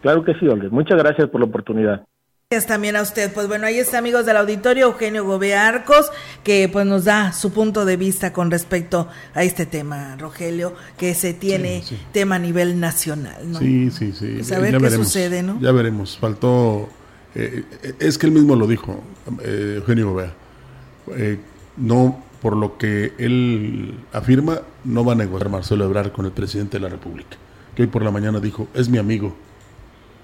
Claro 0.01 0.25
que 0.25 0.33
sí, 0.35 0.47
Olga. 0.47 0.67
Muchas 0.71 0.97
gracias 0.97 1.29
por 1.29 1.39
la 1.39 1.47
oportunidad. 1.47 2.03
Gracias 2.51 2.67
también 2.67 2.95
a 2.95 3.01
usted. 3.01 3.33
Pues 3.33 3.47
bueno, 3.47 3.65
ahí 3.65 3.79
está, 3.79 3.97
amigos 3.97 4.27
del 4.27 4.37
auditorio, 4.37 4.85
Eugenio 4.85 5.25
Gobearcos, 5.25 6.11
que 6.43 6.69
pues 6.71 6.85
nos 6.85 7.03
da 7.05 7.33
su 7.33 7.51
punto 7.51 7.85
de 7.85 7.97
vista 7.97 8.33
con 8.33 8.51
respecto 8.51 9.07
a 9.33 9.43
este 9.43 9.65
tema, 9.65 10.15
Rogelio, 10.19 10.75
que 10.95 11.15
se 11.15 11.33
tiene 11.33 11.81
Sí, 11.81 11.95
sí. 11.95 12.01
tema 12.11 12.35
a 12.35 12.39
nivel 12.39 12.79
nacional, 12.79 13.51
¿no? 13.51 13.57
Sí, 13.57 13.89
sí, 13.89 14.11
sí. 14.13 14.33
Pues 14.37 14.51
a 14.51 14.59
ver 14.59 14.77
qué 14.77 14.91
sucede, 14.91 15.41
¿no? 15.41 15.59
Ya 15.59 15.71
veremos. 15.71 16.19
Faltó. 16.19 16.87
eh, 17.33 17.63
eh, 17.81 17.93
es 17.97 18.19
que 18.19 18.27
él 18.27 18.31
mismo 18.31 18.55
lo 18.55 18.67
dijo, 18.67 19.03
eh, 19.43 19.77
Eugenio 19.77 20.11
Gobea. 20.11 20.33
Eh, 21.17 21.39
no, 21.77 22.23
por 22.43 22.55
lo 22.55 22.77
que 22.77 23.13
él 23.17 23.97
afirma, 24.13 24.61
no 24.83 25.03
va 25.03 25.13
a 25.13 25.15
negociar 25.15 25.49
Marcelo 25.49 25.85
Ebrard 25.85 26.11
con 26.11 26.27
el 26.27 26.31
presidente 26.31 26.77
de 26.77 26.81
la 26.83 26.89
República. 26.89 27.37
Que 27.75 27.81
hoy 27.81 27.87
por 27.87 28.03
la 28.03 28.11
mañana 28.11 28.39
dijo, 28.39 28.67
es 28.75 28.87
mi 28.87 28.99
amigo. 28.99 29.35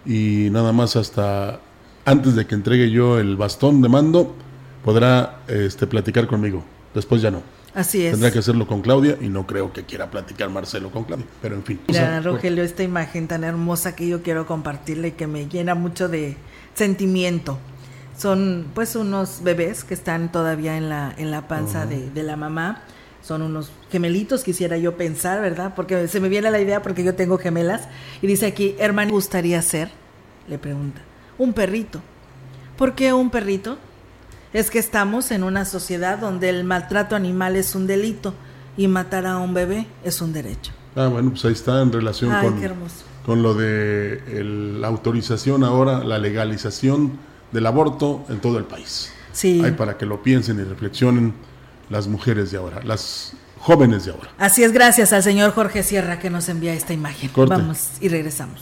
Y 0.05 0.49
nada 0.51 0.71
más 0.71 0.95
hasta 0.95 1.61
antes 2.05 2.35
de 2.35 2.45
que 2.45 2.55
entregue 2.55 2.89
yo 2.89 3.19
el 3.19 3.35
bastón 3.35 3.81
de 3.81 3.89
mando, 3.89 4.35
podrá 4.83 5.41
este, 5.47 5.87
platicar 5.87 6.27
conmigo. 6.27 6.63
Después 6.93 7.21
ya 7.21 7.31
no. 7.31 7.41
Así 7.73 8.05
es. 8.05 8.11
Tendrá 8.11 8.31
que 8.31 8.39
hacerlo 8.39 8.67
con 8.67 8.81
Claudia 8.81 9.17
y 9.21 9.29
no 9.29 9.47
creo 9.47 9.71
que 9.71 9.83
quiera 9.83 10.11
platicar 10.11 10.49
Marcelo 10.49 10.91
con 10.91 11.05
Claudia. 11.05 11.25
Pero 11.41 11.55
en 11.55 11.63
fin. 11.63 11.79
O 11.87 11.91
Mira, 11.91 12.01
sea, 12.01 12.21
Rogelio, 12.21 12.63
esta 12.63 12.83
imagen 12.83 13.27
tan 13.27 13.43
hermosa 13.43 13.95
que 13.95 14.07
yo 14.07 14.21
quiero 14.21 14.45
compartirle 14.45 15.09
y 15.09 15.11
que 15.11 15.27
me 15.27 15.47
llena 15.47 15.73
mucho 15.73 16.09
de 16.09 16.35
sentimiento. 16.73 17.57
Son 18.17 18.67
pues 18.75 18.95
unos 18.95 19.41
bebés 19.43 19.83
que 19.83 19.93
están 19.93 20.31
todavía 20.31 20.77
en 20.77 20.89
la, 20.89 21.13
en 21.17 21.31
la 21.31 21.47
panza 21.47 21.85
de, 21.85 22.09
de 22.09 22.23
la 22.23 22.35
mamá. 22.35 22.83
Son 23.23 23.41
unos 23.41 23.71
gemelitos, 23.89 24.43
quisiera 24.43 24.77
yo 24.77 24.97
pensar, 24.97 25.41
¿verdad? 25.41 25.73
Porque 25.75 26.07
se 26.07 26.19
me 26.19 26.27
viene 26.27 26.51
la 26.51 26.59
idea 26.59 26.81
porque 26.81 27.03
yo 27.03 27.15
tengo 27.15 27.37
gemelas. 27.37 27.87
Y 28.21 28.27
dice 28.27 28.47
aquí, 28.47 28.75
hermano, 28.79 29.11
¿gustaría 29.11 29.61
ser? 29.61 29.91
Le 30.49 30.57
pregunta. 30.57 31.01
Un 31.41 31.53
perrito. 31.53 32.01
¿Por 32.77 32.93
qué 32.93 33.13
un 33.13 33.31
perrito? 33.31 33.79
Es 34.53 34.69
que 34.69 34.77
estamos 34.77 35.31
en 35.31 35.43
una 35.43 35.65
sociedad 35.65 36.19
donde 36.19 36.49
el 36.49 36.63
maltrato 36.65 37.15
animal 37.15 37.55
es 37.55 37.73
un 37.73 37.87
delito 37.87 38.35
y 38.77 38.87
matar 38.87 39.25
a 39.25 39.39
un 39.39 39.55
bebé 39.55 39.87
es 40.03 40.21
un 40.21 40.33
derecho. 40.33 40.71
Ah, 40.95 41.07
bueno, 41.07 41.31
pues 41.31 41.43
ahí 41.45 41.53
está 41.53 41.81
en 41.81 41.91
relación 41.91 42.31
Ay, 42.31 42.45
con, 42.45 42.61
qué 42.61 42.69
con 43.25 43.41
lo 43.41 43.55
de 43.55 44.21
el- 44.39 44.81
la 44.81 44.87
autorización 44.89 45.63
ahora, 45.63 46.03
la 46.03 46.19
legalización 46.19 47.13
del 47.51 47.65
aborto 47.65 48.23
en 48.29 48.39
todo 48.39 48.59
el 48.59 48.65
país. 48.65 49.11
Sí. 49.33 49.63
Hay 49.65 49.71
para 49.71 49.97
que 49.97 50.05
lo 50.05 50.21
piensen 50.21 50.59
y 50.59 50.63
reflexionen 50.63 51.33
las 51.89 52.07
mujeres 52.07 52.51
de 52.51 52.57
ahora, 52.57 52.83
las 52.83 53.33
jóvenes 53.59 54.05
de 54.05 54.11
ahora. 54.11 54.29
Así 54.37 54.63
es, 54.63 54.73
gracias 54.73 55.11
al 55.11 55.23
señor 55.23 55.53
Jorge 55.53 55.81
Sierra 55.81 56.19
que 56.19 56.29
nos 56.29 56.49
envía 56.49 56.73
esta 56.75 56.93
imagen. 56.93 57.29
Corte. 57.29 57.55
Vamos 57.55 57.93
y 57.99 58.09
regresamos. 58.09 58.61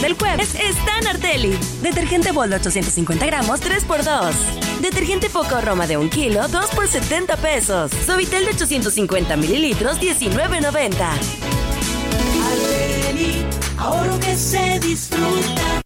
del 0.00 0.14
jueves 0.14 0.54
está 0.54 0.98
en 1.00 1.06
Arteli. 1.06 1.58
Detergente 1.82 2.32
Bol 2.32 2.50
de 2.50 2.56
850 2.56 3.26
gramos, 3.26 3.60
3x2. 3.60 4.32
Detergente 4.80 5.30
Poco 5.30 5.60
Roma 5.60 5.86
de 5.86 5.96
1 5.96 6.10
kilo, 6.10 6.46
2 6.48 6.66
por 6.70 6.88
70 6.88 7.36
pesos. 7.36 7.90
Suavitel 8.04 8.44
de 8.44 8.50
850 8.50 9.36
mililitros, 9.36 10.00
19.90. 10.00 10.92
Arteli, 12.44 13.46
ahorro 13.78 14.18
que 14.20 14.36
se 14.36 14.78
disfruta. 14.80 15.85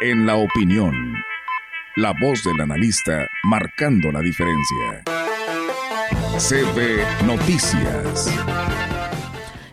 En 0.00 0.26
la 0.26 0.36
opinión, 0.36 0.94
la 1.96 2.12
voz 2.22 2.44
del 2.44 2.60
analista 2.60 3.26
marcando 3.42 4.12
la 4.12 4.20
diferencia. 4.20 5.02
CB 6.38 7.26
Noticias. 7.26 8.28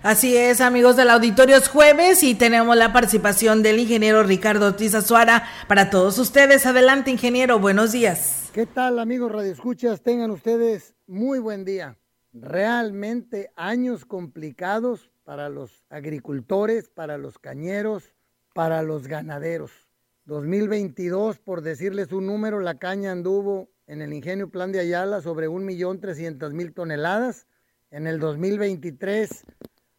Así 0.01 0.35
es, 0.35 0.61
amigos 0.61 0.95
del 0.95 1.11
auditorio, 1.11 1.57
es 1.57 1.67
jueves 1.67 2.23
y 2.23 2.33
tenemos 2.33 2.75
la 2.75 2.91
participación 2.91 3.61
del 3.61 3.77
ingeniero 3.77 4.23
Ricardo 4.23 4.65
Ortiz 4.69 4.95
Azuara 4.95 5.43
para 5.67 5.91
todos 5.91 6.17
ustedes. 6.17 6.65
Adelante, 6.65 7.11
ingeniero, 7.11 7.59
buenos 7.59 7.91
días. 7.91 8.49
¿Qué 8.51 8.65
tal, 8.65 8.97
amigos 8.97 9.31
radioescuchas? 9.31 10.01
Tengan 10.01 10.31
ustedes 10.31 10.95
muy 11.05 11.37
buen 11.37 11.65
día. 11.65 11.99
Realmente 12.33 13.51
años 13.55 14.05
complicados 14.05 15.11
para 15.23 15.49
los 15.49 15.85
agricultores, 15.91 16.89
para 16.89 17.19
los 17.19 17.37
cañeros, 17.37 18.15
para 18.55 18.81
los 18.81 19.07
ganaderos 19.07 19.84
2022, 20.25 21.37
por 21.37 21.61
decirles 21.61 22.11
un 22.11 22.25
número, 22.25 22.59
la 22.59 22.79
caña 22.79 23.11
anduvo 23.11 23.69
en 23.85 24.01
el 24.01 24.11
ingenio 24.11 24.49
Plan 24.49 24.71
de 24.71 24.79
Ayala 24.79 25.21
sobre 25.21 25.47
1.300.000 25.47 26.73
toneladas. 26.73 27.47
En 27.91 28.07
el 28.07 28.19
2023, 28.19 29.45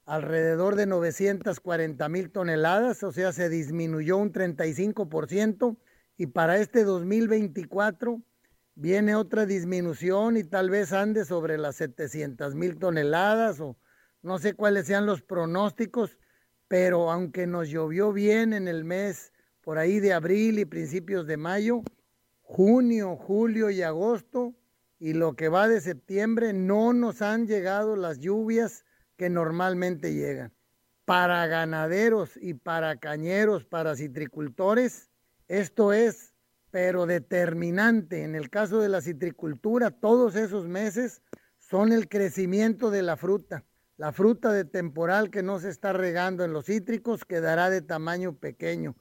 alrededor 0.04 0.74
de 0.74 0.88
940.000 0.88 2.32
toneladas, 2.32 3.04
o 3.04 3.12
sea, 3.12 3.32
se 3.32 3.48
disminuyó 3.48 4.16
un 4.16 4.32
35%. 4.32 5.76
Y 6.16 6.26
para 6.26 6.58
este 6.58 6.82
2024 6.82 8.20
viene 8.74 9.14
otra 9.14 9.46
disminución 9.46 10.36
y 10.36 10.42
tal 10.42 10.70
vez 10.70 10.92
ande 10.92 11.24
sobre 11.24 11.56
las 11.56 11.80
700.000 11.80 12.78
toneladas 12.80 13.60
o 13.60 13.76
no 14.22 14.38
sé 14.38 14.54
cuáles 14.54 14.86
sean 14.86 15.06
los 15.06 15.22
pronósticos, 15.22 16.18
pero 16.66 17.12
aunque 17.12 17.46
nos 17.46 17.68
llovió 17.68 18.12
bien 18.12 18.52
en 18.52 18.66
el 18.66 18.82
mes 18.82 19.32
por 19.66 19.78
ahí 19.78 19.98
de 19.98 20.12
abril 20.12 20.60
y 20.60 20.64
principios 20.64 21.26
de 21.26 21.36
mayo, 21.36 21.82
junio, 22.40 23.16
julio 23.16 23.68
y 23.68 23.82
agosto, 23.82 24.54
y 25.00 25.12
lo 25.12 25.34
que 25.34 25.48
va 25.48 25.66
de 25.66 25.80
septiembre, 25.80 26.52
no 26.52 26.92
nos 26.92 27.20
han 27.20 27.48
llegado 27.48 27.96
las 27.96 28.20
lluvias 28.20 28.84
que 29.16 29.28
normalmente 29.28 30.14
llegan. 30.14 30.52
Para 31.04 31.44
ganaderos 31.48 32.36
y 32.40 32.54
para 32.54 33.00
cañeros, 33.00 33.64
para 33.64 33.96
citricultores, 33.96 35.10
esto 35.48 35.92
es, 35.92 36.32
pero 36.70 37.04
determinante. 37.04 38.22
En 38.22 38.36
el 38.36 38.50
caso 38.50 38.78
de 38.78 38.88
la 38.88 39.00
citricultura, 39.00 39.90
todos 39.90 40.36
esos 40.36 40.68
meses 40.68 41.22
son 41.58 41.90
el 41.90 42.08
crecimiento 42.08 42.92
de 42.92 43.02
la 43.02 43.16
fruta. 43.16 43.64
La 43.96 44.12
fruta 44.12 44.52
de 44.52 44.64
temporal 44.64 45.28
que 45.28 45.42
no 45.42 45.58
se 45.58 45.70
está 45.70 45.92
regando 45.92 46.44
en 46.44 46.52
los 46.52 46.66
cítricos 46.66 47.24
quedará 47.24 47.68
de 47.68 47.82
tamaño 47.82 48.36
pequeño 48.36 48.94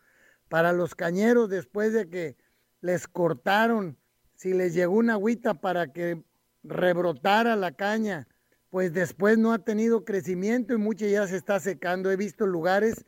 para 0.50 0.74
los 0.74 0.96
cañeros 0.96 1.50
después 1.50 1.94
de 1.94 2.10
que 2.10 2.38
les 2.82 3.08
cortaron, 3.08 3.98
si 4.36 4.54
les 4.54 4.74
llegó 4.74 4.96
una 4.96 5.14
agüita 5.14 5.56
para 5.56 5.92
que 5.92 6.24
rebrotara 6.64 7.56
la 7.56 7.72
caña, 7.72 8.28
pues 8.70 8.94
después 8.94 9.38
no 9.38 9.54
ha 9.54 9.60
tenido 9.60 10.04
crecimiento 10.04 10.74
y 10.74 10.78
mucho 10.78 11.06
ya 11.06 11.28
se 11.28 11.38
está 11.38 11.60
secando. 11.60 12.12
He 12.12 12.18
visto 12.18 12.46
lugares 12.46 13.06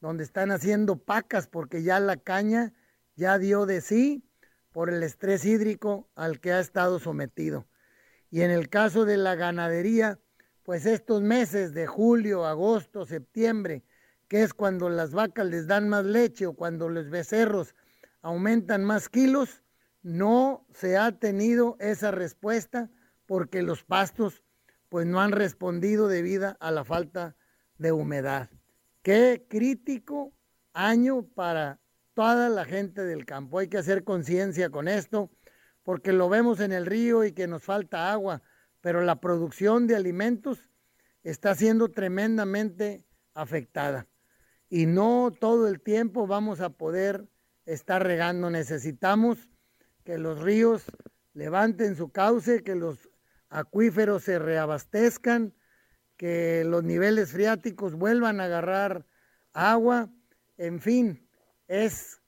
donde 0.00 0.24
están 0.24 0.50
haciendo 0.50 0.96
pacas 0.96 1.46
porque 1.46 1.82
ya 1.82 2.00
la 2.00 2.16
caña 2.16 2.72
ya 3.16 3.38
dio 3.38 3.64
de 3.66 3.80
sí 3.80 4.24
por 4.72 4.90
el 4.90 5.02
estrés 5.02 5.44
hídrico 5.44 6.10
al 6.16 6.40
que 6.40 6.52
ha 6.52 6.60
estado 6.60 6.98
sometido. 6.98 7.66
Y 8.30 8.42
en 8.42 8.50
el 8.50 8.68
caso 8.68 9.04
de 9.04 9.16
la 9.16 9.36
ganadería, 9.36 10.18
pues 10.64 10.84
estos 10.86 11.22
meses 11.22 11.72
de 11.72 11.86
julio, 11.86 12.44
agosto, 12.44 13.06
septiembre, 13.06 13.84
que 14.34 14.42
es 14.42 14.52
cuando 14.52 14.88
las 14.88 15.12
vacas 15.12 15.46
les 15.46 15.68
dan 15.68 15.88
más 15.88 16.04
leche 16.04 16.44
o 16.46 16.54
cuando 16.54 16.88
los 16.88 17.08
becerros 17.08 17.76
aumentan 18.20 18.82
más 18.82 19.08
kilos, 19.08 19.62
no 20.02 20.66
se 20.74 20.96
ha 20.96 21.12
tenido 21.20 21.76
esa 21.78 22.10
respuesta 22.10 22.90
porque 23.26 23.62
los 23.62 23.84
pastos 23.84 24.42
pues 24.88 25.06
no 25.06 25.20
han 25.20 25.30
respondido 25.30 26.08
debido 26.08 26.56
a 26.58 26.72
la 26.72 26.82
falta 26.82 27.36
de 27.78 27.92
humedad. 27.92 28.50
Qué 29.02 29.46
crítico 29.48 30.32
año 30.72 31.22
para 31.22 31.78
toda 32.12 32.48
la 32.48 32.64
gente 32.64 33.04
del 33.04 33.26
campo. 33.26 33.60
Hay 33.60 33.68
que 33.68 33.78
hacer 33.78 34.02
conciencia 34.02 34.68
con 34.68 34.88
esto 34.88 35.30
porque 35.84 36.12
lo 36.12 36.28
vemos 36.28 36.58
en 36.58 36.72
el 36.72 36.86
río 36.86 37.22
y 37.22 37.30
que 37.30 37.46
nos 37.46 37.62
falta 37.62 38.10
agua, 38.10 38.42
pero 38.80 39.00
la 39.00 39.20
producción 39.20 39.86
de 39.86 39.94
alimentos 39.94 40.68
está 41.22 41.54
siendo 41.54 41.88
tremendamente 41.92 43.04
afectada 43.32 44.08
y 44.74 44.86
no 44.86 45.30
todo 45.30 45.68
el 45.68 45.80
tiempo 45.80 46.26
vamos 46.26 46.60
a 46.60 46.68
poder 46.68 47.28
estar 47.64 48.02
regando. 48.02 48.50
Necesitamos 48.50 49.48
que 50.02 50.18
los 50.18 50.40
ríos 50.40 50.82
levanten 51.32 51.94
su 51.94 52.10
cauce, 52.10 52.64
que 52.64 52.74
los 52.74 53.08
acuíferos 53.50 54.24
se 54.24 54.40
reabastezcan, 54.40 55.54
que 56.16 56.64
los 56.64 56.82
niveles 56.82 57.30
freáticos 57.30 57.94
vuelvan 57.94 58.40
a 58.40 58.46
agarrar 58.46 59.06
agua. 59.52 60.10
En 60.56 60.80
fin, 60.80 61.24
es 61.68 62.20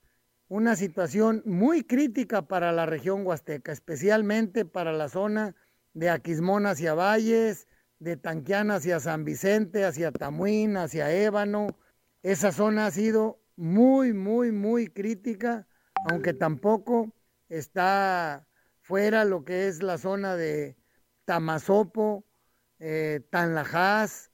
una 0.46 0.76
situación 0.76 1.42
muy 1.46 1.82
crítica 1.82 2.42
para 2.42 2.70
la 2.70 2.86
región 2.86 3.26
huasteca, 3.26 3.72
especialmente 3.72 4.64
para 4.64 4.92
la 4.92 5.08
zona 5.08 5.56
de 5.94 6.10
Aquismón 6.10 6.66
hacia 6.66 6.94
Valles, 6.94 7.66
de 7.98 8.16
Tanquián 8.16 8.70
hacia 8.70 9.00
San 9.00 9.24
Vicente, 9.24 9.84
hacia 9.84 10.12
Tamuín, 10.12 10.76
hacia 10.76 11.10
Ébano, 11.10 11.76
esa 12.26 12.50
zona 12.50 12.86
ha 12.86 12.90
sido 12.90 13.40
muy, 13.54 14.12
muy, 14.12 14.50
muy 14.50 14.88
crítica, 14.88 15.68
aunque 16.10 16.32
tampoco 16.32 17.14
está 17.48 18.48
fuera 18.80 19.24
lo 19.24 19.44
que 19.44 19.68
es 19.68 19.80
la 19.80 19.96
zona 19.96 20.34
de 20.34 20.76
Tamazopo, 21.24 22.24
eh, 22.80 23.20
Tanlajás. 23.30 24.32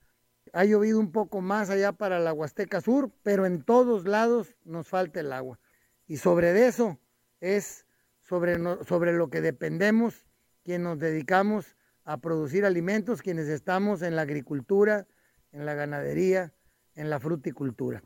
Ha 0.55 0.65
llovido 0.65 0.99
un 0.99 1.13
poco 1.13 1.43
más 1.43 1.69
allá 1.69 1.93
para 1.93 2.19
la 2.19 2.33
Huasteca 2.33 2.81
Sur, 2.81 3.13
pero 3.23 3.45
en 3.45 3.63
todos 3.63 4.07
lados 4.09 4.57
nos 4.65 4.89
falta 4.89 5.21
el 5.21 5.31
agua. 5.31 5.61
Y 6.07 6.17
sobre 6.17 6.67
eso 6.67 6.99
es 7.41 7.85
sobre, 8.23 8.57
sobre 8.87 9.13
lo 9.13 9.29
que 9.29 9.43
dependemos, 9.43 10.27
quienes 10.65 10.85
nos 10.87 10.99
dedicamos 10.99 11.77
a 12.05 12.17
producir 12.23 12.65
alimentos, 12.65 13.21
quienes 13.21 13.49
estamos 13.49 14.01
en 14.01 14.17
la 14.17 14.23
agricultura, 14.23 15.07
en 15.53 15.67
la 15.67 15.75
ganadería, 15.75 16.55
en 16.95 17.11
la 17.11 17.21
fruticultura. 17.21 18.03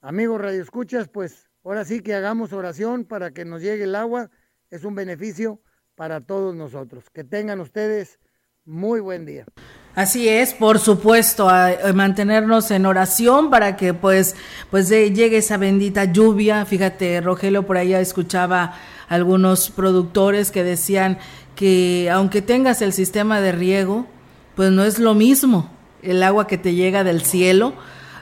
Amigos 0.00 0.40
radioescuchas, 0.40 1.08
pues 1.08 1.48
ahora 1.64 1.84
sí 1.84 2.00
que 2.00 2.14
hagamos 2.14 2.52
oración 2.52 3.04
para 3.04 3.32
que 3.32 3.44
nos 3.44 3.62
llegue 3.62 3.84
el 3.84 3.94
agua. 3.94 4.30
Es 4.70 4.84
un 4.84 4.94
beneficio 4.94 5.60
para 5.94 6.20
todos 6.20 6.54
nosotros. 6.54 7.04
Que 7.10 7.24
tengan 7.24 7.60
ustedes 7.60 8.18
muy 8.64 9.00
buen 9.00 9.24
día. 9.26 9.46
Así 9.94 10.28
es, 10.28 10.54
por 10.54 10.80
supuesto, 10.80 11.48
a, 11.48 11.70
mantenernos 11.94 12.70
en 12.72 12.84
oración 12.84 13.48
para 13.48 13.76
que 13.76 13.94
pues 13.94 14.34
pues 14.70 14.88
llegue 14.88 15.36
esa 15.36 15.56
bendita 15.56 16.04
lluvia. 16.04 16.64
Fíjate, 16.64 17.20
Rogelio 17.20 17.64
por 17.64 17.76
allá 17.76 18.00
escuchaba 18.00 18.74
algunos 19.08 19.70
productores 19.70 20.50
que 20.50 20.64
decían 20.64 21.18
que 21.54 22.10
aunque 22.10 22.42
tengas 22.42 22.82
el 22.82 22.92
sistema 22.92 23.40
de 23.40 23.52
riego, 23.52 24.06
pues 24.56 24.72
no 24.72 24.84
es 24.84 24.98
lo 24.98 25.14
mismo 25.14 25.70
el 26.02 26.22
agua 26.22 26.46
que 26.46 26.58
te 26.58 26.74
llega 26.74 27.04
del 27.04 27.22
cielo 27.22 27.74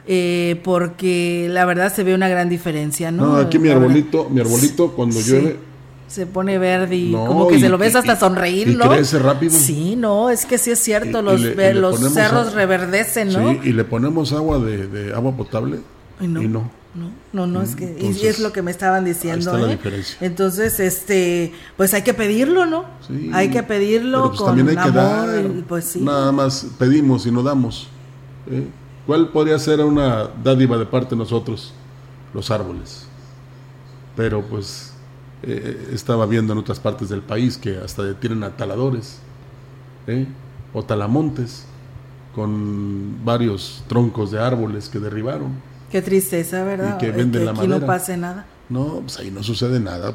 eh, 0.07 0.61
porque 0.65 1.49
la 1.51 1.65
verdad 1.65 1.95
se 1.95 2.03
ve 2.03 2.15
una 2.15 2.29
gran 2.29 2.49
diferencia, 2.49 3.11
¿no? 3.11 3.27
No, 3.27 3.37
aquí 3.37 3.59
mi 3.59 3.69
arbolito, 3.69 4.29
mi 4.31 4.41
arbolito 4.41 4.93
cuando 4.93 5.21
llueve 5.21 5.73
se 6.13 6.27
pone 6.27 6.59
verde 6.59 6.95
y 6.95 7.13
como 7.13 7.49
que 7.49 7.59
se 7.59 7.71
lo 7.71 7.79
ves 7.79 7.97
hasta 7.97 8.17
sonreír, 8.17 8.69
y 8.69 8.75
¿no? 8.77 8.91
crece 8.91 9.19
rápido. 9.19 9.53
Sí, 9.53 9.97
no, 9.97 10.29
es 10.29 10.45
que 10.45 10.59
sí 10.59 10.71
es 10.71 10.79
cierto, 10.79 11.23
los, 11.23 11.41
los 11.41 12.13
cerros 12.13 12.53
reverdecen, 12.53 13.33
¿no? 13.33 13.53
Sí, 13.53 13.61
y 13.65 13.73
le 13.73 13.85
ponemos 13.85 14.33
agua 14.33 14.59
de, 14.59 15.13
agua 15.15 15.33
potable 15.33 15.81
y 16.21 16.27
no. 16.27 16.43
no. 16.43 16.83
No, 17.33 17.47
no, 17.47 17.63
es 17.63 17.75
que 17.75 17.97
y 17.99 18.27
es 18.27 18.39
lo 18.39 18.53
que 18.53 18.61
me 18.61 18.71
estaban 18.71 19.07
diciendo. 19.07 19.67
¿eh? 19.67 19.79
Entonces, 20.21 20.79
este, 20.79 21.55
pues 21.79 21.95
hay 21.95 22.03
que 22.03 22.13
pedirlo, 22.13 22.67
¿no? 22.67 22.85
Sí, 23.09 23.31
hay 23.33 23.49
que 23.49 23.63
pedirlo 23.63 24.29
pues 24.29 24.41
con 24.41 24.79
amor, 24.79 25.65
pues 25.67 25.87
sí. 25.87 26.01
Nada 26.01 26.33
más 26.33 26.67
pedimos 26.79 27.25
y 27.25 27.31
no 27.31 27.43
damos. 27.43 27.89
¿eh? 28.51 28.67
¿Cuál 29.07 29.29
podría 29.29 29.59
ser 29.59 29.81
una 29.81 30.29
dádiva 30.43 30.79
de 30.79 30.87
parte 30.87 31.11
de 31.11 31.17
nosotros? 31.17 31.73
Los 32.33 32.51
árboles. 32.51 33.07
Pero 34.17 34.43
pues 34.43 34.93
eh, 35.43 35.91
estaba 35.93 36.27
viendo 36.27 36.53
en 36.53 36.59
otras 36.61 36.79
partes 36.79 37.09
del 37.09 37.21
país 37.21 37.57
que 37.59 37.79
hasta 37.79 38.15
tienen 38.15 38.45
ataladores 38.45 39.19
¿eh? 40.07 40.27
o 40.73 40.85
talamontes 40.85 41.65
con 42.35 43.25
varios 43.25 43.85
troncos 43.89 44.31
de 44.31 44.41
árboles 44.41 44.89
que 44.89 44.99
derribaron. 44.99 45.61
Qué 45.91 46.01
tristeza, 46.01 46.65
¿verdad? 46.65 46.97
Y 46.97 46.99
que 46.99 47.11
venden 47.11 47.41
que 47.41 47.45
la 47.45 47.51
aquí 47.51 47.61
madera. 47.61 47.79
no 47.81 47.87
pase 47.87 48.17
nada. 48.17 48.47
No, 48.69 49.01
pues 49.01 49.19
ahí 49.19 49.31
no 49.31 49.43
sucede 49.43 49.79
nada. 49.81 50.15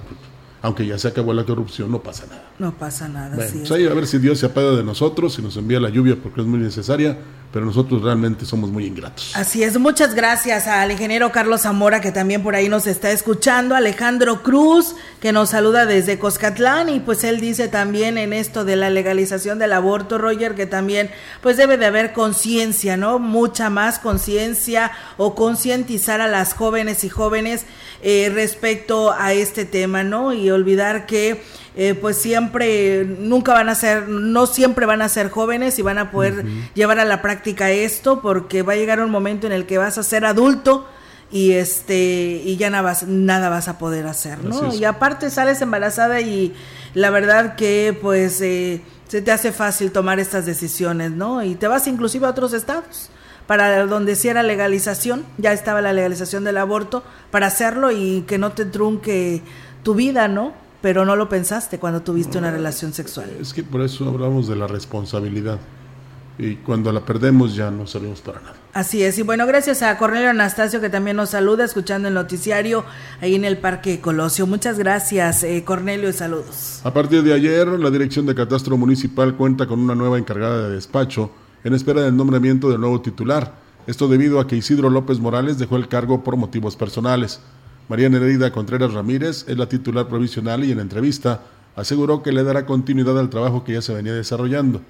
Aunque 0.61 0.85
ya 0.85 0.97
se 0.97 1.07
acabó 1.07 1.33
la 1.33 1.43
corrupción, 1.43 1.91
no 1.91 2.01
pasa 2.01 2.25
nada. 2.27 2.43
No 2.59 2.73
pasa 2.73 3.07
nada. 3.07 3.35
Bueno, 3.35 3.51
sí 3.51 3.59
pues 3.59 3.71
es. 3.71 3.77
ahí 3.77 3.85
a 3.85 3.93
ver 3.93 4.07
si 4.07 4.17
Dios 4.17 4.39
se 4.39 4.47
apaga 4.47 4.71
de 4.71 4.83
nosotros 4.83 5.37
y 5.37 5.41
nos 5.41 5.55
envía 5.57 5.79
la 5.79 5.89
lluvia 5.89 6.17
porque 6.21 6.41
es 6.41 6.47
muy 6.47 6.59
necesaria, 6.59 7.17
pero 7.53 7.65
nosotros 7.65 8.01
realmente 8.01 8.45
somos 8.45 8.69
muy 8.69 8.85
ingratos. 8.85 9.31
Así 9.35 9.63
es, 9.63 9.79
muchas 9.79 10.15
gracias 10.15 10.67
al 10.67 10.91
ingeniero 10.91 11.31
Carlos 11.31 11.61
Zamora 11.61 12.01
que 12.01 12.11
también 12.11 12.43
por 12.43 12.55
ahí 12.55 12.69
nos 12.69 12.87
está 12.87 13.11
escuchando, 13.11 13.75
Alejandro 13.75 14.43
Cruz 14.43 14.95
que 15.21 15.31
nos 15.31 15.49
saluda 15.49 15.85
desde 15.85 16.19
Coscatlán 16.19 16.89
y 16.89 16.99
pues 16.99 17.23
él 17.23 17.39
dice 17.39 17.67
también 17.67 18.17
en 18.17 18.33
esto 18.33 18.65
de 18.65 18.75
la 18.75 18.89
legalización 18.89 19.57
del 19.59 19.73
aborto, 19.73 20.17
Roger, 20.17 20.55
que 20.55 20.65
también 20.65 21.09
pues 21.41 21.57
debe 21.57 21.77
de 21.77 21.87
haber 21.87 22.13
conciencia, 22.13 22.97
¿no? 22.97 23.17
Mucha 23.19 23.69
más 23.69 23.99
conciencia 23.99 24.91
o 25.17 25.33
concientizar 25.33 26.21
a 26.21 26.27
las 26.27 26.53
jóvenes 26.53 27.03
y 27.03 27.09
jóvenes 27.09 27.65
eh, 28.03 28.29
respecto 28.33 29.11
a 29.11 29.33
este 29.33 29.65
tema, 29.65 30.03
¿no? 30.03 30.33
Y 30.33 30.46
olvidar 30.53 31.05
que 31.05 31.41
eh, 31.75 31.93
pues 31.93 32.17
siempre, 32.17 33.05
nunca 33.05 33.53
van 33.53 33.69
a 33.69 33.75
ser, 33.75 34.09
no 34.09 34.47
siempre 34.47 34.85
van 34.85 35.03
a 35.03 35.09
ser 35.09 35.29
jóvenes 35.29 35.77
y 35.77 35.83
van 35.83 35.99
a 35.99 36.09
poder 36.09 36.43
llevar 36.73 36.99
a 36.99 37.05
la 37.05 37.21
práctica 37.21 37.69
esto 37.69 38.21
porque 38.21 38.63
va 38.63 38.73
a 38.73 38.75
llegar 38.75 38.99
un 38.99 39.11
momento 39.11 39.45
en 39.45 39.53
el 39.53 39.65
que 39.67 39.77
vas 39.77 39.97
a 39.97 40.03
ser 40.03 40.25
adulto 40.25 40.87
y 41.31 41.51
este 41.51 42.41
y 42.43 42.57
ya 42.57 42.69
nada 42.69 42.83
vas, 42.83 43.03
nada 43.03 43.49
vas 43.49 43.67
a 43.67 43.77
poder 43.77 44.07
hacer, 44.07 44.43
¿no? 44.43 44.73
Y 44.73 44.85
aparte 44.85 45.29
sales 45.29 45.61
embarazada 45.61 46.21
y 46.21 46.55
la 46.93 47.09
verdad 47.09 47.55
que 47.55 47.97
pues 48.01 48.41
eh, 48.41 48.81
se 49.07 49.21
te 49.21 49.31
hace 49.31 49.51
fácil 49.51 49.91
tomar 49.91 50.19
estas 50.19 50.45
decisiones, 50.45 51.11
¿no? 51.11 51.43
Y 51.43 51.55
te 51.55 51.67
vas 51.67 51.85
inclusive 51.87 52.25
a 52.25 52.29
otros 52.29 52.53
estados 52.53 53.09
para 53.47 53.85
donde 53.85 54.15
sí 54.15 54.27
era 54.27 54.43
legalización, 54.43 55.25
ya 55.37 55.53
estaba 55.53 55.81
la 55.81 55.93
legalización 55.93 56.43
del 56.43 56.57
aborto, 56.57 57.03
para 57.31 57.47
hacerlo 57.47 57.91
y 57.91 58.25
que 58.27 58.37
no 58.37 58.51
te 58.51 58.65
trunque 58.65 59.41
tu 59.87 59.95
vida, 59.95 60.27
¿no? 60.27 60.51
Pero 60.81 61.05
no 61.05 61.15
lo 61.15 61.29
pensaste 61.29 61.79
cuando 61.79 62.01
tuviste 62.01 62.37
una 62.37 62.51
relación 62.51 62.91
sexual. 62.91 63.31
Es 63.39 63.53
que 63.53 63.63
por 63.63 63.79
eso 63.79 64.09
hablamos 64.09 64.45
de 64.49 64.57
la 64.57 64.67
responsabilidad. 64.67 65.59
Y 66.37 66.55
cuando 66.57 66.91
la 66.91 67.05
perdemos 67.05 67.55
ya 67.55 67.71
no 67.71 67.87
servimos 67.87 68.19
para 68.19 68.41
nada. 68.41 68.55
Así 68.73 69.01
es, 69.01 69.17
y 69.17 69.21
bueno, 69.21 69.47
gracias 69.47 69.83
a 69.83 69.97
Cornelio 69.97 70.29
Anastasio 70.29 70.81
que 70.81 70.89
también 70.89 71.15
nos 71.15 71.29
saluda 71.29 71.63
escuchando 71.63 72.09
el 72.09 72.15
noticiario 72.15 72.83
ahí 73.21 73.35
en 73.35 73.45
el 73.45 73.59
Parque 73.59 74.01
Colosio. 74.01 74.45
Muchas 74.45 74.77
gracias, 74.77 75.43
eh, 75.43 75.63
Cornelio, 75.63 76.09
y 76.09 76.13
saludos. 76.13 76.81
A 76.83 76.93
partir 76.93 77.23
de 77.23 77.33
ayer, 77.33 77.65
la 77.65 77.89
Dirección 77.89 78.25
de 78.25 78.35
Catastro 78.35 78.75
Municipal 78.75 79.37
cuenta 79.37 79.67
con 79.67 79.79
una 79.79 79.95
nueva 79.95 80.17
encargada 80.17 80.67
de 80.67 80.75
despacho 80.75 81.31
en 81.63 81.73
espera 81.73 82.01
del 82.01 82.17
nombramiento 82.17 82.69
del 82.69 82.81
nuevo 82.81 82.99
titular. 82.99 83.53
Esto 83.87 84.09
debido 84.09 84.41
a 84.41 84.47
que 84.47 84.57
Isidro 84.57 84.89
López 84.89 85.19
Morales 85.19 85.57
dejó 85.57 85.77
el 85.77 85.87
cargo 85.87 86.25
por 86.25 86.35
motivos 86.35 86.75
personales. 86.75 87.39
María 87.89 88.09
Nereida 88.09 88.51
Contreras 88.51 88.93
Ramírez 88.93 89.45
es 89.47 89.57
la 89.57 89.69
titular 89.69 90.07
provisional 90.07 90.63
y 90.65 90.71
en 90.71 90.79
entrevista 90.79 91.41
aseguró 91.75 92.21
que 92.21 92.33
le 92.33 92.43
dará 92.43 92.65
continuidad 92.65 93.17
al 93.17 93.29
trabajo 93.29 93.63
que 93.63 93.73
ya 93.73 93.81
se 93.81 93.93
venía 93.93 94.13
desarrollando. 94.13 94.81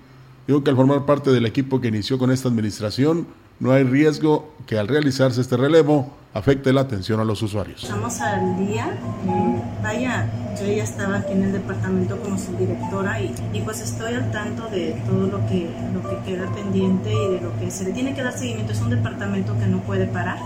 Digo 0.48 0.64
que 0.64 0.72
al 0.72 0.76
formar 0.76 1.06
parte 1.06 1.30
del 1.32 1.46
equipo 1.46 1.80
que 1.80 1.90
inició 1.90 2.18
con 2.18 2.32
esta 2.32 2.48
administración, 2.50 3.28
no 3.60 3.72
hay 3.72 3.84
riesgo 3.84 4.54
que 4.66 4.80
al 4.80 4.88
realizarse 4.88 5.42
este 5.42 5.58
relevo 5.58 6.12
afecte 6.34 6.72
la 6.74 6.82
atención 6.82 7.20
a 7.20 7.24
los 7.24 7.42
usuarios. 7.42 7.84
Estamos 7.84 8.20
al 8.22 8.58
día. 8.66 8.88
eh, 9.28 9.62
vaya, 9.84 10.32
yo 10.60 10.66
ya 10.66 10.84
estaba 10.84 11.18
aquí 11.18 11.34
en 11.34 11.44
el 11.44 11.52
departamento 11.52 12.18
como 12.22 12.38
subdirectora 12.38 13.22
y, 13.22 13.34
y 13.54 13.62
pues 13.62 13.82
estoy 13.82 14.14
al 14.14 14.32
tanto 14.32 14.68
de 14.70 15.00
todo 15.08 15.28
lo 15.28 15.46
que, 15.48 15.70
lo 15.94 16.08
que 16.10 16.32
queda 16.32 16.52
pendiente 16.52 17.12
y 17.12 17.34
de 17.34 17.42
lo 17.42 17.60
que 17.60 17.70
se 17.70 17.84
le 17.84 17.92
tiene 17.92 18.16
que 18.16 18.24
dar 18.24 18.34
seguimiento. 18.34 18.72
Es 18.72 18.82
un 18.82 18.90
departamento 18.90 19.54
que 19.60 19.68
no 19.68 19.80
puede 19.82 20.08
parar. 20.08 20.38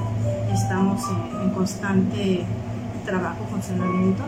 Estamos 0.54 1.02
en, 1.10 1.42
en 1.42 1.50
constante 1.52 2.46
trabajo, 3.06 3.46
funcionamiento. 3.50 4.24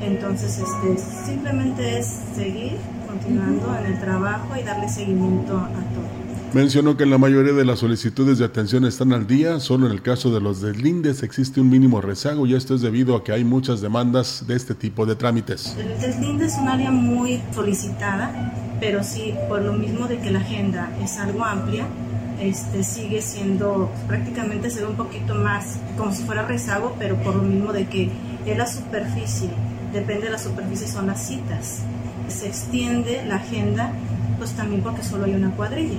Entonces, 0.00 0.58
este, 0.58 1.02
simplemente 1.26 1.98
es 1.98 2.06
seguir 2.34 2.76
continuando 3.06 3.76
en 3.76 3.86
el 3.86 4.00
trabajo 4.00 4.48
y 4.58 4.62
darle 4.62 4.88
seguimiento 4.88 5.56
a 5.56 5.68
todo. 5.68 6.28
Mencionó 6.54 6.96
que 6.96 7.04
en 7.04 7.10
la 7.10 7.18
mayoría 7.18 7.52
de 7.52 7.64
las 7.64 7.80
solicitudes 7.80 8.38
de 8.38 8.46
atención 8.46 8.86
están 8.86 9.12
al 9.12 9.26
día, 9.26 9.60
solo 9.60 9.86
en 9.86 9.92
el 9.92 10.00
caso 10.00 10.32
de 10.32 10.40
los 10.40 10.62
deslindes 10.62 11.22
existe 11.22 11.60
un 11.60 11.68
mínimo 11.68 12.00
rezago 12.00 12.46
y 12.46 12.54
esto 12.54 12.74
es 12.74 12.80
debido 12.80 13.16
a 13.16 13.22
que 13.22 13.32
hay 13.32 13.44
muchas 13.44 13.82
demandas 13.82 14.44
de 14.46 14.56
este 14.56 14.74
tipo 14.74 15.04
de 15.04 15.14
trámites. 15.14 15.76
El 15.78 16.00
deslinde 16.00 16.46
es 16.46 16.54
un 16.54 16.68
área 16.68 16.90
muy 16.90 17.42
solicitada, 17.54 18.54
pero 18.80 19.04
sí, 19.04 19.34
por 19.46 19.60
lo 19.60 19.74
mismo 19.74 20.06
de 20.06 20.18
que 20.20 20.30
la 20.30 20.38
agenda 20.38 20.90
es 21.02 21.18
algo 21.18 21.44
amplia, 21.44 21.86
este, 22.40 22.82
sigue 22.82 23.22
siendo, 23.22 23.90
prácticamente 24.06 24.70
se 24.70 24.80
ve 24.80 24.86
un 24.86 24.96
poquito 24.96 25.34
más 25.34 25.78
como 25.96 26.12
si 26.12 26.22
fuera 26.24 26.46
rezago, 26.46 26.94
pero 26.98 27.16
por 27.16 27.36
lo 27.36 27.42
mismo 27.42 27.72
de 27.72 27.86
que 27.86 28.10
es 28.46 28.56
la 28.56 28.66
superficie, 28.66 29.50
depende 29.92 30.26
de 30.26 30.30
la 30.30 30.38
superficie, 30.38 30.86
son 30.86 31.06
las 31.06 31.26
citas. 31.26 31.80
Se 32.28 32.46
extiende 32.46 33.24
la 33.26 33.36
agenda, 33.36 33.92
pues 34.38 34.52
también 34.52 34.82
porque 34.82 35.02
solo 35.02 35.24
hay 35.24 35.34
una 35.34 35.50
cuadrilla. 35.50 35.98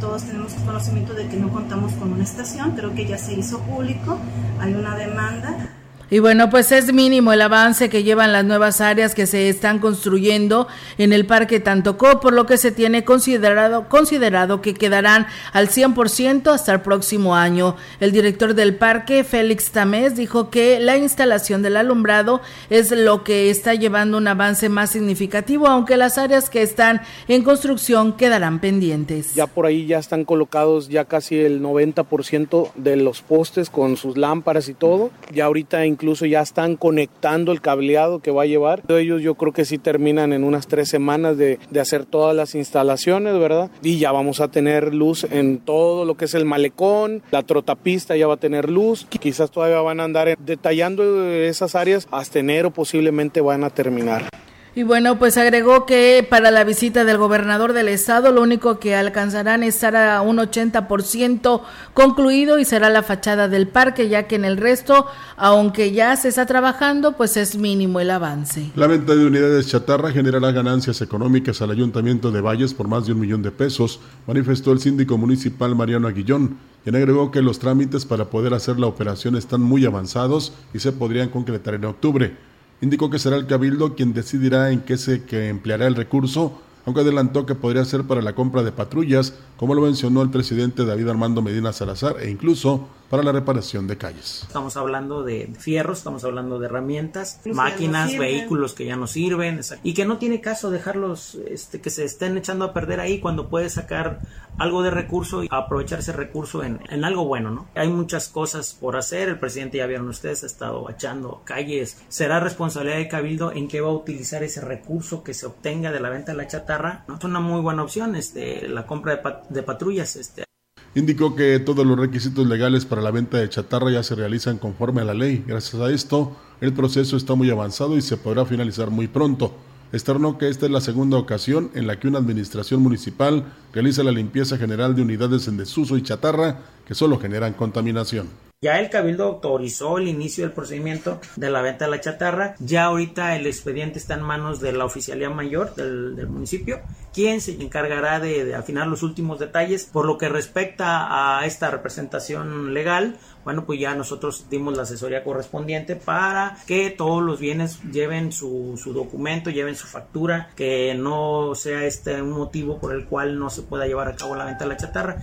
Todos 0.00 0.24
tenemos 0.24 0.54
conocimiento 0.64 1.12
de 1.12 1.26
que 1.26 1.36
no 1.36 1.50
contamos 1.50 1.92
con 1.92 2.12
una 2.12 2.24
estación, 2.24 2.72
creo 2.72 2.94
que 2.94 3.06
ya 3.06 3.18
se 3.18 3.34
hizo 3.34 3.60
público, 3.60 4.18
hay 4.60 4.74
una 4.74 4.96
demanda. 4.96 5.68
Y 6.12 6.18
bueno, 6.18 6.50
pues 6.50 6.72
es 6.72 6.92
mínimo 6.92 7.32
el 7.32 7.40
avance 7.40 7.88
que 7.88 8.02
llevan 8.02 8.32
las 8.32 8.44
nuevas 8.44 8.80
áreas 8.80 9.14
que 9.14 9.26
se 9.26 9.48
están 9.48 9.78
construyendo 9.78 10.66
en 10.98 11.12
el 11.12 11.24
Parque 11.24 11.60
Tantocó, 11.60 12.18
por 12.18 12.32
lo 12.32 12.46
que 12.46 12.56
se 12.56 12.72
tiene 12.72 13.04
considerado, 13.04 13.88
considerado 13.88 14.60
que 14.60 14.74
quedarán 14.74 15.28
al 15.52 15.68
100% 15.68 16.52
hasta 16.52 16.72
el 16.72 16.80
próximo 16.80 17.36
año. 17.36 17.76
El 18.00 18.10
director 18.10 18.54
del 18.54 18.74
parque, 18.74 19.22
Félix 19.22 19.70
Tamés, 19.70 20.16
dijo 20.16 20.50
que 20.50 20.80
la 20.80 20.96
instalación 20.96 21.62
del 21.62 21.76
alumbrado 21.76 22.40
es 22.70 22.90
lo 22.90 23.22
que 23.22 23.48
está 23.48 23.74
llevando 23.74 24.18
un 24.18 24.26
avance 24.26 24.68
más 24.68 24.90
significativo, 24.90 25.68
aunque 25.68 25.96
las 25.96 26.18
áreas 26.18 26.50
que 26.50 26.62
están 26.62 27.02
en 27.28 27.44
construcción 27.44 28.16
quedarán 28.16 28.58
pendientes. 28.58 29.36
Ya 29.36 29.46
por 29.46 29.64
ahí 29.64 29.86
ya 29.86 30.00
están 30.00 30.24
colocados 30.24 30.88
ya 30.88 31.04
casi 31.04 31.38
el 31.38 31.62
90% 31.62 32.72
de 32.74 32.96
los 32.96 33.22
postes 33.22 33.70
con 33.70 33.96
sus 33.96 34.16
lámparas 34.16 34.68
y 34.68 34.74
todo. 34.74 35.12
Ya 35.32 35.44
ahorita 35.44 35.86
incluso 35.86 35.99
ya 36.00 36.40
están 36.40 36.76
conectando 36.76 37.52
el 37.52 37.60
cableado 37.60 38.20
que 38.20 38.30
va 38.30 38.42
a 38.42 38.46
llevar. 38.46 38.82
Ellos 38.88 39.22
yo 39.22 39.34
creo 39.34 39.52
que 39.52 39.64
sí 39.64 39.78
terminan 39.78 40.32
en 40.32 40.44
unas 40.44 40.66
tres 40.66 40.88
semanas 40.88 41.36
de, 41.36 41.58
de 41.70 41.80
hacer 41.80 42.04
todas 42.04 42.34
las 42.34 42.54
instalaciones, 42.54 43.38
¿verdad? 43.38 43.70
Y 43.82 43.98
ya 43.98 44.12
vamos 44.12 44.40
a 44.40 44.48
tener 44.48 44.94
luz 44.94 45.24
en 45.24 45.58
todo 45.58 46.04
lo 46.04 46.16
que 46.16 46.26
es 46.26 46.34
el 46.34 46.44
malecón, 46.44 47.22
la 47.30 47.42
trotapista 47.42 48.16
ya 48.16 48.26
va 48.26 48.34
a 48.34 48.38
tener 48.38 48.70
luz. 48.70 49.06
Quizás 49.20 49.50
todavía 49.50 49.80
van 49.80 50.00
a 50.00 50.04
andar 50.04 50.36
detallando 50.38 51.30
esas 51.30 51.74
áreas 51.74 52.08
hasta 52.10 52.38
enero 52.38 52.70
posiblemente 52.70 53.40
van 53.40 53.64
a 53.64 53.70
terminar. 53.70 54.28
Y 54.76 54.84
bueno, 54.84 55.18
pues 55.18 55.36
agregó 55.36 55.84
que 55.84 56.24
para 56.28 56.52
la 56.52 56.62
visita 56.62 57.04
del 57.04 57.18
gobernador 57.18 57.72
del 57.72 57.88
estado 57.88 58.30
lo 58.30 58.40
único 58.40 58.78
que 58.78 58.94
alcanzarán 58.94 59.64
estará 59.64 60.22
un 60.22 60.38
80% 60.38 61.62
concluido 61.92 62.58
y 62.60 62.64
será 62.64 62.88
la 62.88 63.02
fachada 63.02 63.48
del 63.48 63.66
parque, 63.66 64.08
ya 64.08 64.28
que 64.28 64.36
en 64.36 64.44
el 64.44 64.56
resto, 64.56 65.06
aunque 65.36 65.90
ya 65.90 66.14
se 66.14 66.28
está 66.28 66.46
trabajando, 66.46 67.16
pues 67.16 67.36
es 67.36 67.56
mínimo 67.56 67.98
el 67.98 68.12
avance. 68.12 68.70
La 68.76 68.86
venta 68.86 69.16
de 69.16 69.26
unidades 69.26 69.66
chatarra 69.66 70.12
generará 70.12 70.52
ganancias 70.52 71.02
económicas 71.02 71.60
al 71.62 71.72
Ayuntamiento 71.72 72.30
de 72.30 72.40
Valles 72.40 72.72
por 72.72 72.86
más 72.86 73.06
de 73.06 73.12
un 73.12 73.18
millón 73.18 73.42
de 73.42 73.50
pesos, 73.50 73.98
manifestó 74.28 74.70
el 74.70 74.78
síndico 74.78 75.18
municipal 75.18 75.74
Mariano 75.74 76.06
Aguillón, 76.06 76.58
quien 76.84 76.94
agregó 76.94 77.32
que 77.32 77.42
los 77.42 77.58
trámites 77.58 78.06
para 78.06 78.26
poder 78.26 78.54
hacer 78.54 78.78
la 78.78 78.86
operación 78.86 79.34
están 79.34 79.62
muy 79.62 79.84
avanzados 79.84 80.52
y 80.72 80.78
se 80.78 80.92
podrían 80.92 81.28
concretar 81.28 81.74
en 81.74 81.86
octubre. 81.86 82.36
Indicó 82.82 83.10
que 83.10 83.18
será 83.18 83.36
el 83.36 83.46
Cabildo 83.46 83.94
quien 83.94 84.14
decidirá 84.14 84.70
en 84.70 84.80
qué 84.80 84.96
se 84.96 85.22
empleará 85.48 85.86
el 85.86 85.94
recurso, 85.94 86.60
aunque 86.86 87.02
adelantó 87.02 87.44
que 87.44 87.54
podría 87.54 87.84
ser 87.84 88.04
para 88.04 88.22
la 88.22 88.34
compra 88.34 88.62
de 88.62 88.72
patrullas, 88.72 89.34
como 89.56 89.74
lo 89.74 89.82
mencionó 89.82 90.22
el 90.22 90.30
presidente 90.30 90.84
David 90.84 91.08
Armando 91.08 91.42
Medina 91.42 91.72
Salazar, 91.72 92.16
e 92.20 92.30
incluso 92.30 92.88
para 93.10 93.22
la 93.24 93.32
reparación 93.32 93.86
de 93.88 93.98
calles. 93.98 94.44
Estamos 94.46 94.76
hablando 94.76 95.24
de 95.24 95.52
fierros, 95.58 95.98
estamos 95.98 96.22
hablando 96.24 96.60
de 96.60 96.66
herramientas, 96.66 97.40
no 97.44 97.54
máquinas, 97.54 98.16
vehículos 98.16 98.72
que 98.72 98.86
ya 98.86 98.94
no 98.96 99.06
sirven 99.08 99.60
y 99.82 99.94
que 99.94 100.04
no 100.04 100.18
tiene 100.18 100.40
caso 100.40 100.70
dejarlos 100.70 101.34
este, 101.48 101.80
que 101.80 101.90
se 101.90 102.04
estén 102.04 102.38
echando 102.38 102.64
a 102.64 102.72
perder 102.72 103.00
ahí 103.00 103.18
cuando 103.18 103.48
puedes 103.48 103.72
sacar 103.74 104.20
algo 104.58 104.82
de 104.82 104.90
recurso 104.90 105.42
y 105.42 105.48
aprovechar 105.50 105.98
ese 105.98 106.12
recurso 106.12 106.62
en, 106.62 106.80
en 106.88 107.04
algo 107.04 107.24
bueno, 107.24 107.50
¿no? 107.50 107.66
Hay 107.74 107.88
muchas 107.88 108.28
cosas 108.28 108.76
por 108.78 108.96
hacer, 108.96 109.28
el 109.28 109.38
presidente 109.38 109.78
ya 109.78 109.86
vieron 109.86 110.08
ustedes, 110.08 110.44
ha 110.44 110.46
estado 110.46 110.88
echando 110.88 111.42
calles, 111.44 111.98
será 112.08 112.38
responsabilidad 112.38 112.98
de 112.98 113.08
Cabildo 113.08 113.52
en 113.52 113.66
qué 113.68 113.80
va 113.80 113.88
a 113.88 113.92
utilizar 113.92 114.42
ese 114.44 114.60
recurso 114.60 115.24
que 115.24 115.34
se 115.34 115.46
obtenga 115.46 115.90
de 115.90 115.98
la 116.00 116.10
venta 116.10 116.30
de 116.32 116.38
la 116.38 116.46
chatarra, 116.46 117.04
¿no? 117.08 117.16
Es 117.16 117.24
una 117.24 117.40
muy 117.40 117.60
buena 117.60 117.82
opción, 117.82 118.14
este, 118.14 118.68
la 118.68 118.86
compra 118.86 119.16
de, 119.16 119.22
pat- 119.22 119.48
de 119.48 119.62
patrullas, 119.64 120.14
este, 120.16 120.44
Indicó 120.92 121.36
que 121.36 121.60
todos 121.60 121.86
los 121.86 121.96
requisitos 121.96 122.48
legales 122.48 122.84
para 122.84 123.00
la 123.00 123.12
venta 123.12 123.38
de 123.38 123.48
chatarra 123.48 123.92
ya 123.92 124.02
se 124.02 124.16
realizan 124.16 124.58
conforme 124.58 125.02
a 125.02 125.04
la 125.04 125.14
ley. 125.14 125.44
Gracias 125.46 125.80
a 125.80 125.88
esto, 125.88 126.36
el 126.60 126.72
proceso 126.72 127.16
está 127.16 127.36
muy 127.36 127.48
avanzado 127.48 127.96
y 127.96 128.02
se 128.02 128.16
podrá 128.16 128.44
finalizar 128.44 128.90
muy 128.90 129.06
pronto. 129.06 129.54
Externó 129.92 130.36
que 130.36 130.48
esta 130.48 130.66
es 130.66 130.72
la 130.72 130.80
segunda 130.80 131.16
ocasión 131.16 131.70
en 131.74 131.86
la 131.86 132.00
que 132.00 132.08
una 132.08 132.18
administración 132.18 132.82
municipal 132.82 133.52
realiza 133.72 134.02
la 134.02 134.10
limpieza 134.10 134.58
general 134.58 134.96
de 134.96 135.02
unidades 135.02 135.46
en 135.46 135.58
desuso 135.58 135.96
y 135.96 136.02
chatarra 136.02 136.58
que 136.84 136.96
solo 136.96 137.20
generan 137.20 137.52
contaminación. 137.52 138.49
Ya 138.62 138.78
el 138.78 138.90
Cabildo 138.90 139.24
autorizó 139.24 139.96
el 139.96 140.06
inicio 140.06 140.44
del 140.44 140.52
procedimiento 140.52 141.18
de 141.36 141.48
la 141.48 141.62
venta 141.62 141.86
de 141.86 141.92
la 141.92 142.00
chatarra. 142.02 142.56
Ya 142.58 142.84
ahorita 142.84 143.34
el 143.34 143.46
expediente 143.46 143.98
está 143.98 144.12
en 144.12 144.20
manos 144.20 144.60
de 144.60 144.74
la 144.74 144.84
Oficialía 144.84 145.30
Mayor 145.30 145.74
del, 145.74 146.28
municipio, 146.28 146.80
quien 147.10 147.40
se 147.40 147.52
encargará 147.52 148.20
de, 148.20 148.54
afinar 148.54 148.86
los 148.86 149.02
últimos 149.02 149.38
detalles. 149.38 149.86
Por 149.86 150.04
lo 150.04 150.18
que 150.18 150.28
respecta 150.28 151.38
a 151.38 151.46
esta 151.46 151.70
representación 151.70 152.74
legal, 152.74 153.16
bueno, 153.44 153.64
pues 153.64 153.80
ya 153.80 153.94
nosotros 153.94 154.44
dimos 154.50 154.76
la 154.76 154.82
asesoría 154.82 155.24
correspondiente 155.24 155.96
para 155.96 156.58
que 156.66 156.90
todos 156.90 157.22
los 157.22 157.40
bienes 157.40 157.82
lleven 157.84 158.30
su, 158.30 158.76
su 158.76 158.92
documento, 158.92 159.48
lleven 159.48 159.74
su 159.74 159.86
factura, 159.86 160.50
que 160.54 160.92
no 160.94 161.54
sea 161.54 161.86
este 161.86 162.20
un 162.20 162.32
motivo 162.32 162.78
por 162.78 162.94
el 162.94 163.06
cual 163.06 163.38
no 163.38 163.48
se 163.48 163.62
pueda 163.62 163.86
llevar 163.86 164.08
a 164.08 164.16
cabo 164.16 164.36
la 164.36 164.44
venta 164.44 164.64
de 164.64 164.68
la 164.68 164.76
chatarra. 164.76 165.16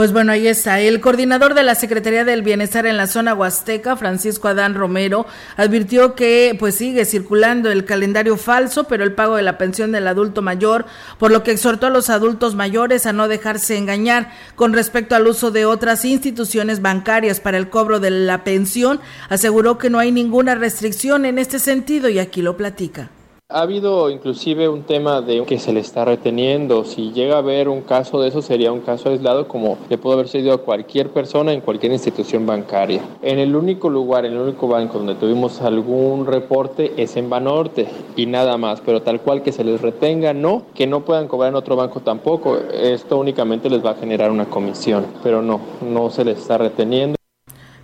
Pues 0.00 0.14
bueno, 0.14 0.32
ahí 0.32 0.48
está. 0.48 0.80
El 0.80 1.02
coordinador 1.02 1.52
de 1.52 1.62
la 1.62 1.74
Secretaría 1.74 2.24
del 2.24 2.40
Bienestar 2.40 2.86
en 2.86 2.96
la 2.96 3.06
zona 3.06 3.34
huasteca, 3.34 3.96
Francisco 3.96 4.48
Adán 4.48 4.74
Romero, 4.74 5.26
advirtió 5.58 6.14
que 6.14 6.56
pues 6.58 6.76
sigue 6.76 7.04
circulando 7.04 7.70
el 7.70 7.84
calendario 7.84 8.38
falso, 8.38 8.84
pero 8.84 9.04
el 9.04 9.12
pago 9.12 9.36
de 9.36 9.42
la 9.42 9.58
pensión 9.58 9.92
del 9.92 10.08
adulto 10.08 10.40
mayor, 10.40 10.86
por 11.18 11.30
lo 11.30 11.42
que 11.42 11.50
exhortó 11.50 11.88
a 11.88 11.90
los 11.90 12.08
adultos 12.08 12.54
mayores 12.54 13.04
a 13.04 13.12
no 13.12 13.28
dejarse 13.28 13.76
engañar 13.76 14.32
con 14.56 14.72
respecto 14.72 15.16
al 15.16 15.26
uso 15.26 15.50
de 15.50 15.66
otras 15.66 16.06
instituciones 16.06 16.80
bancarias 16.80 17.38
para 17.38 17.58
el 17.58 17.68
cobro 17.68 18.00
de 18.00 18.08
la 18.08 18.42
pensión. 18.42 19.00
Aseguró 19.28 19.76
que 19.76 19.90
no 19.90 19.98
hay 19.98 20.12
ninguna 20.12 20.54
restricción 20.54 21.26
en 21.26 21.38
este 21.38 21.58
sentido 21.58 22.08
y 22.08 22.20
aquí 22.20 22.40
lo 22.40 22.56
platica. 22.56 23.10
Ha 23.52 23.62
habido 23.62 24.10
inclusive 24.10 24.68
un 24.68 24.84
tema 24.84 25.22
de 25.22 25.44
que 25.44 25.58
se 25.58 25.72
le 25.72 25.80
está 25.80 26.04
reteniendo. 26.04 26.84
Si 26.84 27.10
llega 27.10 27.34
a 27.34 27.38
haber 27.38 27.68
un 27.68 27.80
caso 27.80 28.20
de 28.20 28.28
eso, 28.28 28.42
sería 28.42 28.70
un 28.70 28.78
caso 28.78 29.08
aislado 29.08 29.48
como 29.48 29.76
le 29.88 29.98
pudo 29.98 30.12
haber 30.12 30.26
sucedido 30.26 30.54
a 30.54 30.58
cualquier 30.58 31.10
persona 31.10 31.52
en 31.52 31.60
cualquier 31.60 31.90
institución 31.90 32.46
bancaria. 32.46 33.02
En 33.22 33.40
el 33.40 33.56
único 33.56 33.90
lugar, 33.90 34.24
en 34.24 34.34
el 34.34 34.38
único 34.38 34.68
banco 34.68 34.98
donde 34.98 35.16
tuvimos 35.16 35.60
algún 35.62 36.26
reporte 36.26 36.92
es 36.96 37.16
en 37.16 37.28
Banorte 37.28 37.88
y 38.14 38.26
nada 38.26 38.56
más, 38.56 38.82
pero 38.82 39.02
tal 39.02 39.20
cual 39.20 39.42
que 39.42 39.50
se 39.50 39.64
les 39.64 39.80
retenga, 39.80 40.32
no, 40.32 40.62
que 40.72 40.86
no 40.86 41.00
puedan 41.00 41.26
cobrar 41.26 41.48
en 41.48 41.56
otro 41.56 41.74
banco 41.74 41.98
tampoco. 41.98 42.56
Esto 42.56 43.18
únicamente 43.18 43.68
les 43.68 43.84
va 43.84 43.90
a 43.90 43.94
generar 43.96 44.30
una 44.30 44.44
comisión, 44.44 45.06
pero 45.24 45.42
no, 45.42 45.60
no 45.80 46.08
se 46.10 46.24
les 46.24 46.38
está 46.38 46.56
reteniendo. 46.56 47.19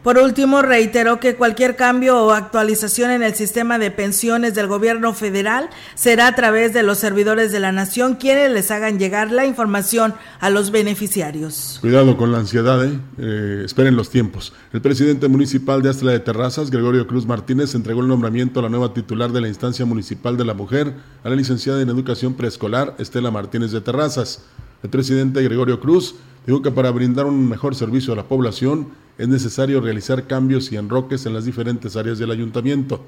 Por 0.06 0.18
último, 0.18 0.62
reiteró 0.62 1.18
que 1.18 1.34
cualquier 1.34 1.74
cambio 1.74 2.22
o 2.22 2.30
actualización 2.30 3.10
en 3.10 3.24
el 3.24 3.34
sistema 3.34 3.76
de 3.76 3.90
pensiones 3.90 4.54
del 4.54 4.68
gobierno 4.68 5.12
federal 5.14 5.68
será 5.96 6.28
a 6.28 6.34
través 6.36 6.72
de 6.72 6.84
los 6.84 6.98
servidores 6.98 7.50
de 7.50 7.58
la 7.58 7.72
nación 7.72 8.14
quienes 8.14 8.52
les 8.52 8.70
hagan 8.70 9.00
llegar 9.00 9.32
la 9.32 9.46
información 9.46 10.14
a 10.38 10.48
los 10.48 10.70
beneficiarios. 10.70 11.78
Cuidado 11.80 12.16
con 12.16 12.30
la 12.30 12.38
ansiedad, 12.38 12.84
¿eh? 12.84 13.00
Eh, 13.18 13.62
esperen 13.64 13.96
los 13.96 14.08
tiempos. 14.08 14.52
El 14.72 14.80
presidente 14.80 15.26
municipal 15.26 15.82
de 15.82 15.90
Astla 15.90 16.12
de 16.12 16.20
Terrazas, 16.20 16.70
Gregorio 16.70 17.08
Cruz 17.08 17.26
Martínez, 17.26 17.74
entregó 17.74 18.00
el 18.00 18.06
nombramiento 18.06 18.60
a 18.60 18.62
la 18.62 18.68
nueva 18.68 18.94
titular 18.94 19.32
de 19.32 19.40
la 19.40 19.48
instancia 19.48 19.86
municipal 19.86 20.36
de 20.36 20.44
la 20.44 20.54
mujer, 20.54 20.94
a 21.24 21.30
la 21.30 21.34
licenciada 21.34 21.82
en 21.82 21.88
educación 21.88 22.34
preescolar, 22.34 22.94
Estela 23.00 23.32
Martínez 23.32 23.72
de 23.72 23.80
Terrazas. 23.80 24.44
El 24.82 24.90
presidente 24.90 25.42
Gregorio 25.42 25.80
Cruz 25.80 26.14
dijo 26.46 26.62
que 26.62 26.70
para 26.70 26.90
brindar 26.90 27.26
un 27.26 27.48
mejor 27.48 27.74
servicio 27.74 28.12
a 28.12 28.16
la 28.16 28.24
población 28.24 28.88
es 29.18 29.28
necesario 29.28 29.80
realizar 29.80 30.26
cambios 30.26 30.70
y 30.70 30.76
enroques 30.76 31.26
en 31.26 31.34
las 31.34 31.44
diferentes 31.44 31.96
áreas 31.96 32.18
del 32.18 32.30
ayuntamiento. 32.30 33.00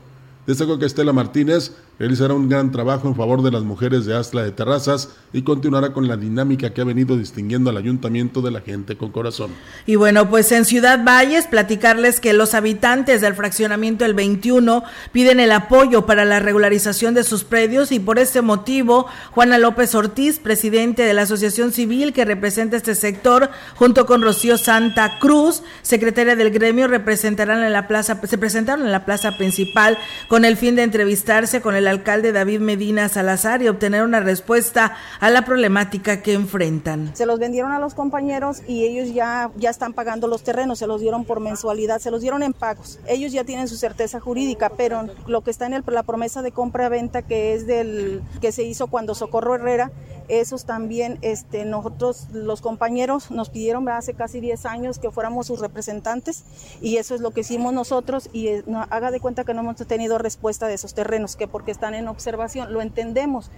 Destacó 0.49 0.79
que 0.79 0.87
Estela 0.87 1.13
Martínez 1.13 1.73
realizará 1.99 2.33
un 2.33 2.49
gran 2.49 2.73
trabajo 2.73 3.07
en 3.07 3.15
favor 3.15 3.43
de 3.43 3.51
las 3.51 3.65
mujeres 3.65 4.07
de 4.07 4.17
Astla 4.17 4.43
de 4.45 4.51
Terrazas 4.51 5.11
y 5.33 5.43
continuará 5.43 5.93
con 5.93 6.09
la 6.09 6.17
dinámica 6.17 6.73
que 6.73 6.81
ha 6.81 6.85
venido 6.85 7.19
distinguiendo 7.19 7.69
al 7.69 7.77
ayuntamiento 7.77 8.41
de 8.41 8.53
la 8.53 8.63
gente 8.63 8.97
con 8.97 9.11
corazón. 9.11 9.51
Y 9.85 9.97
bueno, 9.97 10.31
pues 10.31 10.51
en 10.53 10.65
Ciudad 10.65 11.05
Valles 11.05 11.47
platicarles 11.49 12.21
que 12.21 12.33
los 12.33 12.55
habitantes 12.55 13.21
del 13.21 13.35
fraccionamiento 13.35 14.07
el 14.07 14.15
21 14.15 14.85
piden 15.13 15.39
el 15.39 15.53
apoyo 15.53 16.07
para 16.07 16.25
la 16.25 16.41
regularización 16.41 17.13
de 17.13 17.25
sus 17.25 17.45
predios 17.45 17.93
y 17.93 17.99
por 17.99 18.19
este 18.19 18.41
motivo 18.41 19.07
Juana 19.33 19.59
López 19.59 19.95
Ortiz, 19.95 20.39
presidente 20.39 21.03
de 21.03 21.13
la 21.13 21.23
Asociación 21.23 21.73
Civil 21.73 22.15
que 22.15 22.25
representa 22.25 22.79
este 22.79 22.95
sector, 22.95 23.51
junto 23.75 24.07
con 24.07 24.23
Rocío 24.23 24.57
Santa 24.57 25.19
Cruz, 25.19 25.63
secretaria 25.83 26.37
del 26.37 26.53
gremio, 26.53 26.89
representarán 26.89 27.63
en 27.63 27.75
la 27.75 27.87
plaza, 27.87 28.19
se 28.25 28.39
presentaron 28.39 28.87
en 28.87 28.93
la 28.93 29.05
plaza 29.05 29.37
principal 29.37 29.99
con 30.29 30.38
con 30.39 30.45
el 30.45 30.57
fin 30.57 30.77
de 30.77 30.85
entrevistarse 30.85 31.61
con 31.61 31.75
el 31.75 31.89
alcalde 31.89 32.31
David 32.31 32.61
Medina 32.61 33.09
Salazar 33.09 33.61
y 33.61 33.67
obtener 33.67 34.05
una 34.05 34.21
respuesta 34.21 34.95
a 35.19 35.31
la 35.31 35.43
problemática 35.43 36.23
que 36.23 36.33
enfrentan. 36.33 37.11
Se 37.17 37.27
los 37.27 37.41
vendieron 37.41 37.73
a 37.73 37.81
los 37.81 37.95
compañeros 37.95 38.63
y 38.69 38.85
ellos 38.85 39.13
ya, 39.13 39.51
ya 39.57 39.69
están 39.69 39.95
pagando 39.95 40.29
los 40.29 40.45
terrenos, 40.45 40.79
se 40.79 40.87
los 40.87 41.01
dieron 41.01 41.25
por 41.25 41.41
mensualidad, 41.41 41.99
se 41.99 42.13
los 42.13 42.21
dieron 42.21 42.45
en 42.45 42.53
pagos. 42.53 43.01
Ellos 43.09 43.33
ya 43.33 43.43
tienen 43.43 43.67
su 43.67 43.75
certeza 43.75 44.21
jurídica, 44.21 44.71
pero 44.77 45.09
lo 45.27 45.41
que 45.41 45.51
está 45.51 45.67
en 45.67 45.75
el, 45.75 45.83
la 45.89 46.05
promesa 46.05 46.41
de 46.41 46.53
compra-venta 46.53 47.23
que 47.23 47.55
es 47.55 47.67
del 47.67 48.23
que 48.41 48.53
se 48.53 48.63
hizo 48.63 48.87
cuando 48.87 49.17
Socorro 49.17 49.57
Herrera, 49.57 49.91
esos 50.29 50.65
también 50.65 51.19
este, 51.23 51.65
nosotros 51.65 52.29
los 52.33 52.61
compañeros 52.61 53.31
nos 53.31 53.51
pidieron 53.51 53.89
hace 53.89 54.15
casi 54.15 54.41
10 54.41 54.67
años 54.67 54.99
que 54.99 55.11
fuéramos 55.11 55.47
sus 55.47 55.61
representantes 55.61 56.45
y 56.81 56.97
eso 56.97 57.15
es 57.15 57.21
lo 57.21 57.31
que 57.31 57.41
hicimos 57.41 57.73
nosotros 57.73 58.29
y 58.33 58.49
eh, 58.49 58.65
haga 58.91 59.11
de 59.11 59.21
cuenta 59.21 59.45
que 59.45 59.55
no 59.55 59.61
hemos 59.61 59.77
tenido 59.77 60.19
respuesta 60.19 60.67
de 60.67 60.75
esos 60.75 60.95
terrenos, 60.95 61.37
que 61.37 61.49
porque 61.49 61.71
están 61.71 61.95
en 61.95 62.09
observación, 62.09 62.73
lo 62.73 62.83
entendemos. 62.83 63.51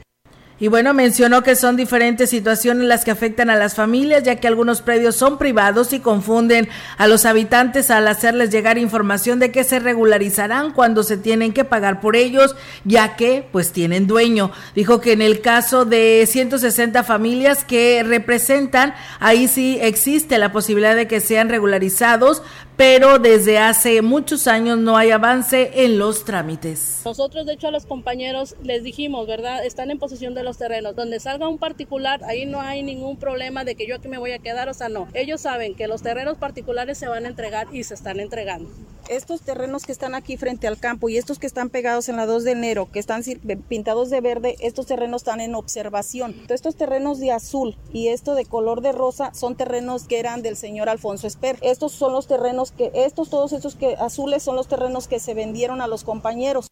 Y 0.60 0.68
bueno, 0.68 0.92
mencionó 0.92 1.42
que 1.42 1.56
son 1.56 1.74
diferentes 1.76 2.28
situaciones 2.28 2.86
las 2.86 3.02
que 3.02 3.10
afectan 3.10 3.48
a 3.48 3.56
las 3.56 3.74
familias, 3.74 4.24
ya 4.24 4.36
que 4.36 4.46
algunos 4.46 4.82
predios 4.82 5.16
son 5.16 5.38
privados 5.38 5.94
y 5.94 6.00
confunden 6.00 6.68
a 6.98 7.06
los 7.06 7.24
habitantes 7.24 7.90
al 7.90 8.06
hacerles 8.06 8.50
llegar 8.50 8.76
información 8.76 9.38
de 9.38 9.52
que 9.52 9.64
se 9.64 9.78
regularizarán 9.78 10.72
cuando 10.72 11.02
se 11.02 11.16
tienen 11.16 11.54
que 11.54 11.64
pagar 11.64 12.02
por 12.02 12.14
ellos, 12.14 12.56
ya 12.84 13.16
que 13.16 13.48
pues 13.50 13.72
tienen 13.72 14.06
dueño. 14.06 14.52
Dijo 14.74 15.00
que 15.00 15.12
en 15.12 15.22
el 15.22 15.40
caso 15.40 15.86
de 15.86 16.28
160 16.28 17.04
familias 17.04 17.64
que 17.64 18.02
representan, 18.06 18.92
ahí 19.18 19.48
sí 19.48 19.78
existe 19.80 20.36
la 20.36 20.52
posibilidad 20.52 20.94
de 20.94 21.08
que 21.08 21.20
sean 21.20 21.48
regularizados, 21.48 22.42
pero 22.80 23.18
desde 23.18 23.58
hace 23.58 24.00
muchos 24.00 24.46
años 24.46 24.78
no 24.78 24.96
hay 24.96 25.10
avance 25.10 25.84
en 25.84 25.98
los 25.98 26.24
trámites. 26.24 27.02
Nosotros, 27.04 27.44
de 27.44 27.52
hecho, 27.52 27.68
a 27.68 27.70
los 27.70 27.84
compañeros 27.84 28.56
les 28.62 28.82
dijimos, 28.82 29.26
¿verdad? 29.26 29.66
Están 29.66 29.90
en 29.90 29.98
posesión 29.98 30.32
de 30.32 30.42
los 30.44 30.56
terrenos. 30.56 30.96
Donde 30.96 31.20
salga 31.20 31.46
un 31.46 31.58
particular, 31.58 32.24
ahí 32.24 32.46
no 32.46 32.58
hay 32.62 32.82
ningún 32.82 33.18
problema 33.18 33.64
de 33.64 33.74
que 33.74 33.86
yo 33.86 33.96
aquí 33.96 34.08
me 34.08 34.16
voy 34.16 34.32
a 34.32 34.38
quedar, 34.38 34.70
o 34.70 34.72
sea, 34.72 34.88
no. 34.88 35.08
Ellos 35.12 35.42
saben 35.42 35.74
que 35.74 35.88
los 35.88 36.00
terrenos 36.00 36.38
particulares 36.38 36.96
se 36.96 37.06
van 37.06 37.26
a 37.26 37.28
entregar 37.28 37.66
y 37.70 37.84
se 37.84 37.92
están 37.92 38.18
entregando. 38.18 38.70
Estos 39.08 39.40
terrenos 39.40 39.84
que 39.84 39.92
están 39.92 40.14
aquí 40.14 40.36
frente 40.36 40.68
al 40.68 40.78
campo 40.78 41.08
y 41.08 41.18
estos 41.18 41.40
que 41.40 41.46
están 41.48 41.68
pegados 41.68 42.08
en 42.08 42.16
la 42.16 42.26
2 42.26 42.44
de 42.44 42.52
enero, 42.52 42.88
que 42.92 43.00
están 43.00 43.22
pintados 43.68 44.08
de 44.08 44.20
verde, 44.20 44.56
estos 44.60 44.86
terrenos 44.86 45.22
están 45.22 45.40
en 45.40 45.56
observación. 45.56 46.36
Estos 46.48 46.76
terrenos 46.76 47.18
de 47.18 47.32
azul 47.32 47.76
y 47.92 48.08
esto 48.08 48.36
de 48.36 48.44
color 48.44 48.82
de 48.82 48.92
rosa 48.92 49.34
son 49.34 49.56
terrenos 49.56 50.04
que 50.04 50.20
eran 50.20 50.42
del 50.42 50.56
señor 50.56 50.88
Alfonso 50.88 51.26
Esper. 51.26 51.58
Estos 51.60 51.90
son 51.90 52.12
los 52.12 52.28
terrenos 52.28 52.69
que 52.72 52.90
estos, 52.94 53.30
todos 53.30 53.52
estos 53.52 53.74
que 53.74 53.94
azules 53.98 54.42
son 54.42 54.56
los 54.56 54.68
terrenos 54.68 55.08
que 55.08 55.20
se 55.20 55.34
vendieron 55.34 55.80
a 55.80 55.86
los 55.86 56.04
compañeros. 56.04 56.66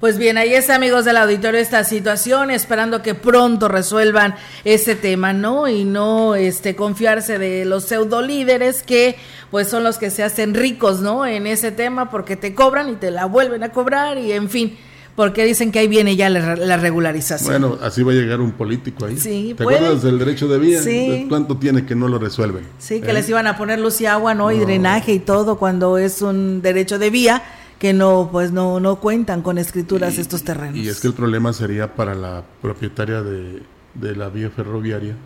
Pues 0.00 0.18
bien, 0.18 0.36
ahí 0.36 0.52
está, 0.52 0.74
amigos 0.74 1.04
del 1.04 1.16
auditorio, 1.16 1.60
esta 1.60 1.84
situación, 1.84 2.50
esperando 2.50 3.02
que 3.02 3.14
pronto 3.14 3.68
resuelvan 3.68 4.34
ese 4.64 4.96
tema, 4.96 5.32
¿no? 5.32 5.68
Y 5.68 5.84
no 5.84 6.34
este 6.34 6.74
confiarse 6.74 7.38
de 7.38 7.64
los 7.64 7.84
pseudo 7.84 8.20
líderes 8.20 8.82
que 8.82 9.16
pues 9.52 9.68
son 9.68 9.84
los 9.84 9.98
que 9.98 10.10
se 10.10 10.24
hacen 10.24 10.54
ricos, 10.54 11.00
¿no? 11.00 11.24
En 11.24 11.46
ese 11.46 11.70
tema 11.70 12.10
porque 12.10 12.36
te 12.36 12.52
cobran 12.52 12.88
y 12.88 12.96
te 12.96 13.12
la 13.12 13.26
vuelven 13.26 13.62
a 13.62 13.70
cobrar 13.70 14.18
y 14.18 14.32
en 14.32 14.50
fin 14.50 14.76
porque 15.16 15.44
dicen 15.44 15.72
que 15.72 15.80
ahí 15.80 15.88
viene 15.88 16.16
ya 16.16 16.30
la, 16.30 16.76
regularización. 16.76 17.60
Bueno, 17.62 17.78
así 17.82 18.02
va 18.02 18.12
a 18.12 18.14
llegar 18.14 18.40
un 18.40 18.52
político 18.52 19.04
ahí. 19.04 19.18
Sí, 19.18 19.54
¿Te 19.56 19.62
acuerdas 19.62 20.02
del 20.02 20.18
derecho 20.18 20.48
de 20.48 20.58
vía? 20.58 20.82
Sí. 20.82 21.26
¿Cuánto 21.28 21.56
tiene 21.58 21.84
que 21.84 21.94
no 21.94 22.08
lo 22.08 22.18
resuelven? 22.18 22.64
Sí, 22.78 23.00
que 23.00 23.12
les 23.12 23.26
¿Eh? 23.26 23.32
iban 23.32 23.46
a 23.46 23.56
poner 23.56 23.78
luz 23.78 24.00
y 24.00 24.06
agua, 24.06 24.34
¿no? 24.34 24.50
Y 24.50 24.58
drenaje 24.58 25.12
y 25.12 25.18
todo 25.18 25.58
cuando 25.58 25.98
es 25.98 26.22
un 26.22 26.62
derecho 26.62 26.98
de 26.98 27.10
vía 27.10 27.42
que 27.78 27.92
no 27.92 28.28
pues 28.30 28.52
no 28.52 28.78
no 28.78 29.00
cuentan 29.00 29.42
con 29.42 29.58
escrituras 29.58 30.16
estos 30.16 30.44
terrenos. 30.44 30.76
Y 30.76 30.88
es 30.88 31.00
que 31.00 31.08
el 31.08 31.14
problema 31.14 31.52
sería 31.52 31.94
para 31.94 32.14
la 32.14 32.44
propietaria 32.62 33.22
de, 33.22 33.62
de 33.94 34.16
la 34.16 34.28
vía 34.28 34.50
ferroviaria 34.50 35.16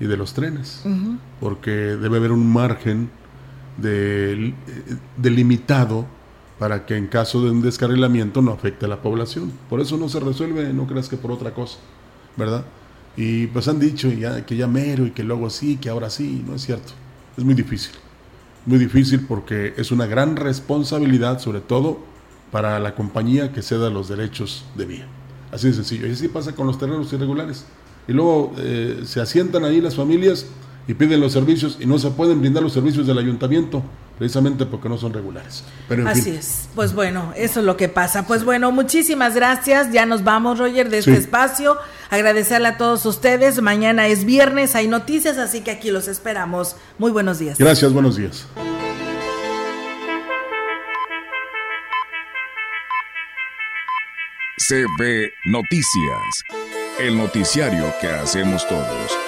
y 0.00 0.06
de 0.06 0.16
los 0.16 0.32
trenes, 0.32 0.82
porque 1.40 1.70
debe 1.70 2.18
haber 2.18 2.32
un 2.32 2.50
margen 2.52 3.10
de, 3.76 4.54
delimitado 5.16 6.06
para 6.58 6.86
que 6.86 6.96
en 6.96 7.06
caso 7.06 7.42
de 7.42 7.50
un 7.50 7.62
descarrilamiento 7.62 8.42
no 8.42 8.52
afecte 8.52 8.86
a 8.86 8.88
la 8.88 9.00
población. 9.00 9.52
Por 9.70 9.80
eso 9.80 9.96
no 9.96 10.08
se 10.08 10.20
resuelve, 10.20 10.72
no 10.72 10.86
creas 10.86 11.08
que 11.08 11.16
por 11.16 11.30
otra 11.30 11.54
cosa, 11.54 11.78
¿verdad? 12.36 12.64
Y 13.16 13.46
pues 13.48 13.68
han 13.68 13.78
dicho 13.78 14.10
ya, 14.10 14.44
que 14.44 14.56
ya 14.56 14.66
mero 14.66 15.06
y 15.06 15.10
que 15.12 15.22
luego 15.22 15.50
sí, 15.50 15.76
que 15.76 15.88
ahora 15.88 16.10
sí, 16.10 16.44
no 16.46 16.54
es 16.54 16.62
cierto. 16.62 16.92
Es 17.36 17.44
muy 17.44 17.54
difícil. 17.54 17.92
Muy 18.66 18.78
difícil 18.78 19.20
porque 19.26 19.74
es 19.76 19.90
una 19.92 20.06
gran 20.06 20.36
responsabilidad, 20.36 21.38
sobre 21.38 21.60
todo 21.60 22.00
para 22.50 22.78
la 22.78 22.94
compañía 22.94 23.52
que 23.52 23.62
ceda 23.62 23.90
los 23.90 24.08
derechos 24.08 24.64
de 24.74 24.84
vía. 24.84 25.06
Así 25.52 25.68
de 25.68 25.74
sencillo. 25.74 26.06
Y 26.06 26.12
así 26.12 26.28
pasa 26.28 26.54
con 26.54 26.66
los 26.66 26.78
terrenos 26.78 27.12
irregulares. 27.12 27.64
Y 28.06 28.12
luego 28.12 28.52
eh, 28.58 29.02
se 29.04 29.20
asientan 29.20 29.64
ahí 29.64 29.80
las 29.80 29.94
familias 29.94 30.46
y 30.86 30.94
piden 30.94 31.20
los 31.20 31.32
servicios 31.32 31.78
y 31.80 31.86
no 31.86 31.98
se 31.98 32.10
pueden 32.10 32.40
brindar 32.40 32.62
los 32.62 32.72
servicios 32.72 33.06
del 33.06 33.18
ayuntamiento 33.18 33.82
precisamente 34.18 34.66
porque 34.66 34.88
no 34.88 34.98
son 34.98 35.12
regulares. 35.12 35.64
Pero 35.88 36.08
Así 36.08 36.30
es. 36.30 36.68
Pues 36.74 36.92
bueno, 36.92 37.32
eso 37.36 37.60
es 37.60 37.66
lo 37.66 37.76
que 37.76 37.88
pasa. 37.88 38.26
Pues 38.26 38.44
bueno, 38.44 38.72
muchísimas 38.72 39.34
gracias. 39.34 39.92
Ya 39.92 40.06
nos 40.06 40.24
vamos, 40.24 40.58
Roger, 40.58 40.90
de 40.90 40.98
este 40.98 41.16
espacio. 41.16 41.78
Agradecerle 42.10 42.68
a 42.68 42.76
todos 42.76 43.06
ustedes. 43.06 43.62
Mañana 43.62 44.08
es 44.08 44.24
viernes, 44.24 44.74
hay 44.74 44.88
noticias, 44.88 45.38
así 45.38 45.60
que 45.60 45.70
aquí 45.70 45.90
los 45.90 46.08
esperamos. 46.08 46.76
Muy 46.98 47.10
buenos 47.12 47.38
días. 47.38 47.58
Gracias, 47.58 47.92
buenos 47.92 48.16
días. 48.16 48.46
CB 54.68 55.32
Noticias, 55.46 56.44
el 56.98 57.16
noticiario 57.16 57.94
que 58.02 58.08
hacemos 58.08 58.68
todos. 58.68 59.27